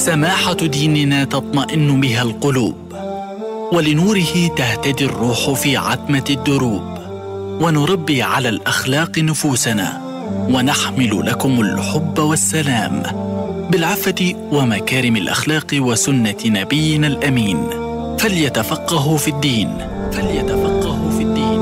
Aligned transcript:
سماحة 0.00 0.54
ديننا 0.54 1.24
تطمئن 1.24 2.00
بها 2.00 2.22
القلوب 2.22 2.74
ولنوره 3.72 4.46
تهتدي 4.56 5.04
الروح 5.04 5.50
في 5.50 5.76
عتمة 5.76 6.24
الدروب 6.30 6.98
ونربي 7.62 8.22
على 8.22 8.48
الأخلاق 8.48 9.18
نفوسنا 9.18 10.00
ونحمل 10.50 11.26
لكم 11.26 11.60
الحب 11.60 12.18
والسلام 12.18 13.02
بالعفة 13.70 14.34
ومكارم 14.52 15.16
الأخلاق 15.16 15.66
وسنة 15.74 16.38
نبينا 16.46 17.06
الأمين. 17.06 17.70
فليتفقهوا 18.18 19.18
في 19.18 19.28
الدين 19.28 19.78
فليتفقهوا 20.12 21.10
في 21.10 21.22
الدين. 21.22 21.60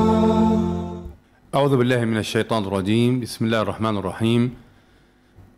أعوذ 1.55 1.77
بالله 1.77 2.05
من 2.05 2.17
الشيطان 2.17 2.63
الرجيم. 2.63 3.19
بسم 3.19 3.45
الله 3.45 3.61
الرحمن 3.61 3.97
الرحيم. 3.97 4.68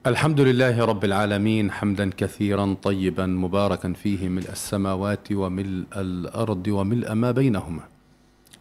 الحمد 0.08 0.40
لله 0.42 0.86
رب 0.86 1.06
العالمين 1.06 1.72
حمدا 1.72 2.10
كثيرا 2.18 2.76
طيبا 2.84 3.26
مباركا 3.26 3.94
فيه 3.94 4.30
ملء 4.30 4.52
السماوات 4.52 5.32
وملء 5.32 5.86
الأرض 5.96 6.68
وملء 6.68 7.14
ما 7.14 7.32
بينهما 7.32 7.84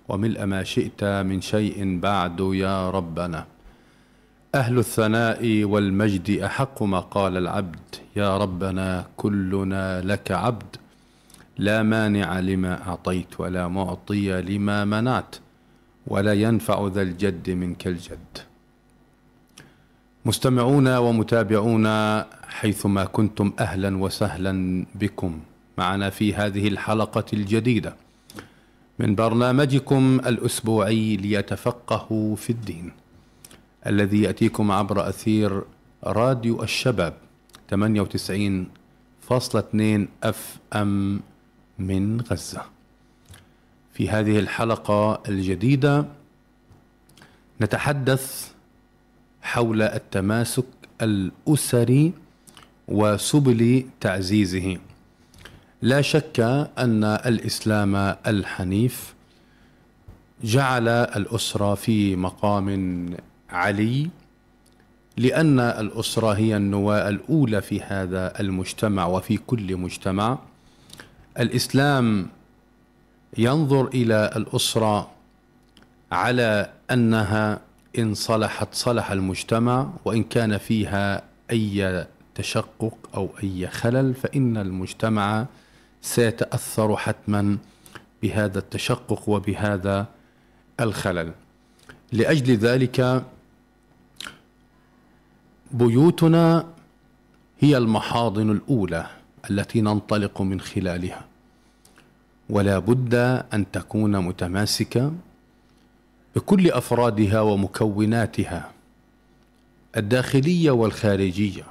وملء 0.09 0.45
ما 0.45 0.63
شئت 0.65 1.05
من 1.05 1.41
شيء 1.41 2.01
بعد 2.01 2.41
يا 2.41 2.91
ربنا. 2.91 3.47
أهل 4.55 4.79
الثناء 4.79 5.65
والمجد 5.65 6.31
أحق 6.31 6.83
ما 6.83 7.01
قال 7.01 7.37
العبد 7.37 7.89
يا 8.17 8.37
ربنا 8.37 9.07
كلنا 9.17 10.01
لك 10.01 10.31
عبد 10.31 10.77
لا 11.59 11.83
مانع 11.83 12.41
لما 12.41 12.89
أعطيت 12.89 13.41
ولا 13.41 13.69
معطي 13.69 14.43
لما 14.43 14.85
منعت 14.85 15.37
ولا 16.07 16.33
ينفع 16.33 16.87
ذا 16.87 17.03
الجد 17.03 17.51
منك 17.51 17.87
الجد. 17.87 18.50
مستمعون 20.25 20.97
ومتابعون 20.97 21.87
حيثما 22.49 23.05
كنتم 23.05 23.53
أهلا 23.59 23.99
وسهلا 23.99 24.87
بكم. 24.95 25.41
معنا 25.79 26.11
في 26.11 26.35
هذه 26.35 26.69
الحلقة 26.69 27.25
الجديدة 27.33 27.97
من 28.99 29.15
برنامجكم 29.15 30.21
الأسبوعي 30.27 31.17
ليتفقهوا 31.17 32.37
في 32.37 32.51
الدين 32.51 32.93
الذي 33.87 34.23
يأتيكم 34.23 34.71
عبر 34.71 35.09
أثير 35.09 35.63
راديو 36.05 36.63
الشباب 36.63 37.15
98.2 37.75 37.79
أف 40.25 40.57
أم 40.75 41.21
من 41.79 42.21
غزة. 42.21 42.63
في 43.93 44.09
هذه 44.09 44.39
الحلقة 44.39 45.23
الجديدة 45.29 46.07
نتحدث 47.61 48.50
حول 49.43 49.83
التماسك 49.83 50.65
الأسري 51.03 52.13
وسبل 52.89 53.85
تعزيزه. 54.01 54.79
لا 55.83 56.01
شك 56.01 56.41
أن 56.79 57.05
الإسلام 57.05 57.97
الحنيف 58.27 59.15
جعل 60.45 60.89
الأسرة 60.89 61.75
في 61.75 62.17
مقام 62.17 62.69
علي 63.51 64.11
لأن 65.17 65.61
الأسرة 65.61 66.33
هي 66.33 66.57
النواة 66.57 67.09
الأولى 67.09 67.61
في 67.63 67.81
هذا 67.81 68.41
المجتمع 68.41 69.07
وفي 69.07 69.37
كل 69.37 69.77
مجتمع. 69.77 70.39
الإسلام 71.39 72.27
ينظر 73.39 73.89
إلى 73.89 74.31
الأسرة 74.37 75.11
على 76.13 76.71
أنها 76.91 77.61
إن 77.99 78.15
صلحت 78.15 78.69
صلح 78.75 79.11
المجتمع 79.11 79.91
وإن 80.05 80.23
كان 80.23 80.59
فيها 80.59 81.23
أي 81.51 82.07
تشقق 82.35 82.95
أو 83.15 83.29
أي 83.43 83.67
خلل 83.67 84.15
فإن 84.15 84.57
المجتمع 84.57 85.47
سيتأثر 86.03 86.97
حتما 86.97 87.59
بهذا 88.23 88.59
التشقق 88.59 89.29
وبهذا 89.29 90.07
الخلل. 90.81 91.33
لأجل 92.13 92.57
ذلك 92.57 93.25
بيوتنا 95.71 96.67
هي 97.61 97.77
المحاضن 97.77 98.51
الأولى 98.51 99.07
التي 99.51 99.81
ننطلق 99.81 100.43
من 100.43 100.61
خلالها. 100.61 101.25
ولا 102.51 102.79
بد 102.79 103.15
أن 103.55 103.71
تكون 103.73 104.19
متماسكة 104.19 105.13
بكل 106.37 106.71
أفرادها 106.71 107.41
ومكوناتها 107.41 108.71
الداخلية 109.97 110.71
والخارجية 110.71 111.65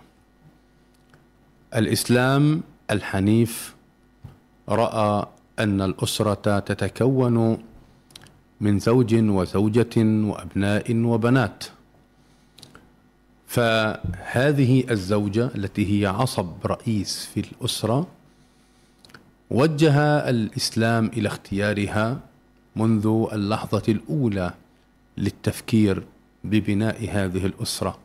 الإسلام 1.75 2.61
الحنيف 2.91 3.75
رأى 4.69 5.25
أن 5.59 5.81
الأسرة 5.81 6.59
تتكون 6.59 7.57
من 8.61 8.79
زوج 8.79 9.15
وزوجة 9.15 9.97
وأبناء 9.97 10.95
وبنات. 10.95 11.63
فهذه 13.47 14.91
الزوجة 14.91 15.49
التي 15.55 16.01
هي 16.01 16.05
عصب 16.05 16.65
رئيس 16.65 17.29
في 17.33 17.39
الأسرة 17.39 18.07
وجه 19.49 19.99
الإسلام 20.29 21.05
إلى 21.05 21.27
اختيارها 21.27 22.19
منذ 22.79 23.28
اللحظة 23.34 23.84
الأولى 23.90 24.53
للتفكير 25.17 26.03
ببناء 26.44 27.09
هذه 27.12 27.45
الأسرة. 27.45 27.97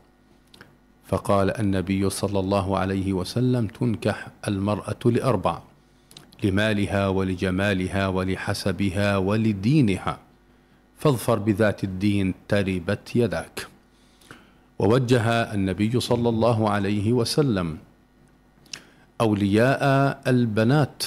فقال 1.07 1.57
النبي 1.61 2.11
صلى 2.11 2.41
الله 2.41 2.79
عليه 2.79 3.13
وسلم 3.13 3.67
تنكح 3.67 4.29
المرأة 4.49 5.03
لأربع 5.05 5.59
لمالها 6.45 7.09
ولجمالها 7.09 8.09
ولحسبها 8.09 9.17
ولدينها 9.17 10.19
فاظفر 10.99 11.39
بذات 11.39 11.85
الدين 11.85 12.35
تربت 12.49 13.17
يداك. 13.17 13.67
ووجه 14.79 15.23
النبي 15.55 16.01
صلى 16.01 16.29
الله 16.29 16.71
عليه 16.71 17.13
وسلم 17.13 17.79
أولياء 19.21 19.85
البنات 20.27 21.03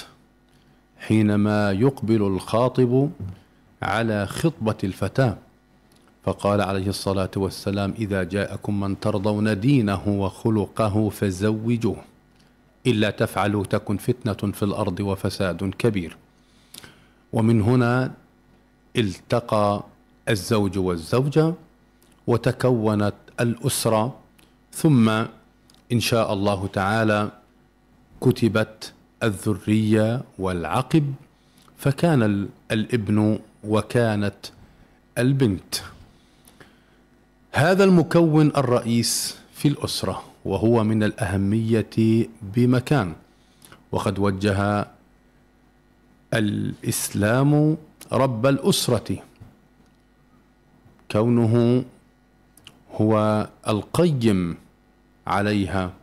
حينما 1.00 1.72
يقبل 1.72 2.22
الخاطب 2.22 3.12
على 3.82 4.26
خطبة 4.28 4.78
الفتاة. 4.84 5.38
فقال 6.24 6.62
عليه 6.62 6.88
الصلاة 6.88 7.32
والسلام 7.36 7.94
إذا 8.00 8.24
جاءكم 8.24 8.80
من 8.80 9.00
ترضون 9.00 9.60
دينه 9.60 10.08
وخلقه 10.08 11.10
فزوجوه 11.10 11.98
إلا 12.88 13.10
تفعلوا 13.10 13.64
تكن 13.66 13.98
فتنة 13.98 14.52
في 14.52 14.64
الأرض 14.64 15.00
وفساد 15.00 15.74
كبير. 15.78 16.18
ومن 17.34 17.62
هنا 17.62 18.12
التقى 18.96 19.84
الزوج 20.30 20.78
والزوجة 20.78 21.54
وتكونت 22.28 23.14
الأسرة 23.40 24.16
ثم 24.72 25.10
إن 25.92 26.00
شاء 26.00 26.34
الله 26.34 26.68
تعالى 26.68 27.32
كتبت 28.22 28.94
الذرية 29.24 30.22
والعقب 30.40 31.14
فكان 31.78 32.48
الابن 32.72 33.40
وكانت 33.68 34.36
البنت. 35.18 35.76
هذا 37.52 37.84
المكون 37.84 38.48
الرئيس 38.48 39.38
في 39.54 39.68
الأسرة 39.68 40.24
وهو 40.46 40.84
من 40.84 41.04
الأهمية 41.04 42.28
بمكان. 42.42 43.14
وقد 43.92 44.20
وجه 44.20 44.88
الإسلام 46.34 47.78
رب 48.12 48.46
الأسرة. 48.46 49.18
كونه 51.12 51.84
هو 52.94 53.48
القيم 53.68 54.58
عليها. 55.28 55.94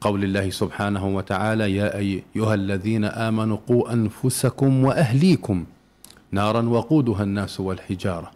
قول 0.00 0.24
الله 0.24 0.50
سبحانه 0.50 1.06
وتعالى 1.06 1.74
يا 1.74 1.98
أيها 1.98 2.54
الذين 2.54 3.04
آمنوا 3.04 3.58
قوا 3.66 3.92
أنفسكم 3.92 4.84
وأهليكم 4.84 5.64
نارا 6.30 6.62
وقودها 6.62 7.22
الناس 7.22 7.60
والحجارة. 7.60 8.30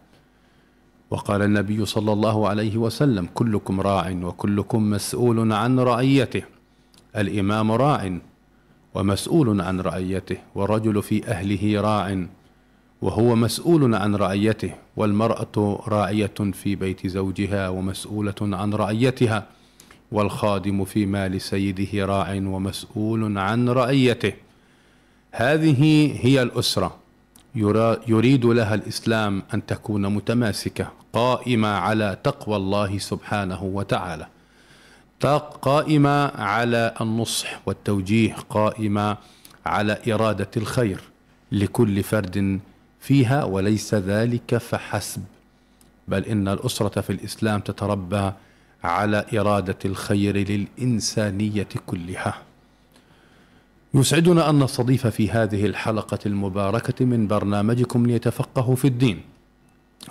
وقال 1.11 1.43
النبي 1.43 1.87
صلى 1.87 2.13
الله 2.13 2.49
عليه 2.49 2.77
وسلم 2.77 3.29
كلكم 3.35 3.81
راع 3.81 4.11
وكلكم 4.23 4.91
مسؤول 4.91 5.53
عن 5.53 5.81
رعيته. 5.81 6.43
الإمام 7.17 7.73
راع 7.73 8.19
ومسؤول 8.95 9.61
عن 9.61 9.81
رعيته 9.81 10.37
والرجل 10.55 11.03
في 11.03 11.27
أهله 11.27 11.81
راع 11.81 12.27
وهو 13.03 13.37
مسؤول 13.37 13.95
عن 13.95 14.17
رعيته 14.17 14.75
والمرأة 14.97 15.83
راعية 15.89 16.35
في 16.53 16.75
بيت 16.75 17.07
زوجها 17.07 17.69
ومسؤولة 17.69 18.35
عن 18.41 18.75
رعيتها 18.75 19.47
والخادم 20.13 20.85
في 20.85 21.07
مال 21.07 21.41
سيده 21.41 22.07
راع 22.07 22.35
ومسؤول 22.35 23.39
عن 23.39 23.69
رعيته. 23.69 24.33
هذه 25.33 26.13
هي 26.27 26.43
الأسرة. 26.43 27.00
يريد 27.55 28.45
لها 28.45 28.75
الإسلام 28.75 29.43
أن 29.55 29.67
تكون 29.67 30.15
متماسكة 30.15 30.93
قائمة 31.13 31.69
على 31.69 32.17
تقوى 32.25 32.57
الله 32.57 32.99
سبحانه 32.99 33.63
وتعالى. 33.63 34.27
قائمة 35.63 36.27
على 36.29 36.95
النصح 37.01 37.61
والتوجيه 37.67 38.37
قائمة 38.51 39.17
على 39.67 39.99
إرادة 40.09 40.51
الخير 40.57 41.01
لكل 41.53 42.03
فرد 42.03 42.61
فيها 43.01 43.45
وليس 43.45 43.95
ذلك 43.95 44.57
فحسب. 44.57 45.23
بل 46.09 46.25
إن 46.25 46.49
الأسرة 46.49 47.01
في 47.01 47.11
الإسلام 47.11 47.61
تتربى 47.61 48.33
على 48.85 49.25
إرادة 49.35 49.79
الخير 49.85 50.37
للإنسانية 50.37 51.69
كلها. 51.87 52.50
يسعدنا 53.95 54.51
أن 54.51 54.59
نستضيف 54.59 55.07
في 55.07 55.31
هذه 55.31 55.67
الحلقة 55.67 56.19
المباركة 56.27 57.05
من 57.05 57.27
برنامجكم 57.27 58.07
ليتفقهوا 58.07 58.77
في 58.77 58.85
الدين 58.85 59.21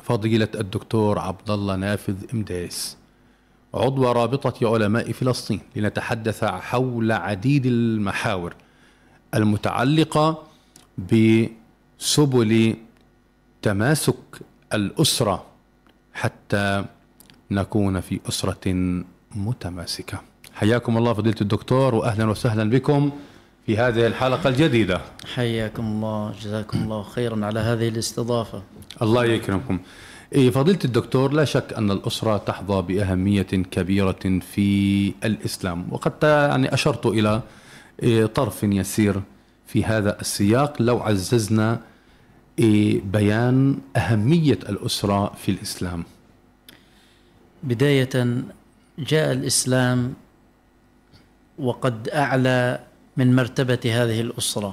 فضيلة 0.04 0.48
الدكتور 0.56 1.20
عبد 1.20 1.52
الله 1.52 1.76
نافذ 1.76 2.16
إمديس 2.34 2.98
عضو 3.74 4.12
رابطة 4.12 4.74
علماء 4.74 5.12
فلسطين 5.12 5.60
لنتحدث 5.76 6.44
حول 6.44 7.12
عديد 7.12 7.66
المحاور 7.66 8.54
المتعلقة 9.34 10.44
بسبل 10.98 12.76
تماسك 13.62 14.16
الأسرة 14.74 15.46
حتى 16.14 16.86
نكون 17.52 18.02
في 18.02 18.20
أسرة 18.30 19.04
متماسكة. 19.36 20.22
حياكم 20.54 20.98
الله 20.98 21.14
فضيلة 21.14 21.36
الدكتور 21.42 21.96
وأهلا 21.96 22.26
وسهلا 22.26 22.70
بكم. 22.70 23.12
في 23.70 23.78
هذه 23.78 24.08
الحلقة 24.08 24.50
الجديدة. 24.50 25.02
حياكم 25.36 25.86
الله 25.86 26.34
جزاكم 26.42 26.84
الله 26.84 27.04
خيرا 27.04 27.46
على 27.46 27.60
هذه 27.60 27.88
الاستضافة. 27.88 28.64
الله 29.02 29.26
يكرمكم. 29.26 29.80
إيه 30.34 30.50
فضيلة 30.50 30.80
الدكتور 30.86 31.34
لا 31.34 31.46
شك 31.46 31.74
أن 31.78 31.92
الأسرة 31.92 32.38
تحظى 32.38 32.82
بأهمية 32.82 33.42
كبيرة 33.42 34.40
في 34.54 35.14
الإسلام 35.24 35.88
وقد 35.92 36.14
يعني 36.24 36.74
أشرت 36.74 37.06
إلى 37.06 37.42
إيه 38.04 38.26
طرف 38.26 38.64
يسير 38.64 39.22
في 39.68 39.86
هذا 39.86 40.22
السياق. 40.22 40.82
لو 40.82 41.00
عززنا 41.00 41.80
إيه 42.60 43.02
بيان 43.02 43.80
أهمية 43.98 44.60
الأسرة 44.70 45.34
في 45.34 45.52
الإسلام. 45.52 46.04
بداية 47.64 48.44
جاء 49.00 49.32
الإسلام 49.32 50.14
وقد 51.60 52.10
أعلى 52.10 52.89
من 53.20 53.36
مرتبة 53.36 53.84
هذه 53.86 54.22
الأسرة. 54.22 54.72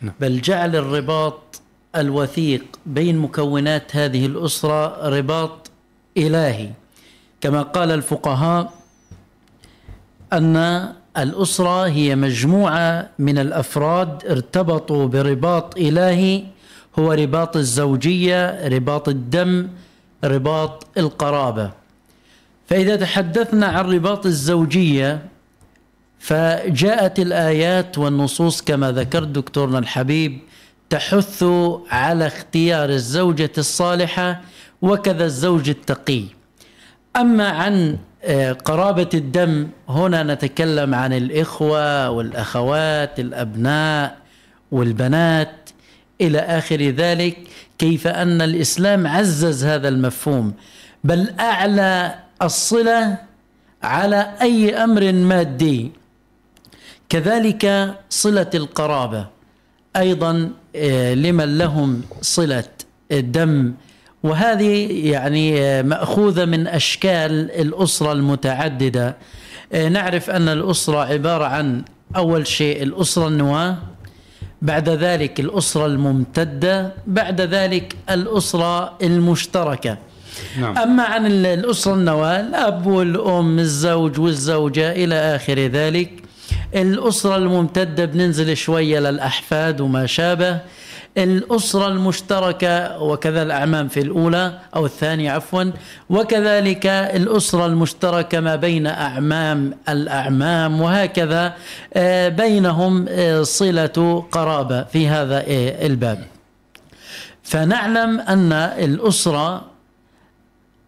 نعم. 0.00 0.14
بل 0.20 0.40
جعل 0.40 0.76
الرباط 0.76 1.60
الوثيق 1.96 2.64
بين 2.86 3.18
مكونات 3.18 3.96
هذه 3.96 4.26
الأسرة 4.26 5.08
رباط 5.08 5.70
إلهي. 6.16 6.70
كما 7.40 7.62
قال 7.62 7.90
الفقهاء 7.90 8.72
أن 10.32 10.56
الأسرة 11.16 11.86
هي 11.86 12.16
مجموعة 12.16 13.10
من 13.18 13.38
الأفراد 13.38 14.26
ارتبطوا 14.26 15.06
برباط 15.06 15.76
إلهي 15.76 16.44
هو 16.98 17.12
رباط 17.12 17.56
الزوجية 17.56 18.68
رباط 18.68 19.08
الدم 19.08 19.68
رباط 20.24 20.86
القرابة. 20.98 21.70
فإذا 22.68 22.96
تحدثنا 22.96 23.66
عن 23.66 23.84
رباط 23.84 24.26
الزوجية 24.26 25.10
فجاءت 26.20 27.18
الآيات 27.18 27.98
والنصوص 27.98 28.62
كما 28.62 28.92
ذكرت 28.92 29.28
دكتورنا 29.28 29.78
الحبيب 29.78 30.38
تحث 30.90 31.44
على 31.90 32.26
اختيار 32.26 32.88
الزوجة 32.88 33.52
الصالحة 33.58 34.40
وكذا 34.82 35.24
الزوج 35.24 35.68
التقي. 35.68 36.24
أما 37.16 37.48
عن 37.48 37.96
قرابة 38.64 39.08
الدم 39.14 39.68
هنا 39.88 40.22
نتكلم 40.22 40.94
عن 40.94 41.12
الإخوة 41.12 42.10
والأخوات 42.10 43.20
الأبناء 43.20 44.16
والبنات. 44.72 45.70
إلى 46.20 46.38
آخر 46.38 46.76
ذلك 46.76 47.36
كيف 47.78 48.06
أن 48.06 48.42
الإسلام 48.42 49.06
عزز 49.06 49.64
هذا 49.64 49.88
المفهوم 49.88 50.54
بل 51.04 51.30
أعلى 51.40 52.14
الصلة 52.42 53.16
على 53.82 54.32
أي 54.42 54.84
أمر 54.84 55.12
مادي. 55.12 55.92
كذلك 57.10 57.94
صلة 58.10 58.50
القرابة 58.54 59.26
أيضا 59.96 60.50
لمن 61.14 61.58
لهم 61.58 62.02
صلة 62.20 62.64
الدم. 63.12 63.72
وهذه 64.22 65.06
يعني 65.10 65.82
مأخوذة 65.82 66.44
من 66.44 66.66
أشكال 66.66 67.50
الأسرة 67.50 68.12
المتعددة. 68.12 69.16
نعرف 69.90 70.30
أن 70.30 70.48
الأسرة 70.48 70.98
عبارة 70.98 71.44
عن 71.44 71.82
أول 72.16 72.46
شيء 72.46 72.82
الأسرة 72.82 73.28
النواة 73.28 73.76
بعد 74.62 74.88
ذلك 74.88 75.40
الأسرة 75.40 75.86
الممتدة 75.86 76.92
بعد 77.06 77.40
ذلك 77.40 77.96
الأسرة 78.10 78.98
المشتركة. 79.02 79.98
نعم. 80.60 80.78
أما 80.78 81.02
عن 81.02 81.26
الأسرة 81.26 81.94
النواة 81.94 82.40
الأب 82.40 82.86
والأم 82.86 83.58
الزوج 83.58 84.20
والزوجة 84.20 84.92
إلى 84.92 85.14
آخر 85.14 85.58
ذلك. 85.58 86.10
الأسرة 86.74 87.36
الممتدة 87.36 88.04
بننزل 88.04 88.56
شوية 88.56 89.00
للأحفاد 89.00 89.80
وما 89.80 90.06
شابه. 90.06 90.58
الأسرة 91.18 91.86
المشتركة 91.86 93.02
وكذا 93.02 93.42
الأعمام 93.42 93.88
في 93.88 94.00
الأولى 94.00 94.58
أو 94.76 94.86
الثانية 94.86 95.32
عفوا. 95.32 95.64
وكذلك 96.10 96.86
الأسرة 96.86 97.66
المشتركة 97.66 98.40
ما 98.40 98.56
بين 98.56 98.86
أعمام 98.86 99.74
الأعمام 99.88 100.80
وهكذا 100.80 101.54
بينهم 102.28 103.06
صلة 103.42 104.24
قرابة 104.32 104.84
في 104.84 105.08
هذا 105.08 105.44
الباب. 105.86 106.24
فنعلم 107.42 108.20
أن 108.20 108.52
الأسرة 108.52 109.62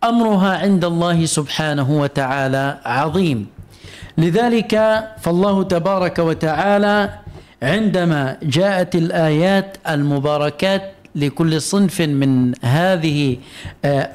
أمرها 0.05 0.58
عند 0.58 0.84
الله 0.84 1.26
سبحانه 1.26 1.90
وتعالى 1.90 2.79
عظيم. 2.84 3.46
لذلك 4.19 5.05
فالله 5.20 5.62
تبارك 5.62 6.19
وتعالى 6.19 7.11
عندما 7.62 8.37
جاءت 8.43 8.94
الآيات 8.94 9.76
المباركات 9.88 10.93
لكل 11.14 11.61
صنف 11.62 12.00
من 12.00 12.53
هذه 12.64 13.37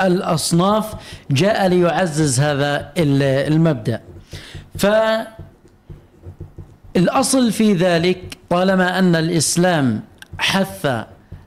الأصناف 0.01 0.93
جاء 1.31 1.67
ليعزز 1.67 2.39
هذا 2.39 2.91
المبدأ. 2.97 4.01
فالأصل 6.95 7.51
في 7.51 7.73
ذلك 7.73 8.37
طالما 8.49 8.99
أن 8.99 9.15
الإسلام 9.15 10.01
حث 10.37 10.87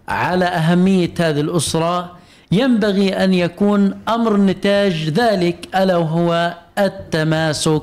على 0.09 0.45
أهمية 0.45 1.15
هذه 1.21 1.41
الأسرة 1.41 2.17
ينبغي 2.53 3.25
أن 3.25 3.35
يكون 3.35 3.99
أمر 4.09 4.37
نتاج 4.37 5.09
ذلك 5.09 5.69
ألا 5.77 5.97
وهو 5.97 6.55
التماسك 6.79 7.83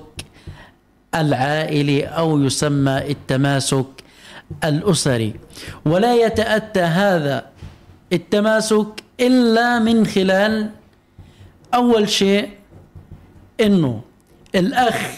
العائلي 1.21 2.03
أو 2.05 2.39
يسمى 2.43 2.97
التماسك 2.97 3.85
الأسري. 4.63 5.33
ولا 5.85 6.15
يتأتى 6.15 6.81
هذا 6.81 7.45
التماسك 8.13 9.03
إلا 9.19 9.79
من 9.79 10.05
خلال 10.05 10.69
أول 11.73 12.09
شيء 12.09 12.49
أنه 13.61 14.01
الأخ 14.55 15.11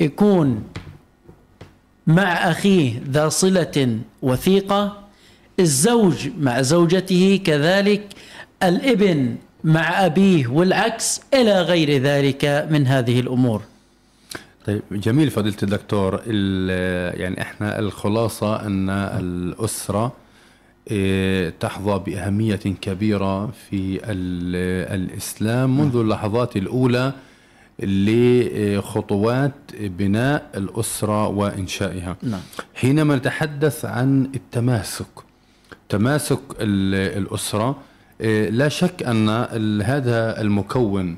يكون 0.00 0.62
مع 2.06 2.50
أخيه 2.50 3.02
ذا 3.10 3.28
صلة 3.28 3.98
وثيقة 4.22 4.98
الزوج 5.60 6.28
مع 6.38 6.62
زوجته 6.62 7.40
كذلك 7.44 8.14
الابن 8.62 9.36
مع 9.64 10.06
أبيه 10.06 10.46
والعكس 10.46 11.20
إلى 11.34 11.62
غير 11.62 12.02
ذلك 12.02 12.66
من 12.70 12.86
هذه 12.86 13.20
الأمور. 13.20 13.62
طيب 14.70 14.82
جميل 15.00 15.30
فضيلة 15.30 15.56
الدكتور 15.62 16.14
يعني 17.20 17.42
إحنا 17.42 17.78
الخلاصة 17.78 18.66
أن 18.66 18.90
الأسرة 18.90 20.12
تحظى 21.60 21.98
بأهمية 22.06 22.56
كبيرة 22.80 23.46
في 23.46 24.00
الإسلام 24.94 25.80
منذ 25.80 25.96
اللحظات 25.96 26.56
الأولى 26.56 27.12
لخطوات 27.82 29.52
بناء 29.80 30.50
الأسرة 30.56 31.28
وإنشائها 31.28 32.16
نعم. 32.22 32.40
حينما 32.74 33.16
نتحدث 33.16 33.84
عن 33.84 34.30
التماسك 34.34 35.06
تماسك 35.88 36.40
الأسرة 36.60 37.76
لا 38.50 38.68
شك 38.68 39.02
أن 39.02 39.28
هذا 39.82 40.40
المكون 40.40 41.16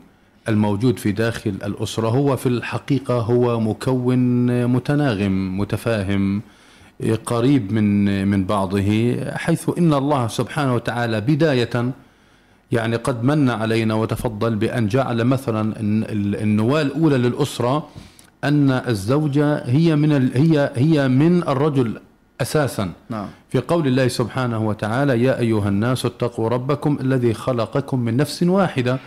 الموجود 0.49 0.99
في 0.99 1.13
داخل 1.13 1.51
الأسرة 1.51 2.09
هو 2.09 2.37
في 2.37 2.47
الحقيقة 2.47 3.19
هو 3.21 3.61
مكون 3.61 4.67
متناغم 4.67 5.61
متفاهم 5.61 6.43
قريب 7.27 7.73
من 7.73 8.29
من 8.29 8.45
بعضه 8.45 9.17
حيث 9.35 9.71
إن 9.79 9.95
الله 9.95 10.29
سبحانه 10.29 10.75
وتعالى 10.75 11.21
بداية 11.21 11.93
يعني 12.73 12.97
قد 12.97 13.25
من 13.25 13.51
علينا 13.51 13.95
وتفضل 13.95 14.57
بأن 14.57 14.89
جعل 14.89 15.25
مثلا 15.25 15.75
النواة 16.43 16.83
الأولى 16.83 17.19
للأسرة 17.19 17.89
أن 18.45 18.71
الزوجة 18.71 19.57
هي 19.65 19.97
من 19.97 20.31
هي 20.35 20.73
هي 20.75 21.09
من 21.09 21.43
الرجل 21.43 22.01
أساسا. 22.41 22.93
نعم. 23.11 23.27
في 23.51 23.59
قول 23.59 23.87
الله 23.87 24.09
سبحانه 24.09 24.69
وتعالى 24.69 25.23
يا 25.23 25.39
أيها 25.39 25.69
الناس 25.69 26.07
اتقوا 26.07 26.49
ربكم 26.49 26.99
الذي 27.01 27.35
خلقكم 27.35 27.99
من 28.01 28.17
نفس 28.17 28.43
واحدة 28.43 28.99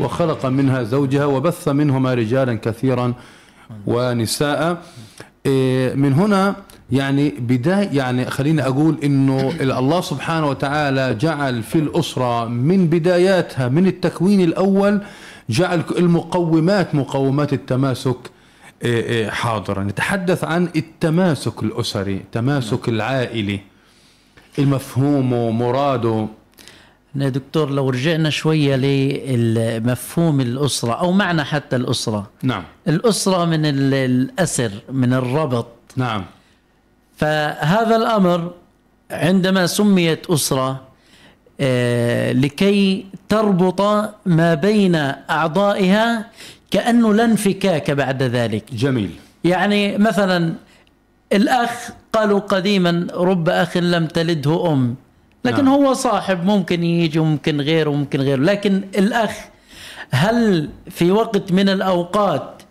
وخلق 0.00 0.46
منها 0.46 0.82
زوجها 0.82 1.24
وبث 1.24 1.68
منهما 1.68 2.14
رجالا 2.14 2.54
كثيرا 2.54 3.14
ونساء. 3.86 4.82
إيه، 5.46 5.94
من 5.94 6.12
هنا 6.12 6.54
يعني 6.92 7.30
بداية 7.30 7.88
يعني 7.92 8.30
خليني 8.30 8.66
أقول 8.66 8.96
إنه 9.04 9.52
الله 9.60 10.00
سبحانه 10.00 10.48
وتعالى 10.48 11.14
جعل 11.14 11.62
في 11.62 11.78
الأسرة 11.78 12.44
من 12.44 12.86
بداياتها 12.86 13.68
من 13.68 13.86
التكوين 13.86 14.40
الأول 14.40 15.00
جعل 15.50 15.82
المقومات 15.98 16.94
مقومات 16.94 17.52
التماسك. 17.52 18.16
إيه، 18.84 19.02
إيه، 19.04 19.30
حاضرا. 19.30 19.82
نتحدث 19.82 20.44
عن 20.44 20.68
التماسك 20.76 21.62
الأسري 21.62 22.16
التماسك 22.16 22.88
العائلي. 22.88 23.60
المفهوم 24.58 25.32
ومراده 25.32 26.28
يا 27.14 27.28
دكتور 27.28 27.70
لو 27.70 27.90
رجعنا 27.90 28.30
شوية 28.30 28.76
لمفهوم 28.76 30.40
الأسرة 30.40 30.92
أو 30.92 31.12
معنى 31.12 31.44
حتى 31.44 31.76
الأسرة. 31.76 32.30
نعم. 32.42 32.64
الأسرة 32.88 33.44
من 33.44 33.60
الأسر 33.64 34.72
من 34.92 35.12
الربط. 35.12 35.66
نعم. 35.96 36.24
فهذا 37.16 37.96
الأمر 37.96 38.52
عندما 39.10 39.66
سميت 39.66 40.30
أسرة 40.30 40.80
آه، 41.60 42.32
لكي 42.32 43.06
تربط 43.28 43.80
ما 44.26 44.54
بين 44.54 44.94
أعضائها 45.30 46.30
كأنه 46.72 47.14
لا 47.14 47.24
انفكاك 47.24 47.90
بعد 47.90 48.22
ذلك 48.22 48.64
جميل 48.74 49.10
يعني 49.44 49.98
مثلا 49.98 50.54
الأخ 51.32 51.90
قالوا 52.12 52.38
قديما 52.38 53.06
رب 53.14 53.48
أخ 53.48 53.76
لم 53.76 54.06
تلده 54.06 54.72
أم 54.72 54.94
لكن 55.44 55.64
نعم. 55.64 55.74
هو 55.74 55.92
صاحب 55.92 56.44
ممكن 56.44 56.84
يجي 56.84 57.18
وممكن 57.18 57.60
غيره 57.60 57.90
وممكن 57.90 58.20
غيره 58.20 58.40
لكن 58.40 58.82
الأخ 58.98 59.30
هل 60.10 60.68
في 60.90 61.10
وقت 61.10 61.52
من 61.52 61.68
الأوقات 61.68 62.61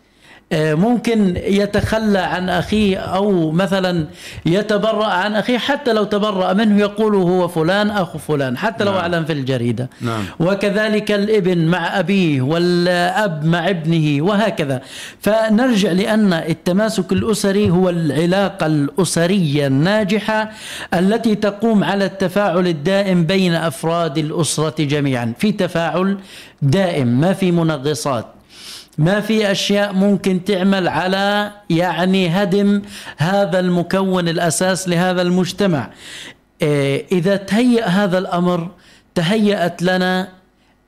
ممكن 0.54 1.34
يتخلى 1.38 2.20
عن 2.20 2.50
أخيه 2.50 2.98
أو 2.98 3.52
مثلا 3.52 4.06
يتبرأ 4.46 5.06
عن 5.06 5.36
أخيه 5.36 5.58
حتى 5.58 5.94
لو 5.94 6.04
تبرأ 6.04 6.54
منه 6.54 6.80
يقول 6.80 7.16
هو 7.16 7.48
فلان 7.48 7.90
أخو 7.90 8.18
فلان 8.18 8.58
حتى 8.58 8.84
لو 8.84 8.92
نعم. 8.92 9.02
أعلن 9.02 9.26
في 9.26 9.34
الجريدة 9.34 9.90
نعم. 10.02 10.24
وكذلك 10.40 11.12
الإبن 11.12 11.66
مع 11.66 12.00
أبيه 12.00 12.42
والأب 12.42 13.46
مع 13.46 13.70
ابنه 13.70 14.26
وهكذا 14.26 14.82
فنرجع 15.22 15.92
لأن 15.92 16.34
التماسك 16.34 17.12
الأسري 17.12 17.70
هو 17.70 17.90
العلاقة 17.90 18.66
الأسرية 18.66 19.68
الناجحة 19.68 20.52
التي 20.94 21.36
تقوم 21.36 21.84
على 21.84 22.06
التفاعل 22.06 22.68
الدائم 22.68 23.24
بين 23.24 23.54
أفراد 23.54 24.18
الأسرة 24.18 24.84
جميعا 24.84 25.34
في 25.40 25.52
تفاعل 25.52 26.18
دائم 26.62 27.08
ما 27.08 27.34
في 27.34 27.52
منغصات 27.52 28.26
ما 28.98 29.20
في 29.20 29.52
أشياء 29.52 29.94
ممكن 29.94 30.44
تعمل 30.44 30.88
على 30.88 31.52
يعني 31.70 32.28
هدم 32.30 32.82
هذا 33.18 33.60
المكون 33.60 34.30
الأساس 34.30 34.90
لهذا 34.90 35.22
المجتمع. 35.22 35.90
إيه، 36.62 37.06
إذا 37.12 37.36
تهيأ 37.36 37.86
هذا 37.86 38.18
الأمر 38.18 38.70
تهيأت 39.16 39.82
لنا 39.82 40.28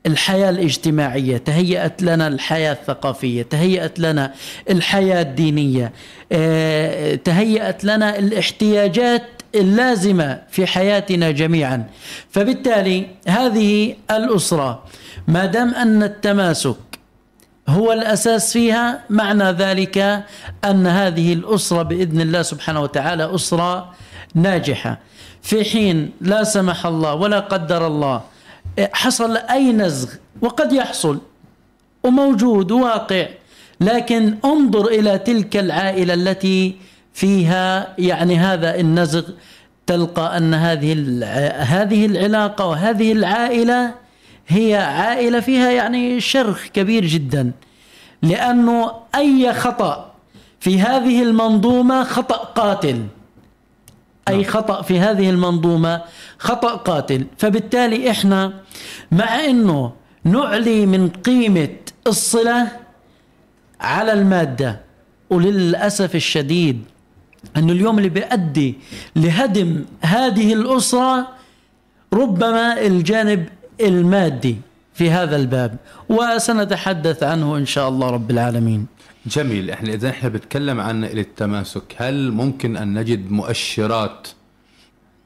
الحياة 0.06 0.50
الاجتماعية 0.50 1.38
تهيأت 1.38 2.04
لنا 2.04 2.28
الحياة 2.28 2.72
الثقافية 2.72 3.44
تهيأت 3.44 4.00
لنا 4.00 4.34
الحياة 4.70 5.22
الدينية 5.22 5.92
إيه، 6.32 7.16
تهيأت 7.16 7.84
لنا 7.84 8.20
الاحتياجات 8.20 9.24
اللازمة 9.56 10.42
في 10.50 10.66
حياتنا 10.68 11.32
جميعا. 11.32 11.88
فبالتالي 12.32 13.08
هذه 13.28 13.96
الأسرة 14.12 14.84
ما 15.28 15.46
دام 15.46 15.74
أن 15.74 16.04
التماسك 16.04 16.93
هو 17.70 17.92
الأساس 17.92 18.54
فيها 18.54 19.04
معنى 19.10 19.44
ذلك 19.44 20.24
أن 20.66 20.88
هذه 20.88 21.34
الأسرة 21.34 21.84
بإذن 21.84 22.22
الله 22.22 22.42
سبحانه 22.42 22.82
وتعالى 22.82 23.36
أسرة 23.36 23.94
ناجحة. 24.36 25.00
في 25.44 25.64
حين 25.64 26.12
لا 26.22 26.44
سمح 26.44 26.86
الله 26.86 27.14
ولا 27.14 27.40
قدر 27.40 27.88
الله 27.88 28.22
حصل 28.94 29.38
أي 29.38 29.72
نزغ 29.72 30.10
وقد 30.42 30.74
يحصل 30.74 31.20
وموجود 32.04 32.72
واقع 32.72 33.28
لكن 33.82 34.38
انظر 34.46 34.88
إلى 34.88 35.18
تلك 35.18 35.58
العائلة 35.58 36.14
التي 36.14 36.76
فيها 37.14 37.94
يعني 37.98 38.38
هذا 38.38 38.80
النزغ 38.80 39.24
تلقى 39.88 40.38
أن 40.38 40.54
هذه 40.54 40.94
هذه 41.58 42.06
العلاقة 42.06 42.68
وهذه 42.68 43.12
العائلة 43.12 43.92
هي 44.54 44.76
عائلة 44.76 45.40
فيها 45.40 45.72
يعني 45.72 46.20
شرخ 46.20 46.68
كبير 46.68 47.06
جدا 47.06 47.52
لأنه 48.22 48.92
أي 49.16 49.54
خطأ 49.54 50.14
في 50.60 50.82
هذه 50.82 51.24
المنظومة 51.24 52.04
خطأ 52.04 52.38
قاتل 52.38 53.06
أي 54.28 54.36
نعم. 54.36 54.44
خطأ 54.44 54.82
في 54.82 55.00
هذه 55.00 55.30
المنظومة 55.30 56.02
خطأ 56.38 56.76
قاتل 56.76 57.26
فبالتالي 57.38 58.12
إحنا 58.12 58.54
مع 59.12 59.46
أنه 59.46 59.92
نعلي 60.24 60.86
من 60.86 61.10
قيمة 61.10 61.76
الصلة 62.08 62.68
على 63.82 64.14
المادة 64.14 64.80
وللأسف 65.30 66.16
الشديد 66.16 66.84
أنه 67.58 67.74
اليوم 67.74 67.98
اللي 67.98 68.10
بيؤدي 68.10 68.76
لهدم 69.16 69.86
هذه 70.02 70.54
الأسرة 70.54 71.28
ربما 72.14 72.82
الجانب 72.82 73.48
المادي 73.82 74.58
في 74.94 75.12
هذا 75.12 75.36
الباب 75.36 75.78
وسنتحدث 76.10 77.24
عنه 77.24 77.58
إن 77.58 77.66
شاء 77.66 77.90
الله 77.90 78.10
رب 78.10 78.32
العالمين. 78.32 78.86
جميل 79.26 79.72
إحنا 79.72 79.94
إذا 79.94 80.10
إحنا 80.10 80.30
بنتكلم 80.30 80.80
عن 80.80 81.04
التماسك 81.04 81.84
هل 81.98 82.32
ممكن 82.32 82.78
أن 82.78 83.00
نجد 83.00 83.32
مؤشرات 83.32 84.28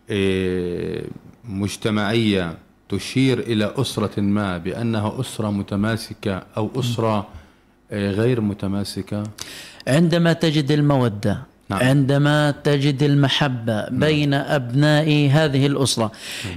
إيه، 0.10 1.04
مجتمعية 1.50 2.58
تشير 2.90 3.40
إلى 3.40 3.74
أسرة 3.78 4.20
ما 4.22 4.58
بأنها 4.58 5.22
أسرة 5.22 5.52
متماسكة 5.52 6.44
أو 6.58 6.72
أسرة 6.76 7.28
إيه، 7.92 8.12
غير 8.12 8.42
متماسكة؟ 8.42 9.24
عندما 9.88 10.34
تجد 10.34 10.72
المودة 10.72 11.42
نعم. 11.70 11.80
عندما 11.80 12.54
تجد 12.64 13.04
المحبة 13.04 13.74
نعم. 13.74 14.00
بين 14.00 14.34
أبناء 14.34 15.30
هذه 15.32 15.68
الأسرة. 15.68 16.12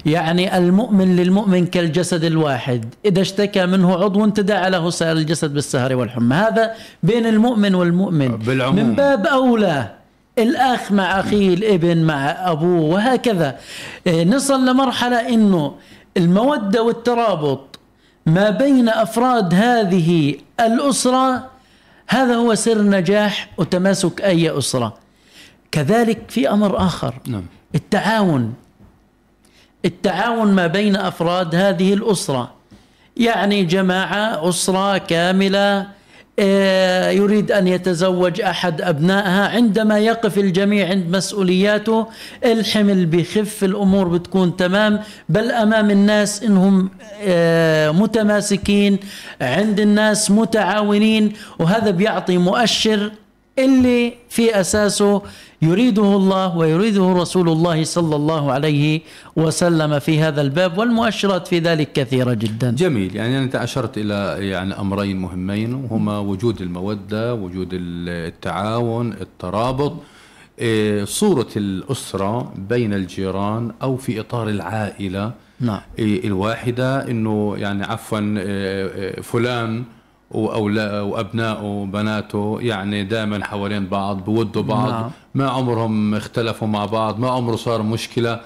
يعني 0.07 0.59
المؤمن 0.59 1.17
للمؤمن 1.17 1.67
كالجسد 1.67 2.25
الواحد. 2.25 2.95
إذا 3.05 3.21
اشتكى 3.21 3.67
منه 3.67 3.93
عضو 3.93 4.26
تداعى 4.26 4.71
له 4.71 4.90
سائر 4.90 5.17
الجسد 5.17 5.55
بالسهر 5.55 5.95
والحمى. 5.95 6.35
هذا 6.35 6.75
بين 7.02 7.26
المؤمن 7.26 7.75
والمؤمن. 7.75 8.37
بالعموم. 8.37 8.76
من 8.76 8.95
باب 8.95 9.26
أولى 9.26 9.90
الأخ 10.38 10.93
مع 10.93 11.21
أخيه 11.21 11.55
الابن 11.55 12.02
مع 12.02 12.31
أبوه 12.50 12.81
وهكذا. 12.81 13.59
إيه، 14.07 14.25
نصل 14.25 14.67
لمرحلة 14.67 15.29
أنه 15.29 15.75
المودة 16.17 16.83
والترابط 16.83 17.79
ما 18.26 18.50
بين 18.50 18.88
أفراد 18.88 19.55
هذه 19.55 20.35
الأسرة 20.61 21.50
هذا 22.09 22.35
هو 22.35 22.55
سر 22.55 22.83
نجاح 22.83 23.50
وتماسك 23.59 24.21
أي 24.21 24.59
أسرة. 24.59 25.00
كذلك 25.73 26.19
في 26.29 26.50
أمر 26.50 26.77
آخر. 26.79 27.15
نعم. 27.27 27.45
التعاون. 27.75 28.55
التعاون 29.85 30.53
ما 30.53 30.67
بين 30.67 30.97
أفراد 30.97 31.55
هذه 31.55 31.95
الأسرة. 31.95 32.53
يعني 33.17 33.65
جماعة 33.65 34.49
أسرة 34.49 34.99
كاملة 34.99 35.87
آه، 36.39 37.11
يريد 37.11 37.53
أن 37.53 37.69
يتزوج 37.69 38.41
أحد 38.41 38.83
أبنائها. 38.83 39.49
عندما 39.49 39.99
يقف 39.99 40.39
الجميع 40.39 40.89
عند 40.89 41.17
مسؤولياته 41.17 42.07
الحمل 42.45 43.07
بخف 43.07 43.65
الأمور 43.65 44.09
بتكون 44.09 44.57
تمام. 44.57 45.00
بل 45.29 45.50
أمام 45.50 45.91
الناس 45.91 46.43
إنهم 46.43 46.91
آه، 47.23 47.91
متماسكين 47.91 48.99
عند 49.41 49.81
الناس 49.81 50.31
متعاونين. 50.31 51.33
وهذا 51.59 51.91
بيعطي 51.91 52.39
مؤشر 52.39 53.12
اللي 53.64 54.12
في 54.29 54.61
أساسه 54.61 55.23
يريده 55.62 56.17
الله 56.17 56.57
ويريده 56.57 57.12
رسول 57.12 57.49
الله 57.49 57.85
صلى 57.85 58.17
الله 58.17 58.52
عليه 58.52 59.00
وسلم 59.37 59.99
في 59.99 60.21
هذا 60.21 60.40
الباب 60.40 60.79
والمؤشرات 60.79 61.49
في 61.49 61.59
ذلك 61.59 61.93
كثيرة 61.93 62.33
جدا. 62.35 62.71
جميل. 62.71 63.17
يعني 63.17 63.38
أنت 63.38 63.57
أشرت 63.57 63.99
إلى 63.99 64.49
يعني 64.49 64.81
أمرين 64.81 65.17
مهمين 65.17 65.75
وهما 65.75 66.19
وجود 66.19 66.61
المودة 66.61 67.35
وجود 67.35 67.69
التعاون 67.73 69.12
الترابط 69.12 69.93
إيه، 70.59 71.05
صورة 71.05 71.49
الأسرة 71.57 72.52
بين 72.69 72.95
الجيران 72.95 73.73
أو 73.83 73.97
في 73.97 74.21
إطار 74.21 74.49
العائلة 74.49 75.33
نعم. 75.61 75.81
إيه، 75.99 76.26
الواحدة 76.26 77.11
إنه 77.11 77.55
يعني 77.59 77.85
عفوا 77.85 78.19
إيه، 78.38 79.21
فلان 79.21 79.85
وأبنائه 80.31 81.63
وبناته 81.63 82.59
يعني 82.61 83.05
دائما 83.05 83.45
حوالين 83.45 83.87
بعض 83.87 84.25
بودوا 84.25 84.63
بعض. 84.63 84.89
نعم. 84.91 85.11
ما 85.35 85.51
عمرهم 85.51 86.15
اختلفوا 86.15 86.69
مع 86.69 86.87
بعض 86.87 87.19
ما 87.19 87.31
عمره 87.31 87.57
صار 87.57 87.83
مشكلة. 87.83 88.41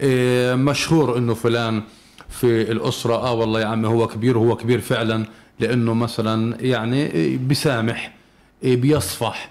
إيه، 0.00 0.54
مشهور 0.54 1.18
إنه 1.18 1.34
فلان 1.34 1.82
في 2.28 2.72
الأسرة 2.72 3.14
آه 3.14 3.32
والله 3.32 3.60
يا 3.60 3.66
عمي 3.66 3.88
هو 3.88 4.06
كبير 4.06 4.38
هو 4.38 4.56
كبير 4.56 4.80
فعلا 4.80 5.24
لأنه 5.60 5.94
مثلا 5.94 6.56
يعني 6.60 7.06
إيه، 7.06 7.38
بيسامح 7.38 8.12
إيه، 8.62 8.76
بيصفح 8.76 9.50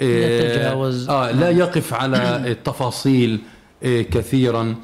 إيه، 0.00 0.54
يتجاوز. 0.54 1.08
آه 1.08 1.30
لا 1.30 1.50
يقف 1.50 1.94
على 1.94 2.16
التفاصيل 2.52 3.38
إيه، 3.82 4.02
كثيرا. 4.10 4.74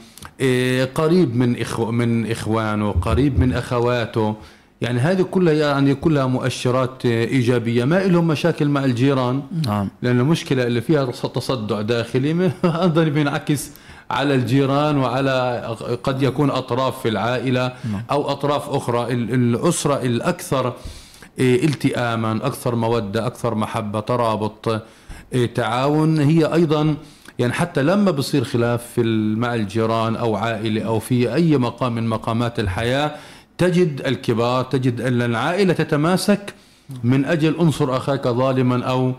إيه، 0.41 0.85
قريب 0.85 1.37
من 1.37 1.61
إخو 1.61 1.91
من 1.91 2.31
إخوانه 2.31 2.91
قريب 2.93 3.41
من 3.41 3.53
أخواته. 3.53 4.35
يعني 4.83 5.01
هذه 5.01 5.23
كلها 5.23 5.53
يعني 5.53 5.95
كلها 5.95 6.27
مؤشرات 6.27 7.07
إيجابية 7.07 7.85
ما 7.85 7.95
لهم 8.07 8.27
مشاكل 8.27 8.69
مع 8.69 8.85
الجيران. 8.85 9.43
نعم. 9.67 9.89
لأن 10.03 10.21
المشكلة 10.21 10.63
اللي 10.67 10.81
فيها 10.81 11.05
تصدع 11.05 11.81
داخلي 11.81 12.51
أيضا 12.83 13.05
بينعكس 13.05 13.71
على 14.11 14.35
الجيران 14.35 14.97
وعلى 14.99 15.63
قد 16.03 16.23
يكون 16.23 16.51
أطراف 16.51 17.03
في 17.03 17.09
العائلة 17.09 17.73
أو 18.11 18.31
أطراف 18.31 18.69
أخرى. 18.71 19.13
ال- 19.13 19.35
الأسرة 19.35 19.95
الأكثر 20.03 20.73
إيه، 21.39 21.65
التئاما 21.65 22.33
أكثر 22.43 22.75
مودة 22.75 23.27
أكثر 23.27 23.55
محبة 23.55 24.01
ترابط 24.01 24.83
إيه، 25.33 25.55
تعاون. 25.55 26.19
هي 26.21 26.45
أيضا 26.55 26.95
يعني 27.39 27.53
حتى 27.53 27.83
لما 27.83 28.11
بصير 28.11 28.45
خلاف 28.45 28.83
في 28.95 29.03
مع 29.37 29.55
الجيران 29.55 30.17
أو 30.17 30.37
عائلة 30.37 30.83
أو 30.87 30.99
في 30.99 31.35
أي 31.35 31.57
مقام 31.59 31.95
من 31.95 32.09
مقامات 32.09 32.61
الحياة 32.61 33.11
تجد 33.63 34.01
الكبار 34.07 34.65
تجد 34.65 35.01
أن 35.01 35.23
العائلة 35.23 35.73
تتماسك 35.73 36.55
من 37.05 37.25
أجل 37.25 37.57
انصر 37.57 37.97
أخاك 37.97 38.29
ظالما 38.29 38.85
أو 38.85 39.13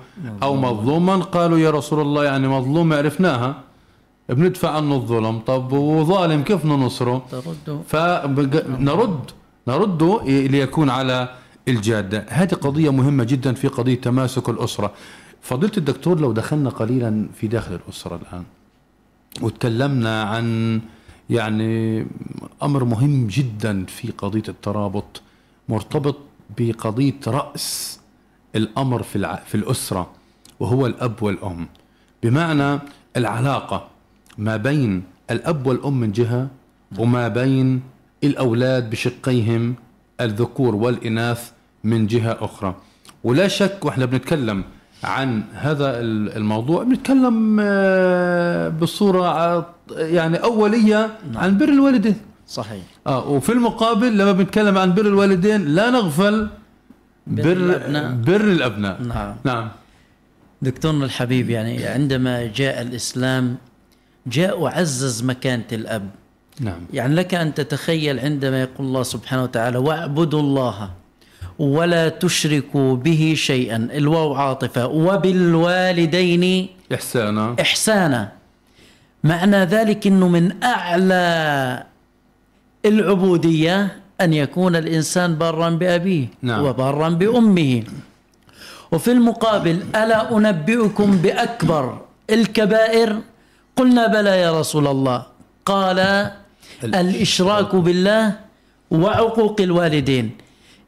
أو 0.44 0.56
مظلوما. 0.56 1.16
قالوا 1.16 1.58
يا 1.58 1.72
رسول 1.72 2.00
الله 2.02 2.24
يعني 2.26 2.48
مظلوم 2.48 2.94
عرفناها. 2.94 3.56
بندفع 4.30 4.70
عنه 4.70 4.96
الظلم. 4.96 5.40
طب 5.40 5.72
وظالم 5.72 6.44
كيف 6.44 6.66
ننصره؟ 6.66 7.26
فنرد 7.88 9.32
نرده 9.68 10.22
ليكون 10.26 10.90
على 10.90 11.30
الجادة. 11.68 12.26
هذه 12.30 12.54
قضية 12.54 12.90
مهمة 12.90 13.24
جدا 13.24 13.54
في 13.54 13.68
قضية 13.68 13.96
تماسك 13.96 14.50
الأسرة. 14.50 14.92
فضيلة 15.42 15.74
الدكتور 15.78 16.20
لو 16.20 16.32
دخلنا 16.32 16.70
قليلا 16.70 17.28
في 17.36 17.48
داخل 17.48 17.74
الأسرة 17.76 18.16
الآن 18.16 18.44
وتكلمنا 19.42 20.24
عن 20.24 20.82
يعني 21.30 22.06
أمر 22.64 22.84
مهم 22.84 23.28
جدا 23.28 23.86
في 23.86 24.12
قضية 24.12 24.44
الترابط 24.50 25.22
مرتبط 25.70 26.18
بقضية 26.58 27.20
رأس 27.28 28.00
الأمر 28.56 29.04
في 29.04 29.16
الع... 29.16 29.36
في 29.36 29.56
الأسرة 29.56 30.12
وهو 30.60 30.86
الأب 30.86 31.24
والأم. 31.24 31.68
بمعنى 32.24 32.80
العلاقة 33.18 33.88
ما 34.38 34.58
بين 34.58 35.04
الأب 35.32 35.68
والأم 35.68 36.00
من 36.00 36.12
جهة 36.12 36.48
وما 37.00 37.28
بين 37.28 37.82
الأولاد 38.24 38.90
بشقيهم 38.90 39.76
الذكور 40.22 40.76
والإناث 40.76 41.52
من 41.84 42.08
جهة 42.08 42.38
أخرى. 42.42 42.76
ولا 43.24 43.48
شك 43.48 43.86
وإحنا 43.86 44.06
بنتكلم 44.06 44.64
عن 45.04 45.44
هذا 45.54 46.00
ال- 46.00 46.38
الموضوع. 46.38 46.84
بنتكلم 46.84 47.58
آه، 47.62 48.70
بصورة 48.70 49.28
ع- 49.28 49.66
يعني 49.98 50.38
أولية 50.38 51.10
عن 51.36 51.58
بر 51.58 51.70
الوالدين. 51.70 52.16
صحيح. 52.48 52.84
آه 53.08 53.28
وفي 53.30 53.52
المقابل 53.52 54.18
لما 54.18 54.32
بنتكلم 54.32 54.78
عن 54.78 54.94
بر 54.94 55.02
الوالدين 55.06 55.66
لا 55.66 55.90
نغفل 55.90 56.48
بر 57.28 57.44
بر 57.44 57.52
الأبناء. 57.52 58.12
بر 58.14 58.42
الأبناء. 58.42 59.02
نعم. 59.02 59.36
نعم. 59.44 59.70
دكتورنا 60.62 61.06
الحبيب 61.06 61.50
يعني 61.50 61.86
عندما 61.86 62.46
جاء 62.48 62.82
الإسلام 62.82 63.56
جاء 64.28 64.60
وعزز 64.60 65.24
مكانة 65.24 65.64
الأب. 65.72 66.10
نعم. 66.60 66.80
يعني 66.94 67.16
لك 67.16 67.34
أن 67.36 67.54
تتخيل 67.54 68.20
عندما 68.20 68.62
يقول 68.62 68.88
الله 68.88 69.04
سبحانه 69.04 69.44
وتعالى 69.44 69.78
واعبدوا 69.78 70.40
الله 70.40 70.90
ولا 71.60 72.10
تشركوا 72.10 72.96
به 72.96 73.34
شيئا. 73.38 73.90
الواو 73.94 74.34
عاطفة. 74.34 74.88
وبالوالدين 74.88 76.68
إحسانا. 76.94 77.56
إحسانا. 77.62 78.32
معنى 79.24 79.58
ذلك 79.64 80.08
أنه 80.08 80.28
من 80.28 80.64
أعلى 80.64 81.84
العبودية 82.86 83.98
أن 84.22 84.34
يكون 84.34 84.76
الإنسان 84.76 85.36
بارا 85.36 85.70
بأبيه 85.70 86.28
نعم. 86.42 86.64
وبارا 86.64 87.10
بأمه. 87.10 87.84
وفي 88.92 89.12
المقابل 89.12 89.84
ألا 89.96 90.38
أنبئكم 90.38 91.18
بأكبر 91.18 92.02
الكبائر؟ 92.30 93.20
قلنا 93.76 94.08
بلى 94.08 94.30
يا 94.30 94.60
رسول 94.60 94.88
الله. 94.88 95.26
قال 95.66 96.00
الإشراك. 96.84 97.76
بالله 97.76 98.34
وعقوق 98.92 99.62
الوالدين. 99.62 100.43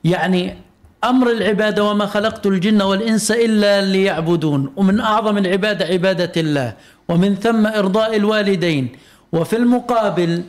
يعني 0.05 0.55
أمر 1.03 1.31
العبادة 1.31 1.83
وما 1.83 2.05
خلقت 2.05 2.45
الجن 2.45 2.81
والإنس 2.81 3.31
إلا 3.31 3.81
ليعبدون 3.81 4.73
ومن 4.75 4.99
أعظم 4.99 5.37
العبادة 5.37 5.85
عبادة 5.85 6.31
الله 6.37 6.73
ومن 7.09 7.35
ثم 7.35 7.67
إرضاء 7.67 8.15
الوالدين. 8.15 8.83
وفي 9.33 9.55
المقابل 9.55 10.43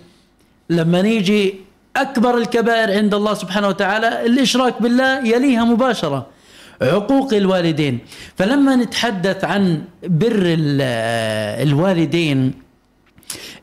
لما 0.71 1.03
نيجي 1.03 1.55
أكبر 1.97 2.39
الكبائر 2.39 2.89
عند 2.99 3.15
الله 3.15 3.35
سبحانه 3.35 3.69
وتعالى 3.69 4.27
الإشراك 4.27 4.83
بالله 4.83 5.27
يليها 5.29 5.65
مباشرة 5.65 6.27
عقوق 6.83 7.35
الوالدين. 7.35 7.99
فلما 8.37 8.77
نتحدث 8.77 9.45
عن 9.45 9.83
بر 10.05 10.43
ال- 10.61 10.83
الوالدين 11.69 12.53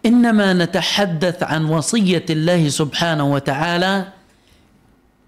إنما 0.05 0.53
نتحدث 0.53 1.43
عن 1.43 1.65
وصية 1.65 2.25
الله 2.29 2.69
سبحانه 2.69 3.33
وتعالى 3.33 4.05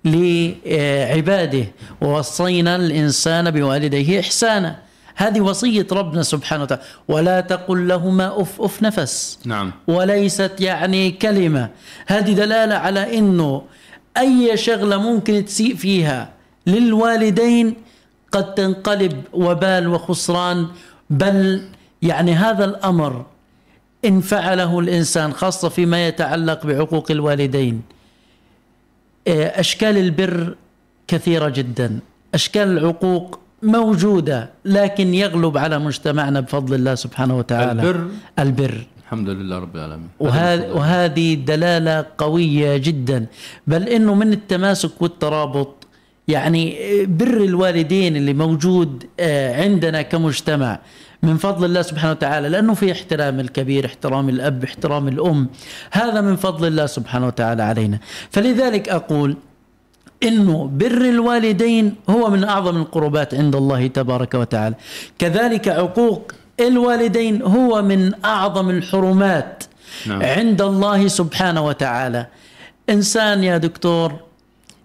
لعباده 0.06 1.66
ووصينا 2.02 2.76
الإنسان 2.76 3.52
بوالديه 3.52 4.20
إحسانا. 4.20 4.76
هذه 5.16 5.42
وصية 5.42 5.88
ربنا 5.92 6.24
سبحانه 6.24 6.64
وتعالى. 6.64 6.84
ولا 7.08 7.42
تقل 7.42 7.88
لهما 7.88 8.42
أف 8.42 8.62
أف 8.62 8.84
نفس. 8.84 9.40
نعم. 9.46 9.72
وليست 9.88 10.52
يعني 10.60 11.12
كلمة. 11.12 11.70
هذه 12.08 12.32
دلالة 12.34 12.76
على 12.76 13.18
أنه 13.18 13.62
أي 14.18 14.58
شغلة 14.58 14.98
ممكن 14.98 15.46
تسيء 15.46 15.76
فيها 15.76 16.30
للوالدين 16.68 17.74
قد 18.32 18.54
تنقلب 18.54 19.24
وبال 19.34 19.88
وخسران. 19.88 20.68
بل 21.10 21.62
يعني 22.02 22.34
هذا 22.34 22.66
الأمر 22.66 23.26
إن 24.06 24.22
فعله 24.22 24.80
الإنسان 24.80 25.34
خاصة 25.34 25.70
فيما 25.70 26.08
يتعلق 26.08 26.66
بعقوق 26.66 27.12
الوالدين. 27.12 27.95
آه، 29.28 29.60
أشكال 29.60 29.98
البر 29.98 30.56
كثيرة 31.08 31.50
جدا. 31.50 32.00
أشكال 32.34 32.78
العقوق 32.78 33.40
موجودة 33.64 34.50
لكن 34.66 35.14
يغلب 35.14 35.58
على 35.58 35.80
مجتمعنا 35.80 36.40
بفضل 36.40 36.76
الله 36.76 36.96
سبحانه 36.96 37.38
وتعالى. 37.38 37.82
البر؟ 37.82 38.08
البر. 38.40 38.88
الحمد 39.04 39.30
لله 39.30 39.60
رب 39.60 39.76
العالمين. 39.76 40.08
وهذه 40.20 40.72
وهذه 40.72 41.34
دلالة 41.34 42.06
قوية 42.18 42.78
جدا. 42.78 43.26
بل 43.68 43.90
إنه 43.90 44.14
من 44.16 44.34
التماسك 44.34 45.02
والترابط 45.02 45.88
يعني 46.28 46.78
بر 47.06 47.38
الوالدين 47.44 48.16
اللي 48.16 48.34
موجود 48.34 49.04
آه، 49.20 49.64
عندنا 49.64 50.02
كمجتمع. 50.02 50.80
من 51.26 51.38
فضل 51.38 51.66
الله 51.66 51.82
سبحانه 51.82 52.12
وتعالى 52.12 52.50
لأنه 52.50 52.74
في 52.74 52.92
احترام 52.92 53.40
الكبير 53.40 53.86
احترام 53.86 54.30
الأب 54.30 54.64
احترام 54.64 55.08
الأم 55.08 55.50
هذا 55.92 56.22
من 56.22 56.36
فضل 56.36 56.68
الله 56.68 56.86
سبحانه 56.86 57.28
وتعالى 57.28 57.64
علينا. 57.64 58.00
فلذلك 58.32 58.90
أقول 58.90 59.38
إنه 60.24 60.70
بر 60.74 61.02
الوالدين 61.02 61.96
هو 62.10 62.30
من 62.30 62.44
أعظم 62.44 62.78
القربات 62.78 63.34
عند 63.34 63.56
الله 63.56 63.88
تبارك 63.88 64.34
وتعالى. 64.34 64.76
كذلك 65.20 65.68
عقوق 65.68 66.32
الوالدين 66.60 67.42
هو 67.42 67.82
من 67.82 68.26
أعظم 68.26 68.70
الحرمات 68.70 69.64
نعم. 70.08 70.24
عند 70.24 70.62
الله 70.62 71.08
سبحانه 71.08 71.66
وتعالى. 71.66 72.28
إنسان 72.90 73.44
يا 73.44 73.58
دكتور 73.58 74.14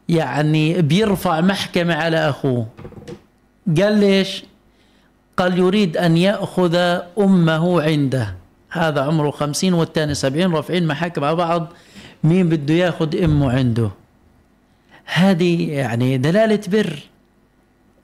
يعني 0.08 0.82
بيرفع 0.82 1.40
محكمة 1.40 1.94
على 1.94 2.28
أخوه. 2.28 2.66
قال 3.80 3.98
ليش؟ 3.98 4.49
قال 5.40 5.58
يريد 5.58 5.96
أن 5.96 6.16
يأخذ 6.16 6.74
أمه 7.18 7.82
عنده. 7.82 8.34
هذا 8.70 9.00
عمره 9.00 9.30
خمسين 9.30 9.74
والثاني 9.74 10.14
سبعين 10.14 10.52
رافعين 10.52 10.86
محاكم 10.86 11.24
على 11.24 11.36
بعض. 11.36 11.72
مين 12.24 12.48
بده 12.48 12.74
يأخذ 12.74 13.22
أمه 13.24 13.52
عنده؟ 13.52 13.90
هذه 15.04 15.70
يعني 15.70 16.18
دلالة 16.18 16.60
بر. 16.68 16.98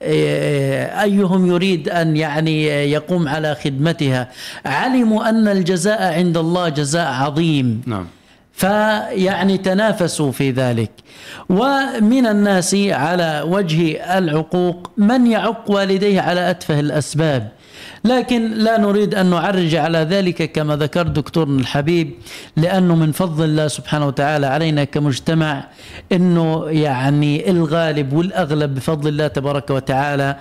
إيه، 0.01 1.01
أيهم 1.01 1.47
يريد 1.47 1.89
أن 1.89 2.17
يعني 2.17 2.65
يقوم 2.65 3.27
على 3.27 3.55
خدمتها؟ 3.55 4.31
علموا 4.65 5.29
أن 5.29 5.47
الجزاء 5.47 6.13
عند 6.13 6.37
الله 6.37 6.69
جزاء 6.69 7.07
عظيم. 7.13 7.81
نعم. 7.85 8.05
فيعني 8.57 9.57
تنافسوا 9.57 10.31
في 10.31 10.51
ذلك. 10.51 10.91
ومن 11.49 12.25
الناس 12.27 12.75
على 12.75 13.43
وجه 13.45 13.81
العقوق 14.17 14.91
من 14.97 15.27
يعق 15.27 15.71
والديه 15.71 16.21
على 16.21 16.49
أتفه 16.49 16.79
الأسباب. 16.79 17.47
لكن 18.05 18.51
لا 18.51 18.77
نريد 18.77 19.15
أن 19.15 19.25
نعرج 19.29 19.75
على 19.75 19.97
ذلك 19.97 20.51
كما 20.51 20.75
ذكر 20.75 21.07
دكتورنا 21.07 21.59
الحبيب 21.61 22.13
لأنه 22.57 22.95
من 22.95 23.11
فضل 23.11 23.45
الله 23.45 23.67
سبحانه 23.67 24.07
وتعالى 24.07 24.47
علينا 24.47 24.83
كمجتمع 24.83 25.63
أنه 26.11 26.69
يعني 26.69 27.49
الغالب 27.51 28.13
والأغلب 28.13 28.75
بفضل 28.75 29.07
الله 29.07 29.27
تبارك 29.27 29.69
وتعالى 29.69 30.35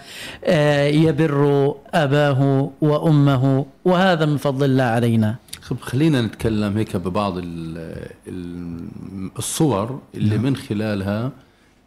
آه، 0.45 0.87
يبر 0.87 1.75
أباه 1.95 2.71
وأمه 2.81 3.67
وهذا 3.85 4.25
من 4.27 4.37
فضل 4.37 4.65
الله 4.65 4.85
علينا. 4.85 5.35
خلينا 5.75 6.23
نتكلم 6.23 6.77
هيك 6.77 6.97
ببعض 6.97 7.35
ال- 7.39 8.09
ال- 8.29 9.31
الصور 9.39 10.01
اللي 10.15 10.39
من 10.39 10.57
خلالها 10.57 11.33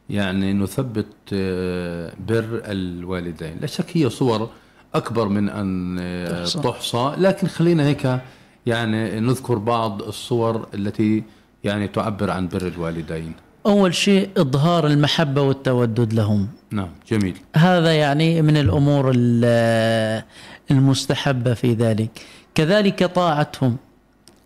يعني 0.09 0.53
نثبت 0.53 1.05
آه، 1.33 2.13
بر 2.27 2.61
الوالدين. 2.65 3.57
لا 3.61 3.67
شك 3.67 3.97
هي 3.97 4.09
صور 4.09 4.49
أكبر 4.95 5.27
من 5.27 5.49
أن 5.49 5.97
آه، 5.99 6.43
تحصى. 6.43 6.59
تحصى. 6.59 7.13
لكن 7.17 7.47
خلينا 7.47 7.83
هيك 7.85 8.19
يعني 8.65 9.19
نذكر 9.19 9.57
بعض 9.57 10.01
الصور 10.01 10.67
التي 10.73 11.23
يعني 11.63 11.87
تعبر 11.87 12.31
عن 12.31 12.47
بر 12.47 12.67
الوالدين. 12.67 13.33
أول 13.65 13.93
شيء 13.95 14.29
إظهار 14.37 14.87
المحبة 14.87 15.41
والتودد 15.41 16.13
لهم. 16.13 16.47
نعم 16.71 16.89
جميل. 17.11 17.37
هذا 17.55 17.93
يعني 17.93 18.41
من 18.41 18.57
الأمور 18.57 19.11
ال- 19.15 20.23
المستحبة 20.71 21.53
في 21.53 21.73
ذلك. 21.73 22.21
كذلك 22.55 23.03
طاعتهم. 23.03 23.77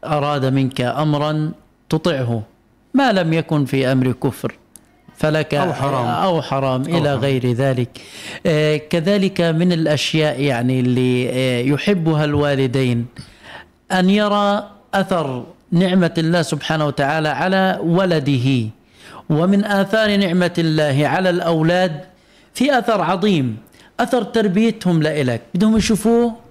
أراد 0.06 0.46
منك 0.46 0.82
أمرا 0.82 1.52
تطعه. 1.90 2.44
ما 2.94 3.12
لم 3.12 3.34
يكن 3.34 3.66
في 3.66 3.92
أمر 3.92 4.12
كفر 4.12 4.58
فلك 5.18 5.54
أو 5.54 5.74
حرام. 5.74 6.06
أو 6.06 6.42
حرام 6.42 6.82
إلى 6.82 7.10
حرام. 7.10 7.20
غير 7.20 7.52
ذلك. 7.52 8.02
آه، 8.46 8.78
كذلك 8.78 9.42
من 9.42 9.72
الأشياء 9.72 10.42
يعني 10.42 10.80
اللي 10.80 11.30
آه، 11.30 11.62
يحبها 11.62 12.26
الوالدين. 12.26 13.06
أن 13.92 14.10
يرى 14.10 14.70
أثر 14.94 15.46
نعمة 15.72 16.14
الله 16.18 16.42
سبحانه 16.42 16.86
وتعالى 16.88 17.30
على 17.30 17.80
ولده. 17.84 18.70
ومن 19.30 19.66
آثار 19.66 20.16
نعمة 20.16 20.54
الله 20.58 21.08
على 21.08 21.30
الأولاد 21.30 22.02
في 22.54 22.78
أثر 22.80 23.02
عظيم. 23.02 23.58
أثر 24.00 24.24
تربيتهم 24.24 25.04
لإلك. 25.04 25.42
بدهم 25.56 25.78
يشوفوه 25.78 26.43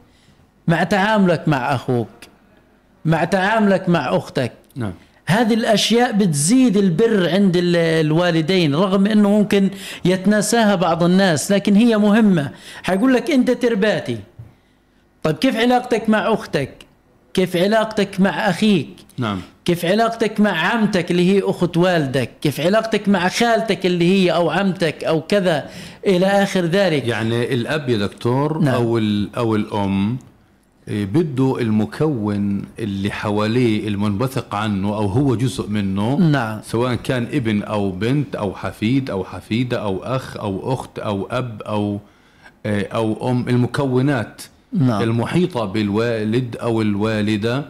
مع 0.68 0.83
تعاملك 0.83 1.48
مع 1.48 1.75
أخوك 1.75 2.09
مع 3.05 3.25
تعاملك 3.25 3.88
مع 3.88 4.16
أختك. 4.16 4.53
نعم. 4.77 4.92
هذه 5.27 5.55
الأشياء 5.55 6.12
بتزيد 6.12 6.77
البر 6.77 7.29
عند 7.31 7.57
ال- 7.57 7.77
الوالدين 7.77 8.75
رغم 8.75 9.07
إنه 9.07 9.31
ممكن 9.31 9.70
يتناساها 10.05 10.75
بعض 10.75 11.03
الناس 11.03 11.53
لكن 11.53 11.75
هي 11.77 11.98
مهمة. 11.98 12.51
حيقول 12.83 13.14
لك 13.14 13.31
أنت 13.31 13.51
ترباتي. 13.51 14.18
طيب 15.22 15.37
كيف 15.37 15.57
علاقتك 15.57 16.09
مع 16.09 16.33
أختك؟ 16.33 16.70
كيف 17.35 17.57
علاقتك 17.57 18.20
مع 18.20 18.31
أخيك؟ 18.51 18.88
نعم. 19.18 19.40
كيف 19.64 19.85
علاقتك 19.85 20.40
مع 20.40 20.51
عمتك 20.51 21.11
اللي 21.11 21.31
هي 21.37 21.42
أخت 21.44 21.77
والدك؟ 21.77 22.31
كيف 22.42 22.61
علاقتك 22.61 23.09
مع 23.09 23.29
خالتك 23.29 23.87
اللي 23.87 24.05
هي 24.25 24.31
أو 24.35 24.51
عمتك 24.51 25.05
أو 25.05 25.20
كذا؟ 25.20 25.70
إلى 26.07 26.27
آخر 26.27 26.61
ذلك. 26.64 27.07
يعني 27.07 27.55
الأب 27.55 27.88
يا 27.88 27.98
دكتور 27.98 28.59
نعم. 28.59 28.75
أو 28.75 28.98
أو 29.37 29.57
الأم 29.57 30.18
بده 30.88 31.57
المكون 31.61 32.62
اللي 32.79 33.11
حواليه 33.11 33.88
المنبثق 33.88 34.55
عنه 34.55 34.88
أو 34.88 35.07
هو 35.07 35.35
جزء 35.35 35.68
منه 35.68 36.16
نعم. 36.16 36.61
سواء 36.64 36.95
كان 36.95 37.23
ابن 37.33 37.62
أو 37.62 37.90
بنت 37.90 38.37
أو 38.37 38.55
حفيد 38.55 39.11
أو 39.11 39.25
حفيدة 39.25 39.83
أو 39.83 40.03
أخ 40.05 40.37
أو 40.37 40.73
أخت 40.75 40.99
أو 40.99 41.27
أب 41.31 41.62
أو 41.62 42.01
إيه، 42.66 42.87
أو 42.87 43.31
أم 43.31 43.49
المكونات 43.49 44.42
نعم. 44.73 45.03
المحيطة 45.03 45.64
بالوالد 45.64 46.57
أو 46.57 46.83
الوالدة 46.83 47.64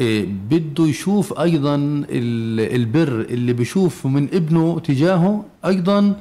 إيه، 0.00 0.26
بده 0.50 0.86
يشوف 0.86 1.40
أيضا 1.40 1.74
ال- 1.74 2.74
البر 2.76 3.20
اللي 3.20 3.52
بيشوفه 3.52 4.08
من 4.08 4.28
ابنه 4.32 4.78
تجاهه 4.80 5.44
أيضا 5.66 6.14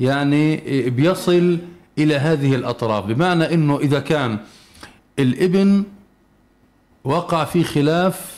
يعني 0.00 0.54
إيه، 0.54 0.90
بيصل 0.90 1.58
إلى 1.98 2.14
هذه 2.16 2.54
الأطراف 2.54 3.04
بمعنى 3.06 3.54
إنه 3.54 3.78
إذا 3.78 4.00
كان 4.00 4.38
الابن 5.18 5.84
وقع 7.04 7.44
في 7.44 7.64
خلاف 7.64 8.34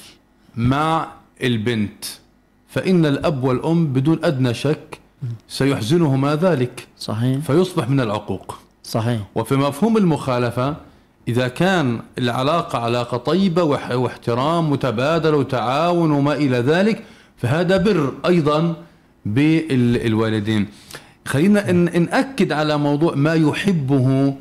مع 0.57 1.09
البنت 1.43 2.05
فإن 2.69 3.07
الأب 3.07 3.45
والأم 3.45 3.87
بدون 3.87 4.19
أدنى 4.25 4.55
شك 4.55 4.99
سيحزنهما 5.49 6.35
ذلك. 6.37 6.87
صحيح. 6.99 7.39
فيصبح 7.39 7.89
من 7.89 8.01
العقوق. 8.01 8.59
صحيح. 8.85 9.21
وفي 9.35 9.57
مفهوم 9.57 9.97
المخالفة 9.97 10.77
إذا 11.29 11.49
كان 11.49 12.01
العلاقة 12.19 12.79
علاقة 12.79 13.17
طيبة 13.17 13.62
واح- 13.62 13.91
واحترام 13.91 14.71
متبادل 14.71 15.35
وتعاون 15.35 16.11
وما 16.11 16.33
إلى 16.35 16.57
ذلك 16.59 17.05
فهذا 17.37 17.77
بر 17.77 18.12
أيضا 18.27 18.75
بالوالدين. 19.27 20.69
خلينا 21.27 21.73
نأكد 21.73 22.53
على 22.53 22.77
موضوع 22.79 23.15
ما 23.15 23.35
يحبه 23.35 24.35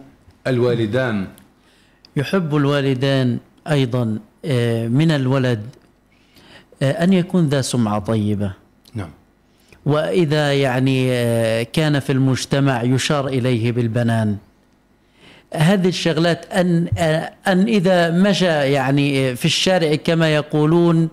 الوالدان. 0.48 1.28
يحب 2.17 2.56
الوالدان 2.56 3.38
أيضا 3.71 4.19
آه، 4.45 4.88
من 4.88 5.12
الولد 5.12 5.65
آه، 6.82 6.91
أن 6.91 7.13
يكون 7.13 7.49
ذا 7.49 7.62
سمعة 7.62 7.99
طيبة. 7.99 8.54
نعم. 8.93 9.10
وإذا 9.86 10.54
يعني 10.54 11.12
آه، 11.12 11.63
كان 11.63 11.99
في 11.99 12.12
المجتمع 12.12 12.84
يشار 12.84 13.28
إليه 13.28 13.71
بالبنان. 13.71 14.38
هذه 15.54 15.88
الشغلات 15.88 16.45
أن 16.54 16.88
آه، 16.97 17.34
أن 17.47 17.62
إذا 17.67 18.12
مشى 18.12 18.45
يعني 18.45 19.36
في 19.36 19.45
الشارع 19.45 19.95
كما 19.95 20.36
يقولون 20.36 21.10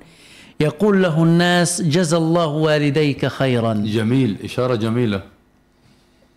يقول 0.60 1.02
له 1.02 1.22
الناس 1.22 1.82
جزى 1.82 2.16
الله 2.16 2.46
والديك 2.46 3.26
خيرا. 3.26 3.74
جميل 3.74 4.36
إشارة 4.44 4.74
جميلة. 4.74 5.22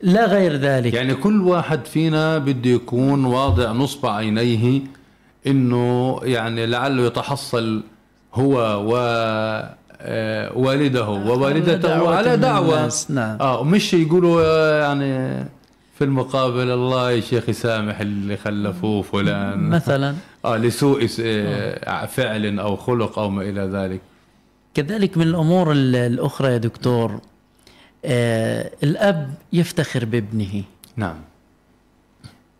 لا 0.02 0.26
غير 0.26 0.56
ذلك. 0.56 0.94
يعني 0.94 1.14
كل 1.16 1.42
واحد 1.42 1.86
فينا 1.86 2.38
بده 2.38 2.70
يكون 2.70 3.26
واضع 3.26 3.72
نصب 3.72 4.06
عينيه 4.06 4.82
إنه 5.48 6.20
يعني 6.24 6.66
لعله 6.66 7.06
يتحصل 7.06 7.84
هو 8.34 8.58
و 8.92 8.96
آه، 10.02 10.58
والده 10.58 11.10
ووالدته 11.10 11.76
دعوة 11.76 12.16
على 12.16 12.38
دعوة. 12.38 12.92
نعم. 13.10 13.38
آه 13.42 13.60
ومش 13.60 13.94
يقولوا 13.94 14.42
آه، 14.46 14.82
يعني 14.84 15.44
في 15.98 16.04
المقابل 16.04 16.72
الله 16.72 17.12
يا 17.12 17.22
شيخ 17.22 17.50
يسامح 17.50 18.00
اللي 18.00 18.38
خلفوه 18.38 19.02
فلان. 19.02 19.60
مثلا. 19.70 20.16
آه 20.46 20.58
لسوء 20.58 21.08
آه، 21.22 22.06
فعل 22.06 22.60
أو 22.60 22.76
خلق 22.76 23.20
أو 23.20 23.30
ما 23.30 23.42
إلى 23.42 23.62
ذلك. 23.62 24.02
كذلك 24.74 25.18
من 25.18 25.24
الأمور 25.28 25.72
ال- 25.72 25.96
الأخرى 25.96 26.52
يا 26.52 26.58
دكتور 26.58 27.20
آه 28.06 28.72
الأب 28.84 29.34
يفتخر 29.54 30.06
بابنه. 30.06 30.64
نعم. 30.96 31.22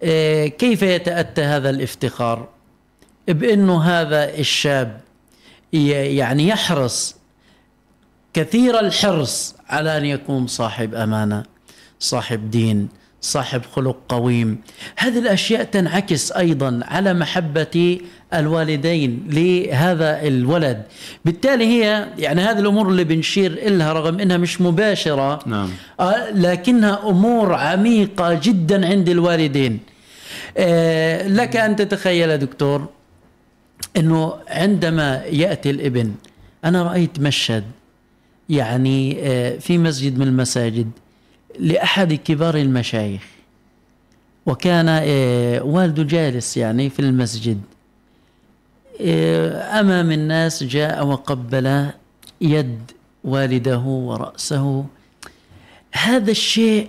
آه 0.04 0.48
كيف 0.48 0.82
يتأتى 0.82 1.42
هذا 1.42 1.70
الافتخار؟ 1.70 2.50
بأنه 3.28 3.84
هذا 3.84 4.38
الشاب 4.38 5.02
يعني 5.74 6.48
يحرص 6.48 7.16
كثير 8.34 8.80
الحرص 8.80 9.56
على 9.70 9.98
أن 9.98 10.06
يكون 10.06 10.48
صاحب 10.48 10.96
أمانة 10.96 11.44
صاحب 12.00 12.52
دين 12.52 12.90
صاحب 13.22 13.62
خلق 13.66 13.98
قويم. 14.10 14.62
هذه 14.98 15.20
الأشياء 15.20 15.64
تنعكس 15.64 16.32
أيضا 16.32 16.80
على 16.84 17.14
محبة 17.14 18.00
الوالدين 18.40 19.24
لهذا 19.30 20.22
الولد. 20.28 20.82
بالتالي 21.26 21.66
هي 21.66 22.08
يعني 22.18 22.42
هذه 22.42 22.60
الأمور 22.60 22.90
اللي 22.90 23.04
بنشير 23.04 23.70
لها 23.70 23.94
رغم 23.94 24.20
إنها 24.20 24.38
مش 24.38 24.62
مباشرة 24.62 25.40
نعم. 25.46 25.70
آه، 26.00 26.32
لكنها 26.32 27.10
أمور 27.10 27.54
عميقة 27.54 28.40
جدا 28.44 28.88
عند 28.88 29.10
الوالدين. 29.10 29.80
آه، 30.58 31.28
لك 31.28 31.56
أن 31.56 31.76
تتخيل 31.76 32.30
يا 32.30 32.36
دكتور 32.36 32.88
إنه 33.98 34.34
عندما 34.48 35.24
يأتي 35.26 35.70
الإبن 35.70 36.12
أنا 36.66 36.84
رأيت 36.84 37.20
مشهد 37.20 37.64
يعني 38.50 39.18
آه، 39.20 39.58
في 39.58 39.78
مسجد 39.78 40.20
من 40.20 40.28
المساجد 40.28 40.92
لأحد 41.60 42.14
كبار 42.14 42.56
المشايخ 42.56 43.22
وكان 44.46 44.88
والده 45.62 46.04
جالس 46.04 46.58
يعني 46.58 46.90
في 46.90 47.00
المسجد. 47.00 47.62
آه، 49.02 49.80
أمام 49.80 50.12
الناس 50.12 50.64
جاء 50.64 51.06
وقبل 51.06 51.86
يد 52.42 52.92
والده 53.24 53.80
ورأسه. 53.80 54.86
هذا 55.92 56.32
الشيء 56.32 56.88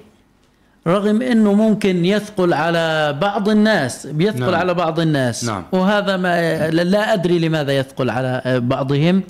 رغم 0.86 1.22
إنه 1.22 1.52
ممكن 1.52 2.04
يثقل 2.04 2.54
على 2.54 3.18
بعض 3.20 3.48
الناس 3.48 4.06
بيثقل 4.06 4.40
نعم. 4.40 4.54
على 4.54 4.74
بعض 4.74 5.00
الناس. 5.00 5.44
نعم. 5.44 5.64
وهذا 5.72 6.16
ما 6.16 6.70
لا 6.70 7.12
أدري 7.12 7.38
لماذا 7.38 7.78
يثقل 7.78 8.10
على 8.10 8.42
بعضهم. 8.46 9.22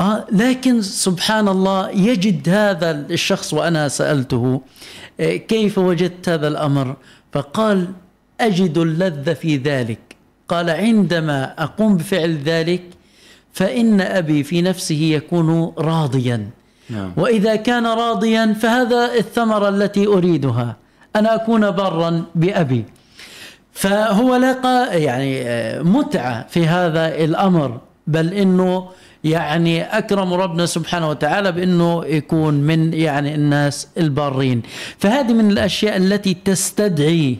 آه 0.00 0.26
لكن 0.32 0.82
سبحان 0.82 1.48
الله 1.48 1.90
يجد 1.90 2.48
هذا 2.48 2.90
الشخص 2.90 3.54
وأنا 3.54 3.88
سألته 3.88 4.60
آه، 5.20 5.36
كيف 5.36 5.78
وجدت 5.78 6.28
هذا 6.28 6.48
الأمر؟ 6.48 6.96
فقال 7.32 7.88
أجد 8.40 8.78
اللذة 8.78 9.32
في 9.32 9.56
ذلك. 9.56 10.11
قال 10.52 10.70
عندما 10.70 11.54
أقوم 11.58 11.96
بفعل 11.96 12.38
ذلك 12.44 12.82
فإن 13.52 14.00
أبي 14.00 14.42
في 14.42 14.62
نفسه 14.62 15.00
يكون 15.00 15.72
راضيا. 15.78 16.50
نعم. 16.90 17.12
وإذا 17.16 17.56
كان 17.56 17.86
راضيا 17.86 18.52
فهذا 18.60 19.14
الثمرة 19.14 19.68
التي 19.68 20.06
أريدها 20.06 20.76
أن 21.16 21.26
أكون 21.26 21.70
برا 21.70 22.24
بأبي. 22.34 22.84
فهو 23.72 24.36
لقى 24.36 25.02
يعني 25.02 25.42
آه، 25.42 25.82
متعة 25.82 26.46
في 26.48 26.66
هذا 26.66 27.24
الأمر 27.24 27.80
بل 28.06 28.34
إنه 28.34 28.88
يعني 29.24 29.82
أكرم 29.82 30.34
ربنا 30.34 30.66
سبحانه 30.66 31.08
وتعالى 31.10 31.52
بأنه 31.52 32.04
يكون 32.04 32.54
من 32.54 32.94
يعني 32.94 33.34
الناس 33.34 33.88
البارين. 33.98 34.62
فهذه 34.98 35.32
من 35.32 35.50
الأشياء 35.50 35.96
التي 35.96 36.34
تستدعي. 36.44 37.38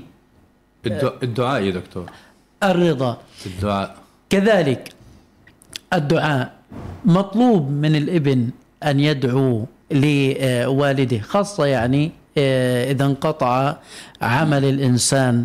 الدعاء, 0.86 1.16
الدعاء 1.22 1.62
يا 1.62 1.70
دكتور. 1.70 2.10
الرضا. 2.70 3.18
الدعاء. 3.46 3.96
كذلك 4.30 4.92
الدعاء 5.92 6.52
مطلوب 7.04 7.70
من 7.70 7.96
الابن 7.96 8.50
أن 8.84 9.00
يدعو 9.00 9.66
لوالده 9.90 11.18
خاصة 11.18 11.66
يعني 11.66 12.12
آه، 12.38 12.92
إذا 12.92 13.04
انقطع 13.04 13.76
عمل 14.22 14.64
الإنسان 14.64 15.44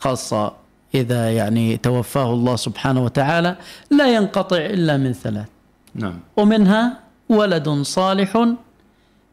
خاصة 0.00 0.52
إذا 0.94 1.32
يعني 1.32 1.76
توفاه 1.76 2.32
الله 2.32 2.56
سبحانه 2.56 3.04
وتعالى 3.04 3.56
لا 3.90 4.14
ينقطع 4.14 4.56
إلا 4.56 4.96
من 4.96 5.12
ثلاث. 5.12 5.46
نعم. 5.94 6.18
ومنها 6.36 6.98
ولد 7.28 7.68
صالح 7.68 8.46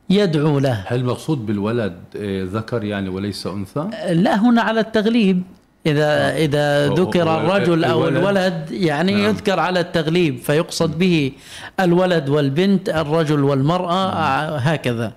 يدعو 0.09 0.59
له. 0.59 0.83
هل 0.87 0.99
المقصود 0.99 1.45
بالولد 1.45 1.95
آه، 2.15 2.43
ذكر 2.43 2.83
يعني 2.83 3.09
وليس 3.09 3.47
أنثى؟ 3.47 3.89
لا 4.09 4.35
هنا 4.35 4.61
على 4.61 4.79
التغليب. 4.79 5.43
إذا 5.85 6.35
إذا 6.35 6.87
هو- 6.87 6.93
ذكر 6.93 7.37
الرجل 7.37 7.83
أو 7.83 8.07
الولد- 8.07 8.71
يعني 8.71 9.11
نعم. 9.13 9.23
يذكر 9.23 9.59
على 9.59 9.79
التغليب 9.79 10.37
فيقصد 10.37 10.97
به 10.99 11.31
الولد 11.79 12.29
والبنت 12.29 12.89
الرجل 12.89 13.43
والمرأة 13.43 14.09
آه، 14.13 14.57
هكذا. 14.57 15.13